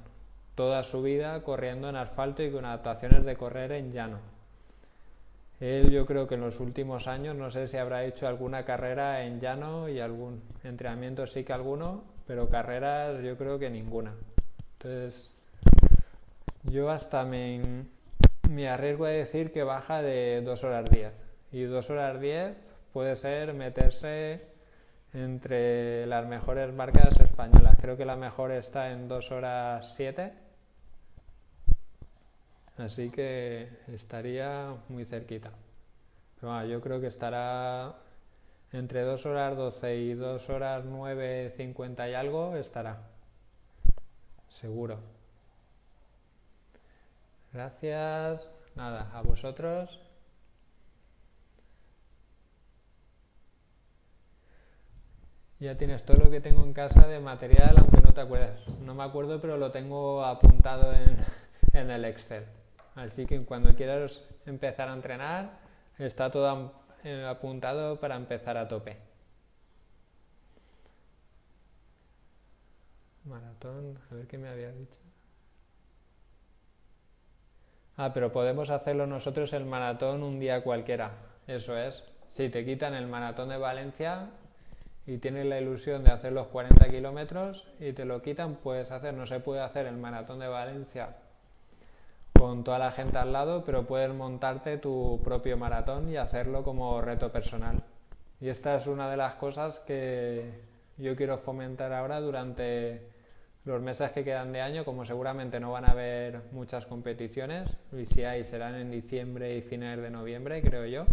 toda 0.56 0.84
su 0.84 1.02
vida 1.02 1.42
corriendo 1.42 1.90
en 1.90 1.96
asfalto 1.96 2.44
y 2.44 2.52
con 2.52 2.66
adaptaciones 2.66 3.26
de 3.26 3.36
correr 3.36 3.72
en 3.72 3.92
llano. 3.92 4.20
Él 5.60 5.90
yo 5.90 6.06
creo 6.06 6.28
que 6.28 6.36
en 6.36 6.42
los 6.42 6.60
últimos 6.60 7.08
años 7.08 7.36
no 7.36 7.50
sé 7.50 7.68
si 7.68 7.78
habrá 7.78 8.04
hecho 8.04 8.28
alguna 8.28 8.64
carrera 8.64 9.24
en 9.24 9.40
llano 9.40 9.90
y 9.90 10.00
algún 10.00 10.42
entrenamiento 10.64 11.26
sí 11.26 11.44
que 11.44 11.54
alguno, 11.54 12.04
pero 12.28 12.50
carreras 12.50 13.24
yo 13.24 13.38
creo 13.38 13.58
que 13.58 13.70
ninguna. 13.70 14.14
Entonces 14.74 15.32
yo 16.64 16.90
hasta 16.90 17.24
me, 17.24 17.86
me 18.50 18.70
arriesgo 18.70 19.06
a 19.06 19.10
decir 19.10 19.52
que 19.52 19.64
baja 19.64 20.02
de 20.02 20.42
2 20.42 20.64
horas 20.64 20.90
10. 20.90 21.14
Y 21.54 21.64
2 21.64 21.90
horas 21.90 22.20
10 22.20 22.73
puede 22.94 23.16
ser 23.16 23.54
meterse 23.54 24.40
entre 25.14 26.06
las 26.06 26.26
mejores 26.28 26.74
marcas 26.74 27.20
españolas. 27.20 27.76
Creo 27.82 27.98
que 27.98 28.06
la 28.06 28.16
mejor 28.16 28.52
está 28.52 28.92
en 28.92 29.08
2 29.08 29.32
horas 29.32 29.96
7 29.96 30.44
Así 32.78 33.12
que 33.12 33.70
estaría 33.88 34.76
muy 34.90 35.06
cerquita. 35.06 35.52
Pero 36.40 36.66
yo 36.66 36.82
creo 36.82 37.00
que 37.00 37.08
estará 37.08 37.96
entre 38.72 39.02
2 39.02 39.26
horas 39.28 39.56
12 39.56 39.96
y 39.98 40.14
2 40.16 40.50
horas 40.50 40.84
9, 40.86 41.54
50 41.56 42.10
y 42.10 42.14
algo 42.16 42.56
estará. 42.56 43.10
Seguro. 44.50 45.00
Gracias. 47.52 48.52
Nada, 48.76 49.12
a 49.14 49.22
vosotros. 49.22 50.02
Ya 55.64 55.78
tienes 55.78 56.04
todo 56.04 56.18
lo 56.18 56.30
que 56.30 56.42
tengo 56.42 56.62
en 56.62 56.74
casa 56.74 57.08
de 57.08 57.22
material, 57.22 57.76
aunque 57.78 58.02
no 58.02 58.14
te 58.14 58.20
acuerdas. 58.20 58.68
No 58.82 58.94
me 58.94 59.04
acuerdo, 59.04 59.40
pero 59.40 59.56
lo 59.56 59.72
tengo 59.72 60.22
apuntado 60.26 60.92
en, 60.92 61.16
en 61.72 61.90
el 61.90 62.04
Excel. 62.04 62.44
Así 62.96 63.26
que 63.26 63.46
cuando 63.46 63.74
quieras 63.74 64.26
empezar 64.46 64.90
a 64.90 64.94
entrenar, 64.94 65.52
está 65.98 66.30
todo 66.30 66.74
apuntado 67.30 67.98
para 67.98 68.18
empezar 68.18 68.58
a 68.58 68.68
tope. 68.68 68.98
Maratón, 73.24 73.98
a 74.12 74.16
ver 74.16 74.28
qué 74.28 74.38
me 74.38 74.50
había 74.50 74.74
dicho. 74.74 75.00
Ah, 77.96 78.12
pero 78.14 78.34
podemos 78.34 78.70
hacerlo 78.70 79.08
nosotros 79.08 79.54
el 79.54 79.64
maratón 79.64 80.24
un 80.24 80.42
día 80.42 80.62
cualquiera. 80.62 81.12
Eso 81.48 81.78
es. 81.78 82.04
Si 82.28 82.50
te 82.50 82.66
quitan 82.66 82.96
el 82.96 83.08
maratón 83.08 83.48
de 83.48 83.58
Valencia 83.58 84.30
y 85.06 85.18
tienes 85.18 85.46
la 85.46 85.60
ilusión 85.60 86.04
de 86.04 86.12
hacer 86.12 86.32
los 86.32 86.48
40 86.48 86.90
kilómetros 86.90 87.68
y 87.80 87.94
te 87.94 88.06
lo 88.06 88.22
quitan, 88.22 88.56
puedes 88.56 88.92
hacer. 88.92 89.14
No 89.14 89.26
se 89.26 89.40
puede 89.40 89.62
hacer 89.62 89.86
el 89.86 89.98
maratón 89.98 90.40
de 90.40 90.48
Valencia 90.48 91.16
con 92.34 92.64
toda 92.64 92.80
la 92.80 92.92
gente 92.92 93.18
al 93.18 93.32
lado, 93.32 93.64
pero 93.66 93.86
puedes 93.86 94.14
montarte 94.14 94.78
tu 94.78 95.22
propio 95.24 95.58
maratón 95.58 96.10
y 96.10 96.18
hacerlo 96.18 96.64
como 96.64 97.02
reto 97.02 97.32
personal. 97.32 97.84
Y 98.42 98.50
esta 98.50 98.76
es 98.76 98.88
una 98.88 99.10
de 99.10 99.18
las 99.18 99.36
cosas 99.36 99.80
que 99.80 100.52
yo 100.98 101.16
quiero 101.16 101.38
fomentar 101.38 101.94
ahora 101.94 102.20
durante 102.20 103.14
los 103.66 103.82
meses 103.82 104.12
que 104.12 104.24
quedan 104.24 104.52
de 104.52 104.62
año, 104.62 104.84
como 104.84 105.06
seguramente 105.06 105.60
no 105.60 105.72
van 105.72 105.86
a 105.86 105.92
haber 105.92 106.42
muchas 106.52 106.86
competiciones, 106.86 107.70
y 107.94 108.06
si 108.06 108.24
hay 108.26 108.44
serán 108.44 108.76
en 108.76 108.92
diciembre 108.92 109.56
y 109.56 109.62
finales 109.62 110.04
de 110.04 110.10
noviembre, 110.10 110.62
creo 110.62 110.86
yo, 110.86 111.06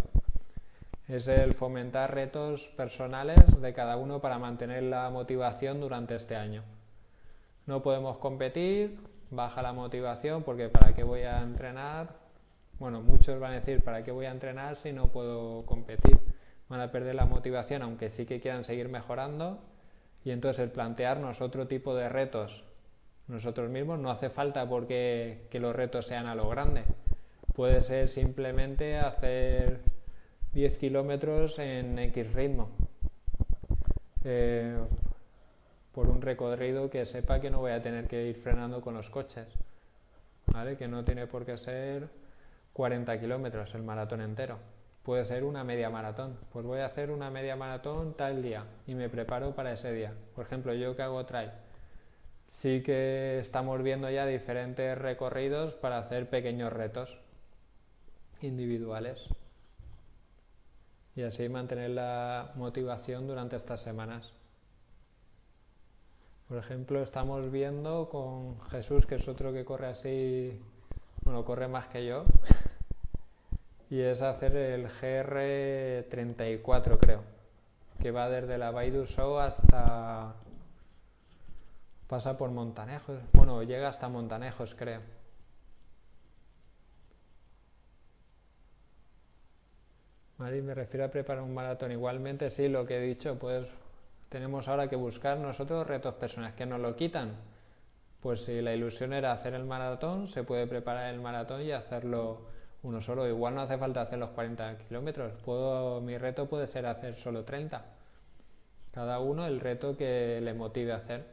es 1.11 1.27
el 1.27 1.53
fomentar 1.53 2.13
retos 2.13 2.69
personales 2.77 3.37
de 3.59 3.73
cada 3.73 3.97
uno 3.97 4.21
para 4.21 4.39
mantener 4.39 4.83
la 4.83 5.09
motivación 5.09 5.81
durante 5.81 6.15
este 6.15 6.37
año. 6.37 6.63
No 7.65 7.83
podemos 7.83 8.17
competir, 8.17 8.97
baja 9.29 9.61
la 9.61 9.73
motivación 9.73 10.43
porque 10.43 10.69
para 10.69 10.93
qué 10.95 11.03
voy 11.03 11.23
a 11.23 11.39
entrenar, 11.39 12.15
bueno, 12.79 13.01
muchos 13.01 13.39
van 13.39 13.51
a 13.51 13.55
decir, 13.55 13.83
¿para 13.83 14.03
qué 14.03 14.11
voy 14.11 14.25
a 14.25 14.31
entrenar 14.31 14.77
si 14.77 14.93
no 14.93 15.07
puedo 15.07 15.65
competir? 15.65 16.17
Van 16.69 16.79
a 16.79 16.91
perder 16.91 17.15
la 17.15 17.25
motivación, 17.25 17.81
aunque 17.81 18.09
sí 18.09 18.25
que 18.25 18.39
quieran 18.39 18.63
seguir 18.63 18.87
mejorando 18.87 19.59
y 20.23 20.31
entonces 20.31 20.63
el 20.63 20.71
plantearnos 20.71 21.41
otro 21.41 21.67
tipo 21.67 21.93
de 21.93 22.07
retos 22.07 22.63
nosotros 23.27 23.69
mismos 23.69 23.99
no 23.99 24.11
hace 24.11 24.29
falta 24.29 24.67
porque 24.67 25.47
que 25.49 25.59
los 25.59 25.75
retos 25.75 26.05
sean 26.05 26.27
a 26.27 26.35
lo 26.35 26.49
grande. 26.49 26.83
Puede 27.53 27.81
ser 27.81 28.07
simplemente 28.07 28.97
hacer 28.97 29.81
10 30.53 30.77
kilómetros 30.77 31.59
en 31.59 31.97
X 31.99 32.33
ritmo. 32.33 32.69
Eh, 34.23 34.77
por 35.93 36.09
un 36.09 36.21
recorrido 36.21 36.89
que 36.89 37.05
sepa 37.05 37.41
que 37.41 37.49
no 37.49 37.59
voy 37.59 37.71
a 37.71 37.81
tener 37.81 38.07
que 38.07 38.27
ir 38.27 38.35
frenando 38.35 38.81
con 38.81 38.93
los 38.93 39.09
coches. 39.09 39.53
¿Vale? 40.47 40.77
Que 40.77 40.87
no 40.87 41.03
tiene 41.03 41.27
por 41.27 41.45
qué 41.45 41.57
ser 41.57 42.09
40 42.73 43.19
kilómetros 43.19 43.73
el 43.75 43.83
maratón 43.83 44.21
entero 44.21 44.59
puede 45.03 45.25
ser 45.25 45.43
una 45.43 45.63
media 45.63 45.89
maratón. 45.89 46.37
Pues 46.51 46.65
voy 46.65 46.79
a 46.79 46.85
hacer 46.85 47.11
una 47.11 47.29
media 47.29 47.55
maratón 47.55 48.13
tal 48.13 48.41
día 48.41 48.65
y 48.87 48.95
me 48.95 49.09
preparo 49.09 49.55
para 49.55 49.73
ese 49.73 49.91
día. 49.93 50.13
Por 50.35 50.45
ejemplo, 50.45 50.73
yo 50.73 50.95
que 50.95 51.01
hago 51.01 51.25
trail. 51.25 51.51
Sí 52.47 52.83
que 52.83 53.39
estamos 53.39 53.81
viendo 53.81 54.09
ya 54.09 54.25
diferentes 54.25 54.97
recorridos 54.97 55.73
para 55.73 55.99
hacer 55.99 56.29
pequeños 56.29 56.71
retos 56.73 57.19
individuales. 58.41 59.29
Y 61.15 61.23
así 61.23 61.49
mantener 61.49 61.89
la 61.91 62.51
motivación 62.55 63.27
durante 63.27 63.57
estas 63.57 63.81
semanas. 63.81 64.33
Por 66.47 66.57
ejemplo, 66.57 67.01
estamos 67.01 67.49
viendo 67.49 68.09
con 68.09 68.59
Jesús, 68.71 69.05
que 69.05 69.15
es 69.15 69.27
otro 69.29 69.53
que 69.53 69.63
corre 69.63 69.87
así, 69.87 70.59
bueno, 71.23 71.45
corre 71.45 71.69
más 71.69 71.87
que 71.87 72.05
yo, 72.05 72.25
y 73.89 74.01
es 74.01 74.21
hacer 74.21 74.57
el 74.57 74.89
GR34 74.89 76.97
creo, 76.99 77.23
que 78.01 78.11
va 78.11 78.29
desde 78.29 78.57
la 78.57 78.71
Baidu 78.71 79.05
Show 79.05 79.39
hasta... 79.39 80.35
pasa 82.07 82.37
por 82.37 82.51
Montanejos, 82.51 83.21
bueno, 83.31 83.63
llega 83.63 83.87
hasta 83.87 84.09
Montanejos 84.09 84.75
creo. 84.75 85.20
Mari, 90.41 90.63
me 90.63 90.73
refiero 90.73 91.05
a 91.05 91.09
preparar 91.09 91.43
un 91.43 91.53
maratón. 91.53 91.91
Igualmente, 91.91 92.49
sí, 92.49 92.67
lo 92.67 92.83
que 92.83 92.97
he 92.97 93.01
dicho, 93.01 93.37
pues 93.37 93.67
tenemos 94.27 94.67
ahora 94.67 94.89
que 94.89 94.95
buscar 94.95 95.37
nosotros 95.37 95.85
retos 95.85 96.15
personales 96.15 96.55
que 96.55 96.65
nos 96.65 96.81
lo 96.81 96.95
quitan. 96.95 97.35
Pues 98.21 98.45
si 98.45 98.59
la 98.59 98.73
ilusión 98.73 99.13
era 99.13 99.33
hacer 99.33 99.53
el 99.53 99.65
maratón, 99.65 100.27
se 100.27 100.43
puede 100.43 100.65
preparar 100.65 101.13
el 101.13 101.21
maratón 101.21 101.61
y 101.61 101.71
hacerlo 101.71 102.41
uno 102.81 103.03
solo. 103.03 103.27
Igual 103.27 103.53
no 103.53 103.61
hace 103.61 103.77
falta 103.77 104.01
hacer 104.01 104.17
los 104.17 104.31
40 104.31 104.79
kilómetros. 104.79 105.31
Puedo, 105.45 106.01
mi 106.01 106.17
reto 106.17 106.49
puede 106.49 106.65
ser 106.65 106.87
hacer 106.87 107.17
solo 107.17 107.43
30. 107.43 107.85
Cada 108.91 109.19
uno 109.19 109.45
el 109.45 109.59
reto 109.59 109.95
que 109.95 110.41
le 110.41 110.55
motive 110.55 110.93
a 110.93 110.95
hacer. 110.95 111.23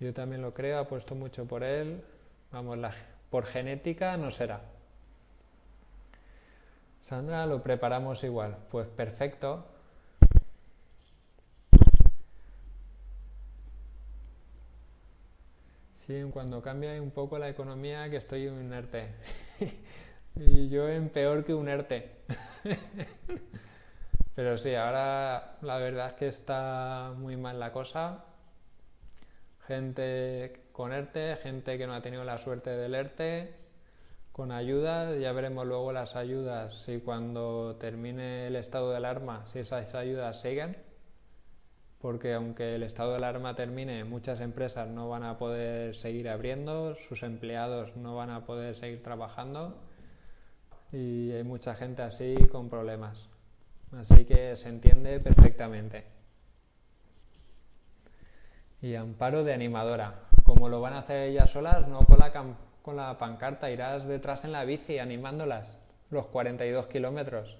Yo 0.00 0.12
también 0.12 0.42
lo 0.42 0.52
creo, 0.52 0.80
apuesto 0.80 1.14
mucho 1.14 1.46
por 1.46 1.64
él. 1.64 2.04
Vamos, 2.52 2.78
por 3.30 3.46
genética 3.46 4.18
no 4.18 4.30
será. 4.30 4.75
Sandra, 7.06 7.46
lo 7.46 7.62
preparamos 7.62 8.24
igual. 8.24 8.56
Pues 8.68 8.88
perfecto. 8.88 9.64
Sí, 15.94 16.20
cuando 16.32 16.60
cambia 16.60 17.00
un 17.00 17.12
poco 17.12 17.38
la 17.38 17.48
economía 17.48 18.10
que 18.10 18.16
estoy 18.16 18.48
un 18.48 18.72
ERTE. 18.72 19.14
y 20.34 20.68
yo 20.68 20.88
en 20.88 21.08
peor 21.10 21.44
que 21.44 21.54
un 21.54 21.68
ERTE. 21.68 22.10
Pero 24.34 24.58
sí, 24.58 24.74
ahora 24.74 25.58
la 25.62 25.78
verdad 25.78 26.08
es 26.08 26.14
que 26.14 26.26
está 26.26 27.12
muy 27.16 27.36
mal 27.36 27.60
la 27.60 27.70
cosa. 27.70 28.24
Gente 29.68 30.70
con 30.72 30.92
ERTE, 30.92 31.36
gente 31.36 31.78
que 31.78 31.86
no 31.86 31.94
ha 31.94 32.02
tenido 32.02 32.24
la 32.24 32.38
suerte 32.38 32.70
del 32.70 32.96
ERTE, 32.96 33.65
con 34.36 34.52
ayudas. 34.52 35.18
Ya 35.18 35.32
veremos 35.32 35.66
luego 35.66 35.92
las 35.92 36.14
ayudas, 36.14 36.82
si 36.82 36.98
cuando 37.00 37.76
termine 37.80 38.46
el 38.48 38.56
estado 38.56 38.90
de 38.90 38.98
alarma, 38.98 39.46
si 39.46 39.60
esas 39.60 39.94
ayudas 39.94 40.42
siguen 40.42 40.76
porque 42.02 42.34
aunque 42.34 42.74
el 42.74 42.82
estado 42.82 43.12
de 43.12 43.16
alarma 43.16 43.54
termine, 43.54 44.04
muchas 44.04 44.40
empresas 44.40 44.88
no 44.88 45.08
van 45.08 45.22
a 45.22 45.38
poder 45.38 45.94
seguir 45.94 46.28
abriendo, 46.28 46.94
sus 46.94 47.22
empleados 47.22 47.96
no 47.96 48.14
van 48.14 48.28
a 48.28 48.44
poder 48.44 48.74
seguir 48.74 49.02
trabajando 49.02 49.80
y 50.92 51.32
hay 51.32 51.42
mucha 51.42 51.74
gente 51.74 52.02
así 52.02 52.36
con 52.52 52.68
problemas. 52.68 53.30
Así 53.90 54.26
que 54.26 54.54
se 54.54 54.68
entiende 54.68 55.18
perfectamente. 55.18 56.04
Y 58.82 58.94
amparo 58.94 59.42
de 59.42 59.54
animadora. 59.54 60.28
Como 60.44 60.68
lo 60.68 60.80
van 60.80 60.92
a 60.92 60.98
hacer 60.98 61.28
ellas 61.30 61.50
solas, 61.50 61.88
no 61.88 62.00
con 62.00 62.18
la, 62.18 62.30
con 62.86 62.94
la 62.94 63.18
pancarta, 63.18 63.68
irás 63.68 64.06
detrás 64.06 64.44
en 64.44 64.52
la 64.52 64.64
bici 64.64 65.00
animándolas 65.00 65.76
los 66.08 66.26
42 66.26 66.86
kilómetros. 66.86 67.58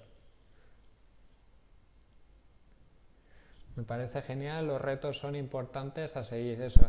Me 3.75 3.83
parece 3.83 4.21
genial, 4.21 4.67
los 4.67 4.81
retos 4.81 5.19
son 5.19 5.35
importantes 5.35 6.15
a 6.15 6.23
seguir. 6.23 6.61
Eso, 6.61 6.87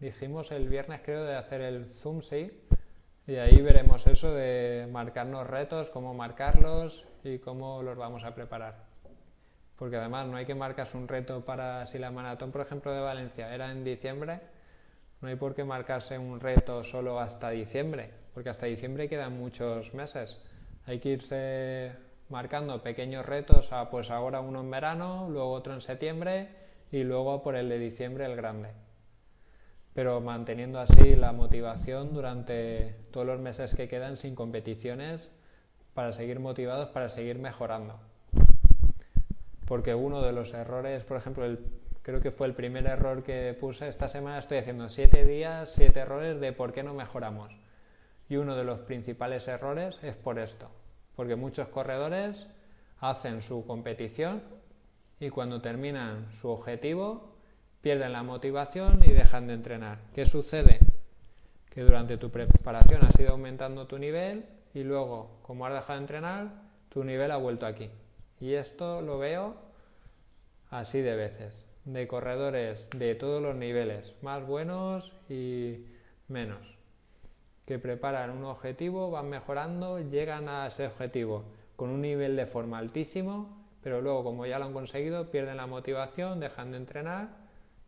dijimos 0.00 0.50
el 0.50 0.68
viernes 0.68 1.00
creo 1.04 1.24
de 1.24 1.36
hacer 1.36 1.62
el 1.62 1.94
Zoom, 1.94 2.22
sí, 2.22 2.50
y 3.24 3.36
ahí 3.36 3.62
veremos 3.62 4.08
eso 4.08 4.34
de 4.34 4.88
marcarnos 4.90 5.46
retos, 5.46 5.90
cómo 5.90 6.12
marcarlos 6.12 7.06
y 7.22 7.38
cómo 7.38 7.84
los 7.84 7.96
vamos 7.96 8.24
a 8.24 8.34
preparar. 8.34 8.84
Porque 9.76 9.96
además 9.96 10.26
no 10.26 10.36
hay 10.36 10.44
que 10.44 10.56
marcarse 10.56 10.96
un 10.96 11.06
reto 11.06 11.44
para, 11.44 11.86
si 11.86 12.00
la 12.00 12.10
maratón, 12.10 12.50
por 12.50 12.62
ejemplo, 12.62 12.92
de 12.92 13.00
Valencia 13.00 13.54
era 13.54 13.70
en 13.70 13.84
diciembre, 13.84 14.40
no 15.20 15.28
hay 15.28 15.36
por 15.36 15.54
qué 15.54 15.64
marcarse 15.64 16.18
un 16.18 16.40
reto 16.40 16.82
solo 16.82 17.20
hasta 17.20 17.50
diciembre, 17.50 18.10
porque 18.32 18.48
hasta 18.50 18.66
diciembre 18.66 19.08
quedan 19.08 19.38
muchos 19.38 19.92
meses. 19.94 20.38
Hay 20.86 20.98
que 20.98 21.10
irse 21.10 21.92
marcando 22.30 22.82
pequeños 22.82 23.26
retos, 23.26 23.72
a, 23.72 23.90
pues 23.90 24.10
ahora 24.10 24.40
uno 24.40 24.60
en 24.60 24.70
verano, 24.70 25.28
luego 25.28 25.52
otro 25.52 25.74
en 25.74 25.82
septiembre 25.82 26.48
y 26.90 27.02
luego 27.04 27.42
por 27.42 27.54
el 27.54 27.68
de 27.68 27.78
diciembre 27.78 28.24
el 28.24 28.36
grande. 28.36 28.70
Pero 29.92 30.20
manteniendo 30.20 30.78
así 30.78 31.16
la 31.16 31.32
motivación 31.32 32.14
durante 32.14 32.94
todos 33.10 33.26
los 33.26 33.40
meses 33.40 33.74
que 33.74 33.88
quedan 33.88 34.16
sin 34.16 34.34
competiciones 34.34 35.30
para 35.92 36.12
seguir 36.12 36.40
motivados, 36.40 36.88
para 36.90 37.08
seguir 37.08 37.38
mejorando. 37.38 37.98
Porque 39.66 39.94
uno 39.94 40.22
de 40.22 40.32
los 40.32 40.54
errores, 40.54 41.04
por 41.04 41.16
ejemplo, 41.16 41.44
el, 41.44 41.58
creo 42.02 42.20
que 42.20 42.30
fue 42.30 42.46
el 42.46 42.54
primer 42.54 42.86
error 42.86 43.22
que 43.22 43.56
puse, 43.58 43.88
esta 43.88 44.08
semana 44.08 44.38
estoy 44.38 44.58
haciendo 44.58 44.88
siete 44.88 45.24
días, 45.24 45.72
siete 45.74 46.00
errores 46.00 46.40
de 46.40 46.52
por 46.52 46.72
qué 46.72 46.82
no 46.82 46.94
mejoramos. 46.94 47.56
Y 48.28 48.36
uno 48.36 48.56
de 48.56 48.64
los 48.64 48.80
principales 48.80 49.48
errores 49.48 49.98
es 50.02 50.16
por 50.16 50.38
esto, 50.38 50.70
porque 51.16 51.36
muchos 51.36 51.68
corredores 51.68 52.46
hacen 53.00 53.42
su 53.42 53.66
competición 53.66 54.42
y 55.18 55.30
cuando 55.30 55.60
terminan 55.60 56.30
su 56.32 56.48
objetivo 56.48 57.34
pierden 57.80 58.12
la 58.12 58.22
motivación 58.22 59.00
y 59.04 59.12
dejan 59.12 59.46
de 59.46 59.54
entrenar. 59.54 59.98
¿Qué 60.14 60.26
sucede? 60.26 60.78
Que 61.70 61.82
durante 61.82 62.18
tu 62.18 62.30
preparación 62.30 63.04
has 63.04 63.18
ido 63.18 63.32
aumentando 63.32 63.86
tu 63.86 63.98
nivel 63.98 64.44
y 64.74 64.82
luego, 64.82 65.38
como 65.42 65.66
has 65.66 65.74
dejado 65.74 65.94
de 65.94 66.04
entrenar, 66.04 66.48
tu 66.88 67.04
nivel 67.04 67.30
ha 67.30 67.36
vuelto 67.36 67.66
aquí. 67.66 67.90
Y 68.40 68.54
esto 68.54 69.02
lo 69.02 69.18
veo 69.18 69.56
así 70.70 71.00
de 71.00 71.16
veces, 71.16 71.66
de 71.84 72.06
corredores 72.06 72.88
de 72.90 73.14
todos 73.14 73.42
los 73.42 73.56
niveles, 73.56 74.14
más 74.22 74.46
buenos 74.46 75.14
y 75.28 75.86
menos, 76.28 76.76
que 77.66 77.78
preparan 77.78 78.30
un 78.30 78.44
objetivo, 78.44 79.10
van 79.10 79.28
mejorando, 79.28 79.98
llegan 79.98 80.48
a 80.48 80.66
ese 80.66 80.86
objetivo 80.86 81.44
con 81.76 81.90
un 81.90 82.02
nivel 82.02 82.36
de 82.36 82.46
forma 82.46 82.78
altísimo, 82.78 83.66
pero 83.82 84.00
luego 84.00 84.24
como 84.24 84.46
ya 84.46 84.58
lo 84.58 84.66
han 84.66 84.72
conseguido, 84.72 85.30
pierden 85.30 85.56
la 85.56 85.66
motivación, 85.66 86.40
dejan 86.40 86.72
de 86.72 86.76
entrenar, 86.76 87.28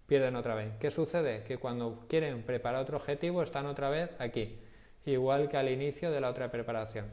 pierden 0.07 0.37
otra 0.37 0.55
vez. 0.55 0.73
¿Qué 0.81 0.91
sucede? 0.91 1.45
Que 1.45 1.59
cuando 1.59 2.07
quieren 2.09 2.43
preparar 2.43 2.83
otro 2.83 2.97
objetivo 2.97 3.43
están 3.43 3.67
otra 3.67 3.91
vez 3.91 4.11
aquí, 4.19 4.59
igual 5.05 5.49
que 5.49 5.57
al 5.57 5.69
inicio 5.69 6.11
de 6.11 6.21
la 6.21 6.31
otra 6.31 6.51
preparación. 6.51 7.07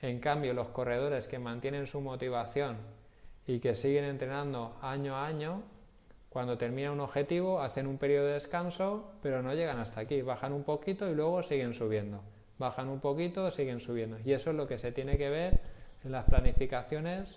En 0.00 0.18
cambio, 0.18 0.54
los 0.54 0.68
corredores 0.68 1.26
que 1.26 1.38
mantienen 1.38 1.86
su 1.86 2.00
motivación 2.00 2.78
y 3.46 3.60
que 3.60 3.74
siguen 3.74 4.04
entrenando 4.04 4.78
año 4.80 5.14
a 5.16 5.26
año, 5.26 5.62
cuando 6.30 6.56
termina 6.56 6.92
un 6.92 7.00
objetivo 7.00 7.60
hacen 7.60 7.88
un 7.88 7.98
periodo 7.98 8.28
de 8.28 8.34
descanso, 8.34 9.10
pero 9.20 9.42
no 9.42 9.52
llegan 9.52 9.80
hasta 9.80 10.00
aquí, 10.00 10.22
bajan 10.22 10.52
un 10.52 10.62
poquito 10.62 11.10
y 11.10 11.14
luego 11.14 11.42
siguen 11.42 11.74
subiendo. 11.74 12.22
Bajan 12.56 12.88
un 12.88 13.00
poquito, 13.00 13.50
siguen 13.50 13.80
subiendo. 13.80 14.16
Y 14.24 14.32
eso 14.32 14.50
es 14.50 14.56
lo 14.56 14.68
que 14.68 14.78
se 14.78 14.92
tiene 14.92 15.18
que 15.18 15.28
ver 15.28 15.60
en 16.04 16.12
las 16.12 16.24
planificaciones 16.26 17.36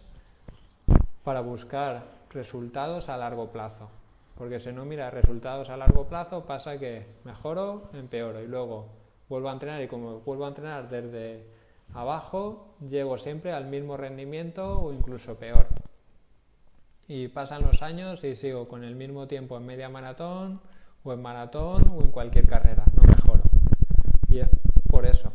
para 1.24 1.42
buscar 1.42 2.04
resultados 2.30 3.10
a 3.10 3.18
largo 3.18 3.50
plazo. 3.50 3.90
Porque 4.38 4.60
si 4.60 4.72
no 4.72 4.86
mira 4.86 5.10
resultados 5.10 5.72
a 5.72 5.78
largo 5.78 6.08
plazo 6.08 6.46
pasa 6.46 6.78
que 6.78 7.04
mejoro, 7.24 7.90
empeoro 7.94 8.42
y 8.42 8.48
luego 8.48 8.90
vuelvo 9.28 9.50
a 9.50 9.54
entrenar 9.54 9.82
y 9.82 9.88
como 9.88 10.20
vuelvo 10.20 10.46
a 10.46 10.50
entrenar 10.50 10.88
desde 10.90 11.48
abajo 11.96 12.76
llego 12.80 13.18
siempre 13.18 13.54
al 13.54 13.66
mismo 13.66 13.98
rendimiento 13.98 14.80
o 14.80 14.94
incluso 14.94 15.36
peor. 15.40 15.66
Y 17.08 17.28
pasan 17.28 17.64
los 17.64 17.82
años 17.82 18.24
y 18.24 18.36
sigo 18.36 18.68
con 18.68 18.84
el 18.84 18.96
mismo 18.96 19.28
tiempo 19.28 19.58
en 19.58 19.66
media 19.66 19.90
maratón 19.90 20.62
o 21.04 21.14
en 21.14 21.22
maratón 21.22 21.88
o 21.90 22.02
en 22.02 22.12
cualquier 22.12 22.48
carrera, 22.48 22.86
no 22.96 23.04
mejoro. 23.04 23.44
Y 24.30 24.40
es 24.40 24.50
por 24.90 25.06
eso. 25.06 25.32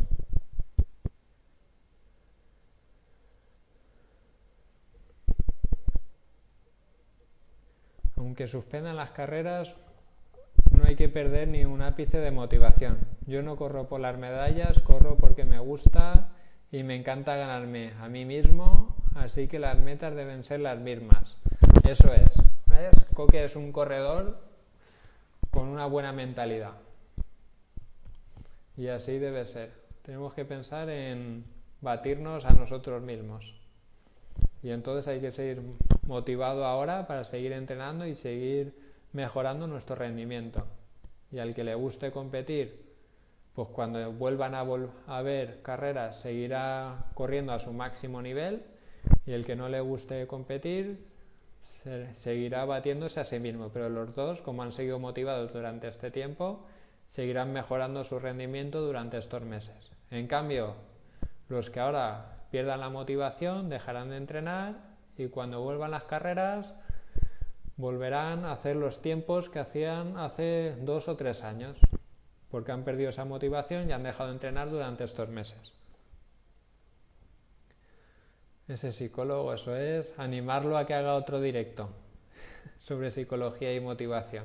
Aunque 8.16 8.46
suspendan 8.46 8.96
las 8.96 9.10
carreras, 9.10 9.76
no 10.72 10.84
hay 10.86 10.96
que 10.96 11.08
perder 11.08 11.48
ni 11.48 11.64
un 11.64 11.82
ápice 11.82 12.18
de 12.18 12.30
motivación. 12.30 12.98
Yo 13.26 13.42
no 13.42 13.56
corro 13.56 13.88
por 13.88 14.00
las 14.00 14.18
medallas, 14.18 14.80
corro 14.80 15.16
porque 15.16 15.44
me 15.44 15.58
gusta 15.58 16.30
y 16.70 16.82
me 16.82 16.96
encanta 16.96 17.36
ganarme 17.36 17.92
a 18.00 18.08
mí 18.08 18.24
mismo, 18.24 18.94
así 19.14 19.48
que 19.48 19.58
las 19.58 19.78
metas 19.78 20.14
deben 20.14 20.42
ser 20.44 20.60
las 20.60 20.78
mismas. 20.78 21.36
Eso 21.84 22.12
es. 22.12 22.36
¿Ves? 22.66 23.06
Coque 23.14 23.44
es 23.44 23.56
un 23.56 23.72
corredor 23.72 24.38
con 25.50 25.68
una 25.68 25.86
buena 25.86 26.12
mentalidad. 26.12 26.74
Y 28.76 28.88
así 28.88 29.18
debe 29.18 29.44
ser. 29.44 29.72
Tenemos 30.02 30.34
que 30.34 30.44
pensar 30.44 30.88
en 30.88 31.44
batirnos 31.80 32.44
a 32.44 32.52
nosotros 32.52 33.02
mismos. 33.02 33.54
Y 34.62 34.70
entonces 34.70 35.08
hay 35.08 35.20
que 35.20 35.30
seguir 35.30 35.62
motivado 36.06 36.64
ahora 36.64 37.06
para 37.06 37.24
seguir 37.24 37.52
entrenando 37.52 38.06
y 38.06 38.14
seguir 38.14 38.74
mejorando 39.12 39.66
nuestro 39.66 39.96
rendimiento. 39.96 40.66
Y 41.30 41.38
al 41.38 41.54
que 41.54 41.64
le 41.64 41.74
guste 41.74 42.10
competir, 42.10 42.88
pues 43.54 43.68
cuando 43.68 44.12
vuelvan 44.12 44.54
a, 44.54 44.64
a 45.06 45.22
ver 45.22 45.62
carreras 45.62 46.20
seguirá 46.20 47.06
corriendo 47.14 47.52
a 47.52 47.58
su 47.58 47.72
máximo 47.72 48.22
nivel 48.22 48.62
y 49.26 49.32
el 49.32 49.44
que 49.44 49.56
no 49.56 49.68
le 49.68 49.80
guste 49.80 50.26
competir 50.26 51.04
seguirá 51.60 52.64
batiéndose 52.64 53.20
a 53.20 53.24
sí 53.24 53.38
mismo. 53.38 53.70
Pero 53.72 53.88
los 53.88 54.14
dos, 54.14 54.42
como 54.42 54.62
han 54.62 54.72
seguido 54.72 54.98
motivados 54.98 55.52
durante 55.52 55.88
este 55.88 56.10
tiempo, 56.10 56.66
seguirán 57.06 57.52
mejorando 57.52 58.04
su 58.04 58.18
rendimiento 58.18 58.80
durante 58.80 59.18
estos 59.18 59.42
meses. 59.42 59.92
En 60.10 60.26
cambio, 60.26 60.74
los 61.48 61.70
que 61.70 61.80
ahora 61.80 62.44
pierdan 62.50 62.80
la 62.80 62.90
motivación 62.90 63.68
dejarán 63.68 64.10
de 64.10 64.16
entrenar 64.16 64.76
y 65.16 65.28
cuando 65.28 65.62
vuelvan 65.62 65.90
las 65.90 66.04
carreras 66.04 66.74
volverán 67.76 68.44
a 68.44 68.52
hacer 68.52 68.76
los 68.76 69.00
tiempos 69.00 69.48
que 69.48 69.60
hacían 69.60 70.16
hace 70.16 70.76
dos 70.80 71.08
o 71.08 71.16
tres 71.16 71.44
años, 71.44 71.78
porque 72.50 72.72
han 72.72 72.84
perdido 72.84 73.10
esa 73.10 73.24
motivación 73.24 73.88
y 73.88 73.92
han 73.92 74.02
dejado 74.02 74.30
de 74.30 74.34
entrenar 74.34 74.68
durante 74.68 75.04
estos 75.04 75.28
meses. 75.28 75.77
Ese 78.68 78.92
psicólogo, 78.92 79.54
eso 79.54 79.74
es, 79.74 80.18
animarlo 80.18 80.76
a 80.76 80.84
que 80.84 80.92
haga 80.92 81.14
otro 81.14 81.40
directo 81.40 81.88
sobre 82.78 83.10
psicología 83.10 83.74
y 83.74 83.80
motivación. 83.80 84.44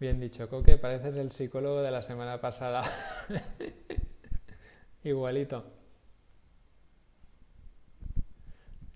Bien 0.00 0.18
dicho, 0.18 0.48
Coque, 0.48 0.78
pareces 0.78 1.16
el 1.16 1.30
psicólogo 1.30 1.82
de 1.82 1.90
la 1.90 2.00
semana 2.00 2.40
pasada. 2.40 2.82
Igualito. 5.04 5.64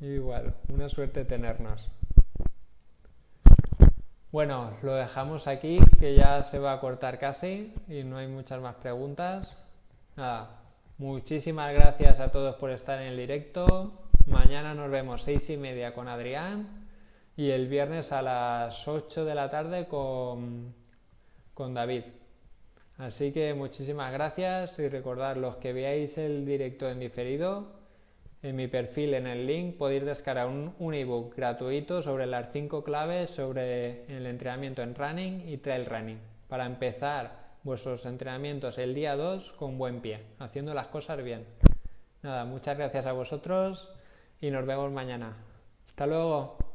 Igual, 0.01 0.55
una 0.69 0.89
suerte 0.89 1.25
tenernos. 1.25 1.91
Bueno, 4.33 4.77
lo 4.83 4.95
dejamos 4.95 5.49
aquí, 5.49 5.81
que 5.99 6.15
ya 6.15 6.43
se 6.43 6.59
va 6.59 6.73
a 6.73 6.81
cortar 6.81 7.19
casi 7.19 7.75
y 7.89 8.05
no 8.05 8.19
hay 8.19 8.29
muchas 8.29 8.61
más 8.61 8.77
preguntas. 8.77 9.59
Nada, 10.17 10.58
muchísimas 10.99 11.73
gracias 11.73 12.21
a 12.21 12.31
todos 12.31 12.57
por 12.57 12.71
estar 12.71 13.01
en 13.01 13.09
el 13.09 13.17
directo. 13.17 13.93
Mañana 14.27 14.75
nos 14.75 14.91
vemos 14.91 15.23
seis 15.23 15.49
y 15.51 15.57
media 15.57 15.95
con 15.95 16.09
Adrián 16.09 16.87
y 17.37 17.51
el 17.51 17.69
viernes 17.69 18.13
a 18.13 18.21
las 18.21 18.87
8 18.87 19.25
de 19.25 19.35
la 19.35 19.49
tarde 19.49 19.87
con, 19.87 20.75
con 21.55 21.73
David. 21.73 22.03
Así 22.99 23.33
que 23.33 23.55
muchísimas 23.55 24.13
gracias 24.13 24.79
y 24.81 24.89
recordad 24.89 25.37
los 25.37 25.57
que 25.57 25.73
veáis 25.73 26.19
el 26.19 26.45
directo 26.45 26.91
en 26.91 26.99
diferido, 26.99 27.79
en 28.43 28.57
mi 28.57 28.67
perfil, 28.67 29.15
en 29.15 29.27
el 29.27 29.47
link, 29.47 29.77
podéis 29.77 30.05
descargar 30.05 30.49
un, 30.49 30.95
ebook 30.95 31.35
gratuito 31.35 32.03
sobre 32.03 32.27
las 32.27 32.53
5 32.53 32.85
claves 32.85 33.31
sobre 33.31 34.05
el 34.07 34.27
entrenamiento 34.27 34.83
en 34.83 34.95
running 34.95 35.49
y 35.49 35.59
trail 35.59 35.87
running 35.87 36.19
para 36.49 36.67
empezar 36.67 37.48
vuestros 37.63 38.07
entrenamientos 38.07 38.79
el 38.79 38.95
día 38.95 39.17
2 39.17 39.53
con 39.53 39.79
buen 39.79 40.01
pie, 40.01 40.25
haciendo 40.39 40.75
las 40.75 40.89
cosas 40.89 41.23
bien. 41.23 41.47
Nada, 42.23 42.45
muchas 42.45 42.77
gracias 42.77 43.07
a 43.07 43.13
vosotros 43.13 43.91
y 44.41 44.51
nos 44.51 44.67
vemos 44.67 44.91
mañana. 44.93 45.37
Hasta 45.87 46.07
luego. 46.07 46.68